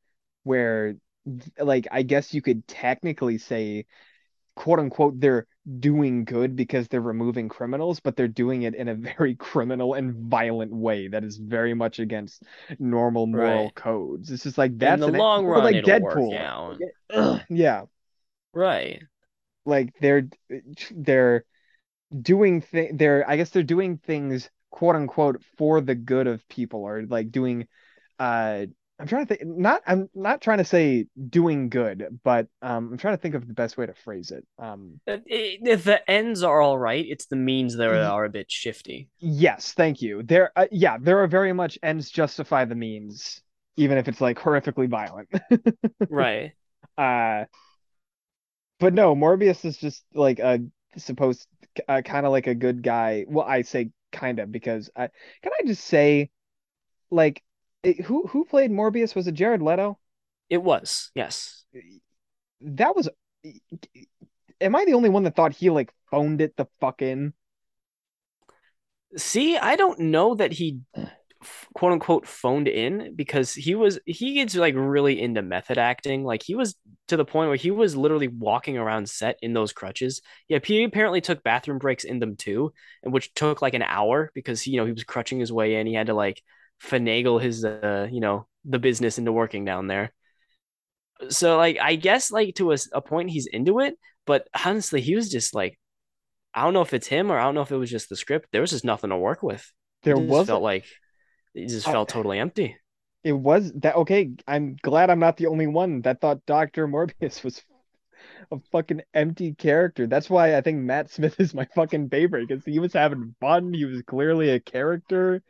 [0.44, 0.96] where,
[1.60, 3.88] like, I guess you could technically say,
[4.56, 5.48] quote unquote, they're
[5.80, 10.14] doing good because they're removing criminals, but they're doing it in a very criminal and
[10.30, 12.44] violent way that is very much against
[12.80, 13.76] normal moral Right.
[13.76, 14.32] codes.
[14.32, 16.52] It's just like that's In the long or run, like Deadpool.
[17.50, 17.86] Yeah,
[18.54, 19.04] Right.
[19.66, 20.28] like they're
[20.92, 21.46] they're
[22.22, 26.82] doing th they're I guess they're doing things quote unquote for the good of people
[26.84, 27.68] or like doing
[28.20, 28.68] uh
[29.00, 32.98] I'm trying to think not I'm not trying to say doing good but um I'm
[32.98, 36.62] trying to think of the best way to phrase it um If the ends are
[36.62, 39.10] all right, it's the means that are a bit shifty.
[39.20, 43.42] yes thank you there uh, yeah there are very much ends justify the means
[43.78, 45.28] even if it's like horrifically violent
[46.10, 46.54] Right.
[46.98, 47.46] uh
[48.80, 50.60] but no Morbius is just like a
[50.98, 51.48] supposed
[51.90, 55.10] uh, kind of like a good guy well I say kind of because I
[55.42, 56.30] can I just say
[57.12, 57.44] like
[57.86, 60.00] it, who who played Morbius was it Jared Leto
[60.50, 61.12] It was.
[61.16, 61.66] Yes.
[62.62, 63.10] that was
[64.62, 67.34] am I the only one that thought he like phoned it the fuck in
[69.18, 70.80] See, I don't know that he
[71.74, 76.24] quote unquote phoned in because he was he gets like really into method acting.
[76.24, 76.76] Like he was
[77.08, 80.22] to the point where he was literally walking around set in those crutches.
[80.50, 84.32] Yeah, he apparently took bathroom breaks in them too, and which took like an hour
[84.34, 85.88] because you know he was crutching his way in.
[85.88, 86.42] He had to like
[86.82, 90.14] finagle his uh you know the business into working down there.
[91.30, 95.16] So like I guess like to a, a point he's into it, but honestly he
[95.16, 95.80] was just like
[96.54, 98.16] I don't know if it's him or I don't know if it was just the
[98.16, 98.50] script.
[98.52, 99.70] There was just nothing to work with.
[100.04, 100.86] There it was felt like
[101.54, 102.78] it just felt I, totally empty.
[103.24, 104.32] It was that okay.
[104.48, 107.62] I'm glad I'm not the only one that thought Doctor Morbius was
[108.52, 110.08] a fucking empty character.
[110.08, 113.74] That's why I think Matt Smith is my fucking favorite because he was having fun.
[113.74, 115.42] He was clearly a character.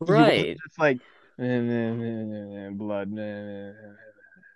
[0.00, 0.56] Right.
[0.64, 0.98] It's like
[1.38, 3.10] blood.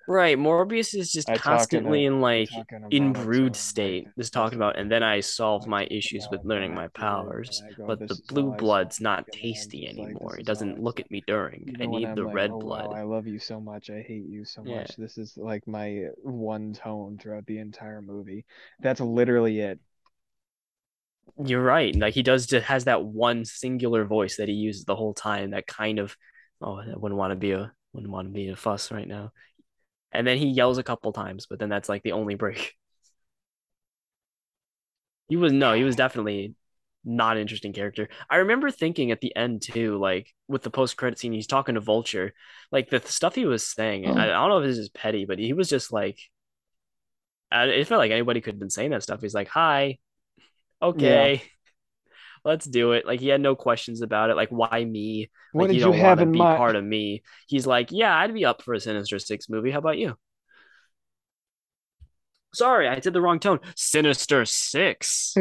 [0.09, 0.37] Right.
[0.37, 2.51] Morbius is just I constantly in like
[2.91, 6.89] in brood state, just talking about, and then I solve my issues with learning my
[6.89, 7.63] powers.
[7.87, 10.37] But the blue blood's not tasty anymore.
[10.39, 11.77] It doesn't look at me during.
[11.81, 12.93] I need the red blood.
[12.93, 13.91] I love you so much.
[13.91, 14.97] I hate you so much.
[14.97, 18.45] This is like my one tone throughout the entire movie.
[18.81, 19.79] That's literally it.
[21.45, 21.95] You're right.
[21.95, 25.51] Like he does just has that one singular voice that he uses the whole time.
[25.51, 26.17] That kind of
[26.61, 29.33] oh, I wouldn't want to be a wouldn't want to be a fuss right now
[30.13, 32.75] and then he yells a couple times, but then that's like the only break.
[35.29, 36.55] He was no, he was definitely
[37.05, 38.09] not an interesting character.
[38.29, 41.75] I remember thinking at the end too, like with the post credit scene, he's talking
[41.75, 42.35] to Vulture,
[42.71, 44.07] like the stuff he was saying.
[44.07, 44.29] I, I, mm.
[44.29, 46.19] don't know if this is petty, but he was just like,
[47.51, 49.23] it felt like anybody could have been saying that stuff.
[49.23, 49.99] He's like, "Hi,
[50.83, 51.41] okay." Yeah
[52.45, 53.07] let's do it.
[53.07, 54.37] Like he had no questions about it.
[54.37, 55.31] Like, why me?
[55.55, 56.57] Like, what did you, don't you have in be mind?
[56.59, 57.23] part of me.
[57.47, 59.71] He's like, yeah, I'd be up for a Sinister Six movie.
[59.71, 60.17] How about you?
[62.55, 63.61] Sorry, I did the wrong tone.
[63.77, 65.35] Sinister Six.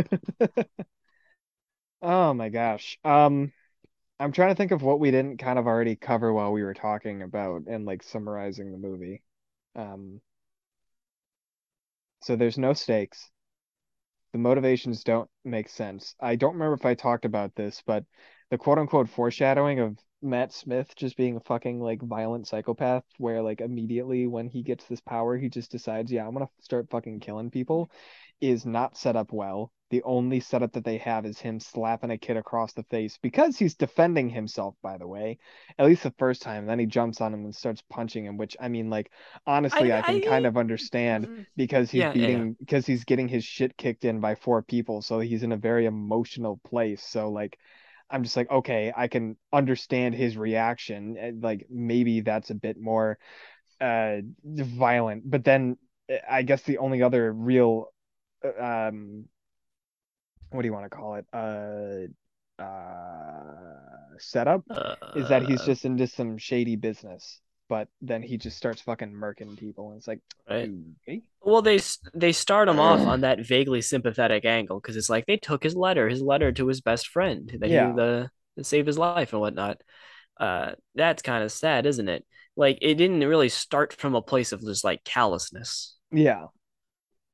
[2.01, 2.97] oh my gosh.
[3.03, 3.51] Um,
[4.19, 6.73] I'm trying to think of what we didn't kind of already cover while we were
[6.73, 9.23] talking about and like summarizing the movie.
[9.76, 10.22] Um,
[12.22, 13.30] so there's no stakes
[14.32, 16.16] the motivations don't make sense.
[16.20, 18.06] I don't remember if I talked about this, but
[18.49, 23.41] the quote unquote foreshadowing of Matt Smith just being a fucking like violent psychopath where
[23.41, 26.90] like immediately when he gets this power he just decides, yeah, I'm going to start
[26.90, 27.90] fucking killing people
[28.40, 29.72] is not set up well.
[29.91, 33.57] The only setup that they have is him slapping a kid across the face because
[33.57, 35.38] he's defending himself, by the way.
[35.77, 36.65] At least the first time.
[36.65, 39.11] Then he jumps on him and starts punching him, which I mean, like,
[39.45, 41.41] honestly, I, I can I, kind of understand mm-hmm.
[41.57, 42.53] because he's yeah, beating yeah.
[42.59, 45.01] because he's getting his shit kicked in by four people.
[45.01, 47.03] So he's in a very emotional place.
[47.03, 47.59] So like
[48.09, 51.39] I'm just like, okay, I can understand his reaction.
[51.43, 53.18] Like maybe that's a bit more
[53.81, 55.30] uh violent.
[55.30, 55.76] But then
[56.30, 57.88] I guess the only other real
[58.57, 59.26] um
[60.52, 61.26] what do you want to call it?
[61.34, 65.65] Uh, uh, setup uh, is that he's uh.
[65.65, 70.07] just into some shady business, but then he just starts fucking murking people, and it's
[70.07, 70.19] like,
[70.49, 70.69] right.
[71.07, 71.22] okay.
[71.41, 71.80] Well, they
[72.14, 75.76] they start him off on that vaguely sympathetic angle because it's like they took his
[75.76, 77.88] letter, his letter to his best friend that yeah.
[77.88, 78.30] he the
[78.64, 79.82] save his life and whatnot.
[80.38, 82.26] Uh, that's kind of sad, isn't it?
[82.56, 85.95] Like it didn't really start from a place of just like callousness.
[86.11, 86.48] Yeah.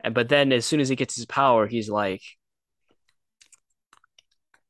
[0.01, 2.21] And but then as soon as he gets his power, he's like,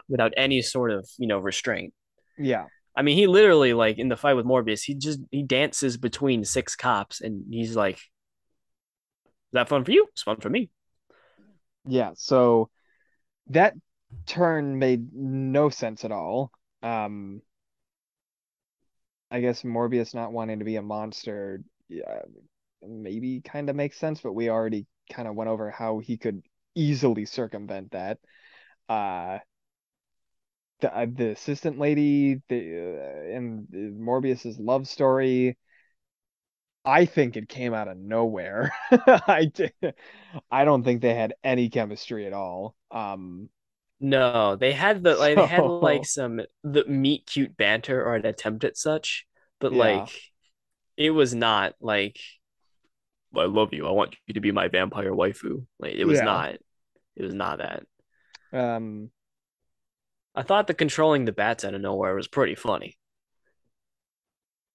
[0.10, 1.94] without any sort of you know restraint.
[2.38, 2.66] Yeah.
[2.96, 6.44] I mean, he literally like in the fight with Morbius, he just he dances between
[6.44, 8.02] six cops, and he's like, "Is
[9.54, 10.08] that fun for you?
[10.12, 10.70] It's fun for me."
[11.86, 12.12] Yeah.
[12.16, 12.70] So
[13.48, 13.76] that
[14.26, 16.52] turn made no sense at all.
[16.82, 17.42] Um,
[19.30, 22.22] I guess Morbius not wanting to be a monster, yeah,
[22.82, 26.42] maybe kind of makes sense, but we already kind of went over how he could
[26.76, 28.20] easily circumvent that.
[28.88, 29.40] Uh,
[30.80, 33.68] the, uh, the assistant lady the uh, and
[34.00, 35.58] Morbius's love story
[36.88, 38.72] I think it came out of nowhere.
[38.92, 39.74] I did,
[40.50, 42.76] I don't think they had any chemistry at all.
[42.92, 43.50] Um
[44.00, 45.42] no, they had the like so...
[45.42, 49.26] they had like some the meet cute banter or an attempt at such,
[49.60, 49.80] but yeah.
[49.80, 50.10] like
[50.96, 52.20] it was not like
[53.36, 53.86] I love you.
[53.86, 55.66] I want you to be my vampire waifu.
[55.80, 56.26] Like it was yeah.
[56.26, 56.54] not
[57.18, 57.84] it was not that.
[58.54, 59.12] Um
[60.38, 62.96] I thought the controlling the bats out of nowhere was pretty funny.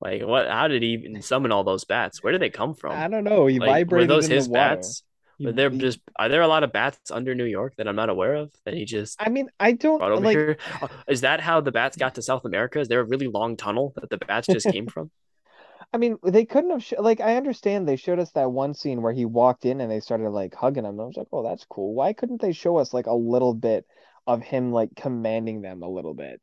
[0.01, 0.49] Like what?
[0.49, 2.21] How did he even summon all those bats?
[2.21, 2.93] Where did they come from?
[2.93, 3.47] I don't know.
[3.47, 4.11] He like, vibrated.
[4.11, 5.05] Were those his bats?
[5.39, 8.11] Were there just are there a lot of bats under New York that I'm not
[8.11, 9.23] aware of that he just?
[9.23, 10.37] I mean, I don't like.
[10.37, 10.57] Here?
[10.81, 12.81] Uh, is that how the bats got to South America?
[12.81, 15.13] Is there a really long tunnel that the bats just came from?
[15.95, 19.03] I mean, they couldn't have sh- like I understand they showed us that one scene
[19.03, 20.99] where he walked in and they started like hugging him.
[20.99, 21.95] I was like, oh, that's cool.
[21.95, 23.87] Why couldn't they show us like a little bit
[24.27, 26.41] of him like commanding them a little bit.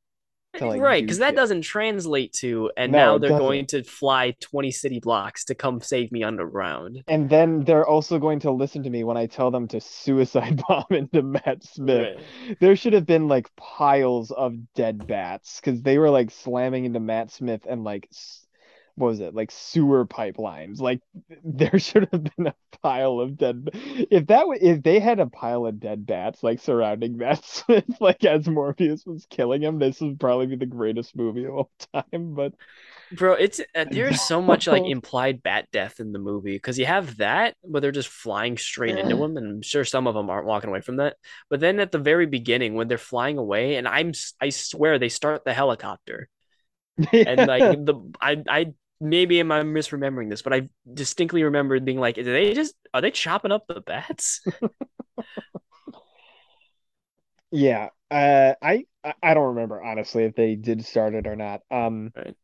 [0.55, 3.83] to like Right, do because that doesn't translate to, and No, now they're going to
[3.83, 7.03] fly 20 city blocks to come save me underground.
[7.07, 10.61] And then they're also going to listen to me when I tell them to suicide
[10.67, 12.17] bomb into Matt Smith.
[12.17, 12.59] Right.
[12.59, 16.99] There should have been like piles of dead bats because they were like slamming into
[16.99, 18.45] Matt Smith and like s-
[18.99, 19.33] what was it?
[19.33, 20.79] Like sewer pipelines.
[20.79, 21.01] Like
[21.43, 23.69] there should have been a pile of dead.
[23.73, 28.23] If that w if they had a pile of dead bats like surrounding Smith, like
[28.25, 32.33] as Morbius was killing him, this would probably be the greatest movie of all time.
[32.35, 32.53] But
[33.11, 36.85] Bro, it's uh, there's so much like implied bat death in the movie because you
[36.85, 40.29] have that, but they're just flying straight into him, and I'm sure some of them
[40.29, 41.15] aren't walking away from that.
[41.49, 45.09] But then at the very beginning, when they're flying away, and I'm i swear they
[45.09, 46.29] start the helicopter,
[47.11, 51.99] and like the I I maybe am I misremembering this, but I distinctly remember being
[51.99, 54.41] like, are they just are they chopping up the bats?
[57.51, 58.85] Yeah, uh, I
[59.23, 61.61] I don't remember honestly if they did start it or not.
[61.71, 62.35] Um, Right.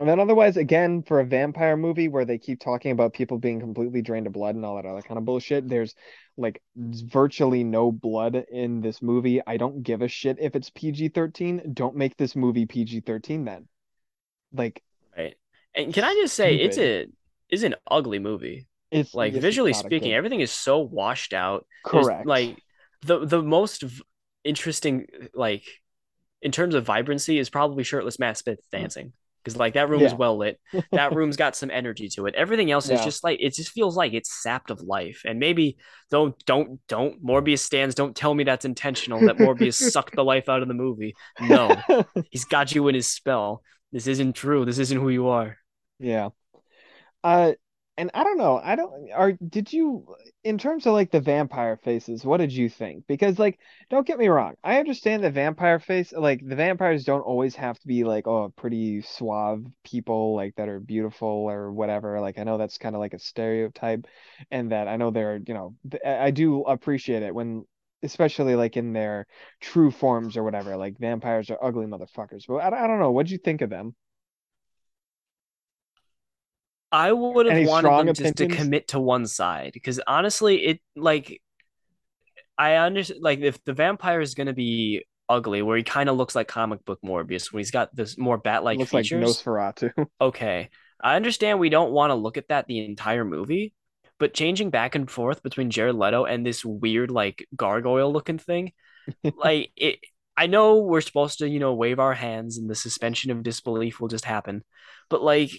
[0.00, 3.60] and then otherwise, again, for a vampire movie where they keep talking about people being
[3.60, 5.94] completely drained of blood and all that other kind of bullshit, there's
[6.36, 9.42] like virtually no blood in this movie.
[9.46, 11.74] I don't give a shit if it's PG-13.
[11.74, 13.68] Don't make this movie PG-13 then.
[14.52, 14.82] Like.
[15.74, 17.06] And can I just say it's a
[17.50, 18.66] is an ugly movie.
[18.90, 21.66] It's Like it's visually speaking, everything is so washed out.
[21.90, 22.26] There's Correct.
[22.26, 22.60] like
[23.02, 24.02] the the most v-
[24.44, 25.64] interesting like
[26.42, 28.78] in terms of vibrancy is probably shirtless Matt Smith mm.
[28.78, 29.12] dancing.
[29.42, 30.60] Because like that room is well lit.
[30.92, 32.34] That room's got some energy to it.
[32.34, 35.22] Everything else is just like it just feels like it's sapped of life.
[35.24, 35.78] And maybe
[36.10, 40.50] don't don't don't Morbius stands, don't tell me that's intentional, that Morbius sucked the life
[40.50, 41.14] out of the movie.
[41.40, 41.74] No.
[42.30, 43.62] He's got you in his spell.
[43.92, 44.66] This isn't true.
[44.66, 45.56] This isn't who you are.
[46.00, 46.30] Yeah.
[47.24, 47.52] Uh,
[47.98, 48.58] and I don't know.
[48.62, 50.06] I don't are did you
[50.44, 53.06] in terms of like the vampire faces, what did you think?
[53.06, 53.58] Because like
[53.90, 54.54] don't get me wrong.
[54.64, 58.50] I understand the vampire face like the vampires don't always have to be like oh
[58.56, 62.20] pretty suave people like that are beautiful or whatever.
[62.20, 64.06] Like I know that's kind of like a stereotype
[64.50, 67.66] and that I know they're, you know, I do appreciate it when
[68.02, 69.26] especially like in their
[69.60, 70.76] true forms or whatever.
[70.76, 72.44] Like vampires are ugly motherfuckers.
[72.48, 73.10] But I, I don't know.
[73.12, 73.94] What'd you think of them?
[76.92, 80.80] I would have Any wanted them just to commit to one side because honestly, it
[80.96, 81.40] like
[82.58, 86.34] I understand like if the vampire is gonna be ugly, where he kind of looks
[86.34, 89.42] like comic book Morbius, when he's got this more bat-like Looks like features.
[89.42, 90.06] Nosferatu.
[90.20, 90.68] Okay,
[91.02, 93.72] I understand we don't want to look at that the entire movie,
[94.18, 98.72] but changing back and forth between Jared Leto and this weird like gargoyle looking thing,
[99.36, 100.00] like it.
[100.36, 104.00] I know we're supposed to, you know, wave our hands and the suspension of disbelief
[104.00, 104.64] will just happen,
[105.10, 105.50] but like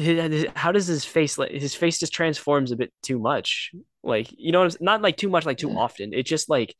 [0.00, 3.72] Uh, how does his face like his face just transforms a bit too much.
[4.02, 6.12] Like you know not like too much like too often.
[6.14, 6.74] It's just like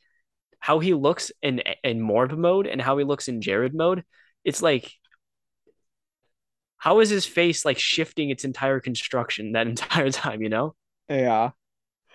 [0.61, 4.05] how he looks in in morb mode and how he looks in jared mode
[4.45, 4.93] it's like
[6.79, 10.75] how is his face like shifting its entire construction that entire time you know?
[11.09, 11.53] Yeah.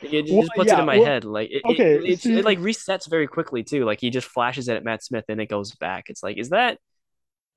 [0.02, 1.98] it Well, just puts it in my Well, head like it, it okay.
[2.03, 3.86] it's it See, like resets very quickly too.
[3.86, 6.06] Like he just flashes it at matt smith and it goes back.
[6.10, 6.80] It's like is that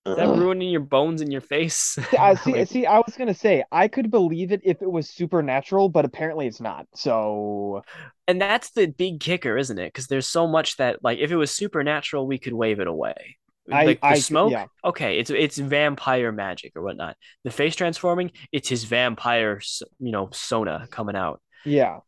[0.07, 2.65] is that ruining your bones in your face I see.
[2.65, 6.47] See, I was gonna say I could believe it if it was supernatural, but apparently
[6.47, 6.87] it's not.
[6.95, 7.83] So
[8.27, 9.93] and that's the big kicker, isn't it?
[9.93, 13.37] Because there's so much that like if it was supernatural, we could wave it away.
[13.71, 17.17] I, Like the I, smoke, yeah, okay, it's it's vampire magic or whatnot.
[17.45, 19.61] The face transforming, it's his vampire,
[19.99, 21.41] you know, sona coming out.
[21.65, 22.01] yeah,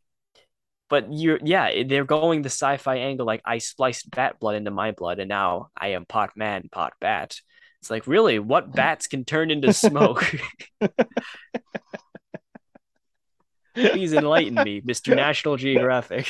[0.89, 3.25] But you're yeah, they're going the sci-fi angle.
[3.27, 6.95] Like I spliced bat blood into my blood, and now I am pot man, pot
[7.01, 7.37] bat.
[7.81, 10.25] It's like really, what bats can turn into smoke?
[13.75, 15.15] Please enlighten me, Mr.
[15.15, 16.27] National Geographic.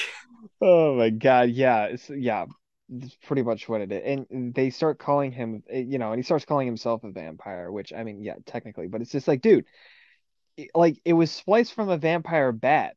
[0.61, 2.47] Oh my God, yeah, it's, yeah.
[2.89, 4.27] That's pretty much what it is.
[4.31, 7.71] And they start calling him, eh, you know, and he starts calling himself a vampire,
[7.71, 9.65] which I mean, yeah, technically, but it's just like, dude,
[10.75, 12.97] like it was spliced from a vampire bat.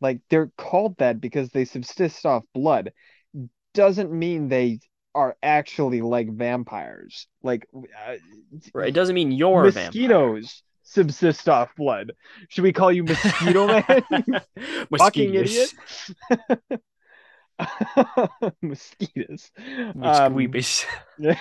[0.00, 2.92] Like they're called that because they subsist off blood.
[3.74, 4.78] Doesn't mean they
[5.14, 7.26] are actually like vampires.
[7.42, 8.14] Like uh,
[8.72, 8.88] Right?
[8.88, 9.86] It doesn't mean you're a vampire.
[9.86, 12.12] mosquitoes subsist off blood.
[12.48, 13.82] Should we call you Mosquito Man?
[14.98, 15.74] Fucking idiot.
[18.62, 19.50] Mosquitoes.
[19.94, 20.60] Mosquitoes.
[21.20, 21.36] Um,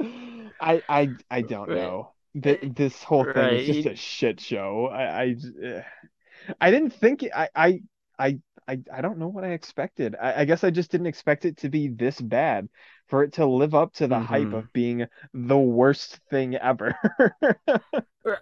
[0.60, 2.12] I I I don't know.
[2.42, 4.88] Th this whole thing is just a shit show.
[4.92, 5.82] I I eh.
[6.60, 7.80] I didn't think I I
[8.18, 8.38] I
[8.68, 10.16] I I don't know what I expected.
[10.20, 12.68] I, I guess I just didn't expect it to be this bad
[13.08, 16.96] for it to live up to the hype hmm of being the worst thing ever.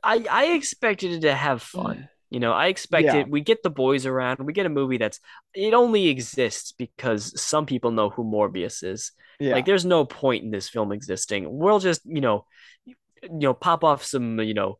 [0.03, 2.09] I I expected it to have fun.
[2.31, 4.39] You know, I Yeah, expected we get the boys around.
[4.41, 5.21] We get a movie that's
[5.55, 9.51] it only exists because some people know who Morbius is, Yeah.
[9.51, 11.47] Like there's no point in this film existing.
[11.59, 12.47] We'll just, you know,
[12.87, 12.95] you
[13.31, 14.79] know, pop off some, you know,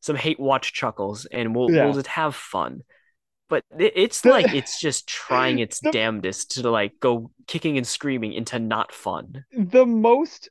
[0.00, 1.76] some hate watch chuckles and we'll Yeah.
[1.76, 2.82] we'll just have fun.
[3.50, 8.32] But it's like it's just trying its The- damnedest to like go kicking and screaming
[8.32, 9.44] into not fun.
[9.52, 10.48] the most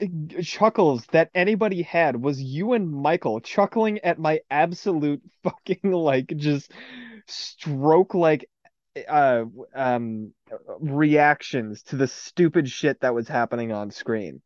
[0.00, 0.06] uh,
[0.42, 6.70] chuckles that anybody had was you and Michael chuckling at my absolute fucking like just
[7.26, 8.48] stroke like
[9.08, 10.32] uh um
[10.80, 14.42] reactions to the stupid shit that was happening on screen.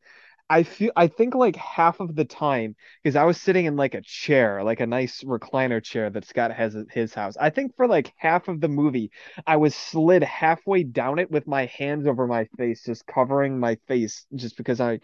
[0.48, 3.94] I feel I think like half of the time because I was sitting in like
[3.94, 7.36] a chair, like a nice recliner chair that Scott has at his house.
[7.36, 9.10] I think for like half of the movie,
[9.47, 13.77] I was slid halfway down it with my hands over my face, just covering my
[13.89, 15.01] face, just because I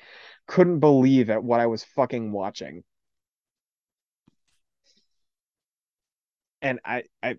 [0.47, 2.85] couldn't believe at what I was fucking watching.
[6.63, 7.37] And I, I,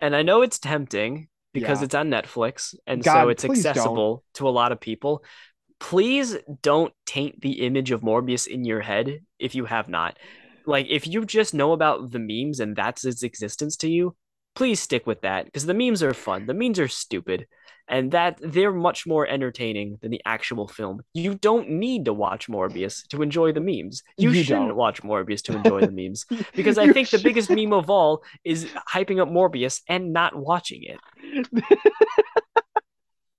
[0.00, 1.82] And I know it's tempting because Yeah.
[1.82, 4.06] it's on Netflix and God, so it's please don't.
[4.06, 5.24] accessible to a lot of people.
[5.80, 10.18] Please don't taint the image of Morbius in your head if you have not.
[10.66, 14.16] Like if you just know about the memes and that's its existence to you,
[14.54, 16.46] please stick with that because the memes are fun.
[16.46, 17.46] The memes are stupid
[17.88, 21.00] and that they're much more entertaining than the actual film.
[21.14, 24.02] You don't need to watch Morbius to enjoy the memes.
[24.18, 24.76] You, You shouldn't don't.
[24.76, 28.66] watch Morbius to enjoy the memes because I think the biggest meme of all is
[28.92, 31.00] hyping up Morbius and not watching it.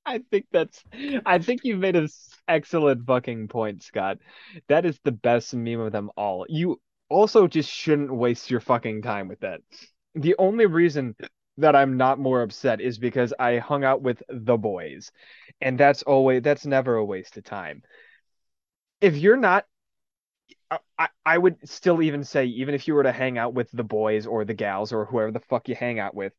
[0.10, 0.84] I think that's
[1.26, 2.10] I think you've made an
[2.48, 4.18] excellent fucking point, Scott.
[4.68, 6.48] That is the best meme of them all.
[6.50, 9.62] You also just shouldn't waste your fucking time with that.
[10.16, 11.16] The only reason
[11.58, 15.12] that I'm not more upset is because I hung out with the boys.
[15.62, 17.84] And that's always that's never a waste of time.
[19.02, 19.66] If you're not
[20.98, 23.84] I, I would still even say even if you were to hang out with the
[23.84, 26.34] boys or the gals or whoever the fuck you hang out with,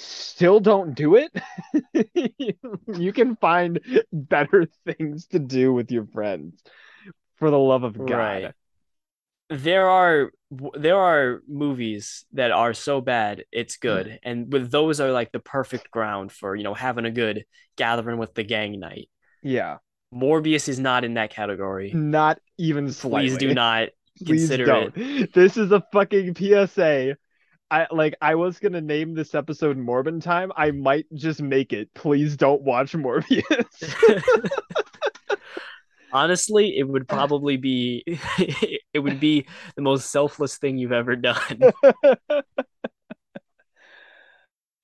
[0.00, 1.32] still don't do it.
[2.86, 3.80] you can find
[4.12, 6.62] better things to do with your friends.
[7.36, 8.10] For the love of God.
[8.10, 8.54] Right.
[9.50, 10.30] There are
[10.74, 13.88] there are movies that are so bad it's hmm.
[13.88, 17.44] good, and with those are like the perfect ground for you know having a good
[17.76, 19.08] gathering with the gang night.
[19.42, 19.78] Yeah.
[20.12, 21.92] Morbius is not in that category.
[21.92, 23.28] Not even slightly.
[23.28, 23.88] Please do not
[24.18, 24.96] Please consider don't.
[24.96, 25.32] it.
[25.32, 27.16] This is a fucking PSA.
[27.70, 30.52] I like I was gonna name this episode Morbin Time.
[30.56, 31.92] I might just make it.
[31.94, 33.94] Please don't watch Morbius.
[36.12, 39.46] Honestly, it would probably be it would be
[39.76, 41.60] the most selfless thing you've ever done.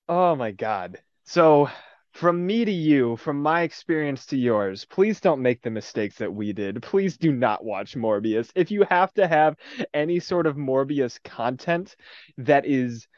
[0.07, 0.99] Oh my God.
[1.25, 1.69] So,
[2.15, 6.33] from me to you, from my experience to yours, please don't make the mistakes that
[6.33, 6.81] we did.
[6.81, 8.49] Please do not watch Morbius.
[8.55, 9.57] If you have to have
[9.93, 11.97] any sort of Morbius content
[12.37, 13.09] that is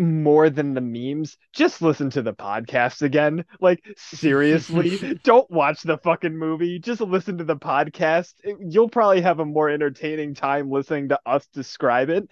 [0.00, 3.44] more than the memes, just listen to the podcast again.
[3.60, 6.78] Like, seriously, don't watch the fucking movie.
[6.78, 8.32] Just listen to the podcast.
[8.60, 12.28] You'll probably have a more entertaining time listening to us describe it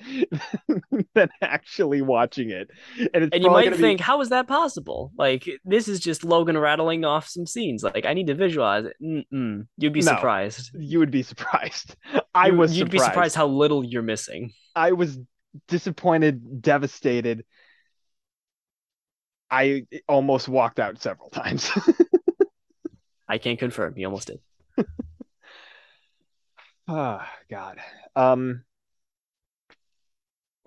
[1.14, 2.70] than actually watching it.
[3.12, 5.12] And it's And you might gonna be- think, how is that possible?
[5.18, 7.82] Like this is just Logan rattling off some scenes.
[7.82, 8.96] Like I need to visualize it.
[9.02, 9.66] Mm-mm.
[9.76, 10.06] You'd be No.
[10.12, 10.70] surprised.
[10.74, 11.96] you would be surprised.
[12.34, 13.12] I You- was You'd be surprised.
[13.12, 14.52] surprised how little you're missing.
[14.74, 15.18] I was
[15.66, 17.44] disappointed, devastated.
[19.50, 21.70] I almost walked out several times.
[23.28, 23.94] I can't confirm.
[23.96, 24.40] You almost did.
[26.88, 27.20] Oh
[27.50, 27.78] God.
[28.16, 28.64] Um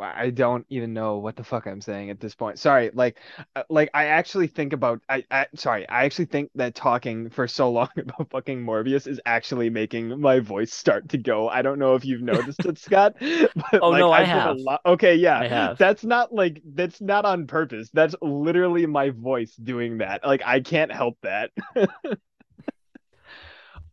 [0.01, 2.59] I don't even know what the fuck I'm saying at this point.
[2.59, 3.17] Sorry, like
[3.55, 7.47] uh, like I actually think about I, I sorry, I actually think that talking for
[7.47, 11.49] so long about fucking Morbius is actually making my voice start to go.
[11.49, 13.15] I don't know if you've noticed it, Scott,
[13.55, 14.57] but Oh, like no, I a have.
[14.85, 15.43] Okay, yeah.
[15.43, 15.77] I have.
[15.77, 17.89] That's not like that's not on purpose.
[17.93, 20.25] That's literally my voice doing that.
[20.25, 21.51] Like I can't help that.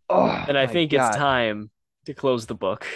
[0.09, 0.93] oh, And I think God.
[0.93, 1.70] it's time
[2.06, 2.86] to close the book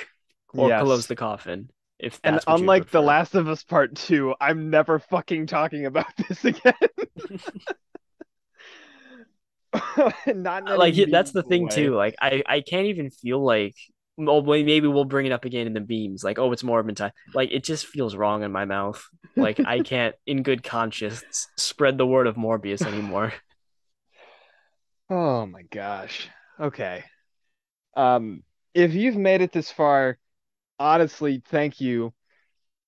[0.56, 0.72] or Yes.
[0.72, 1.70] close the coffin.
[2.03, 3.01] If And unlike The.
[3.01, 6.74] Last of Us Part 2, I'm never fucking talking about this again.
[10.27, 11.70] Not like that's the thing way.
[11.70, 11.95] too.
[11.95, 13.77] Like I I can't even feel like
[14.19, 16.24] well maybe we'll bring it up again in the beams.
[16.24, 17.12] Like oh it's Morbin time.
[17.35, 19.03] Like it just feels wrong in my mouth.
[19.37, 23.33] Like I can't in good conscience spread the word of Morbius anymore.
[25.09, 26.29] Oh my gosh.
[26.59, 27.05] Okay.
[27.97, 28.43] Um,
[28.74, 30.19] if you've made it this far,
[30.83, 32.13] honestly, thank you.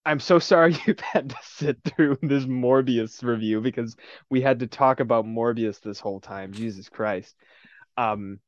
[0.05, 3.97] I'm so sorry you've had to sit through this Morbius review because
[4.29, 6.53] we had to talk about Morbius this whole time.
[6.53, 7.35] Jesus Christ.
[7.97, 8.41] Um,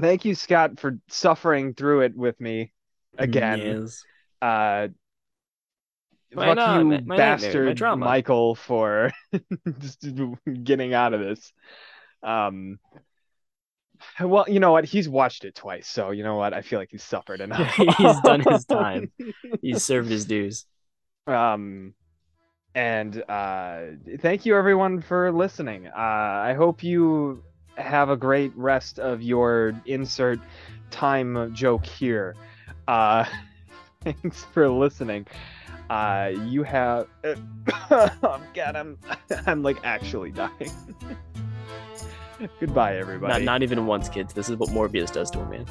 [0.00, 2.72] thank you, Scott, for suffering through it with me
[3.18, 3.58] again.
[3.58, 4.04] Yes.
[4.40, 4.88] Uh,
[6.34, 8.06] My fuck you, my- my bastard drama.
[8.06, 9.12] Michael, for
[9.78, 10.04] just
[10.64, 11.52] getting out of this.
[12.22, 12.78] Um,
[14.20, 14.84] well, you know what?
[14.84, 16.54] He's watched it twice, so you know what?
[16.54, 17.72] I feel like he's suffered enough.
[17.74, 19.10] He's done his time.
[19.62, 20.66] He's served his dues.
[21.26, 21.94] Um,
[22.74, 23.80] and uh,
[24.20, 25.88] thank you everyone for listening.
[25.88, 27.42] Uh, I hope you
[27.76, 30.38] have a great rest of your insert
[30.90, 32.36] time joke here.
[32.86, 33.24] Uh,
[34.02, 35.26] thanks for listening.
[35.88, 37.08] Uh, you have.
[37.90, 38.98] oh God, I'm
[39.46, 40.70] I'm like actually dying.
[42.60, 43.32] Goodbye, everybody.
[43.32, 44.32] Not, not even once, kids.
[44.32, 45.66] This is what Morbius does to a man.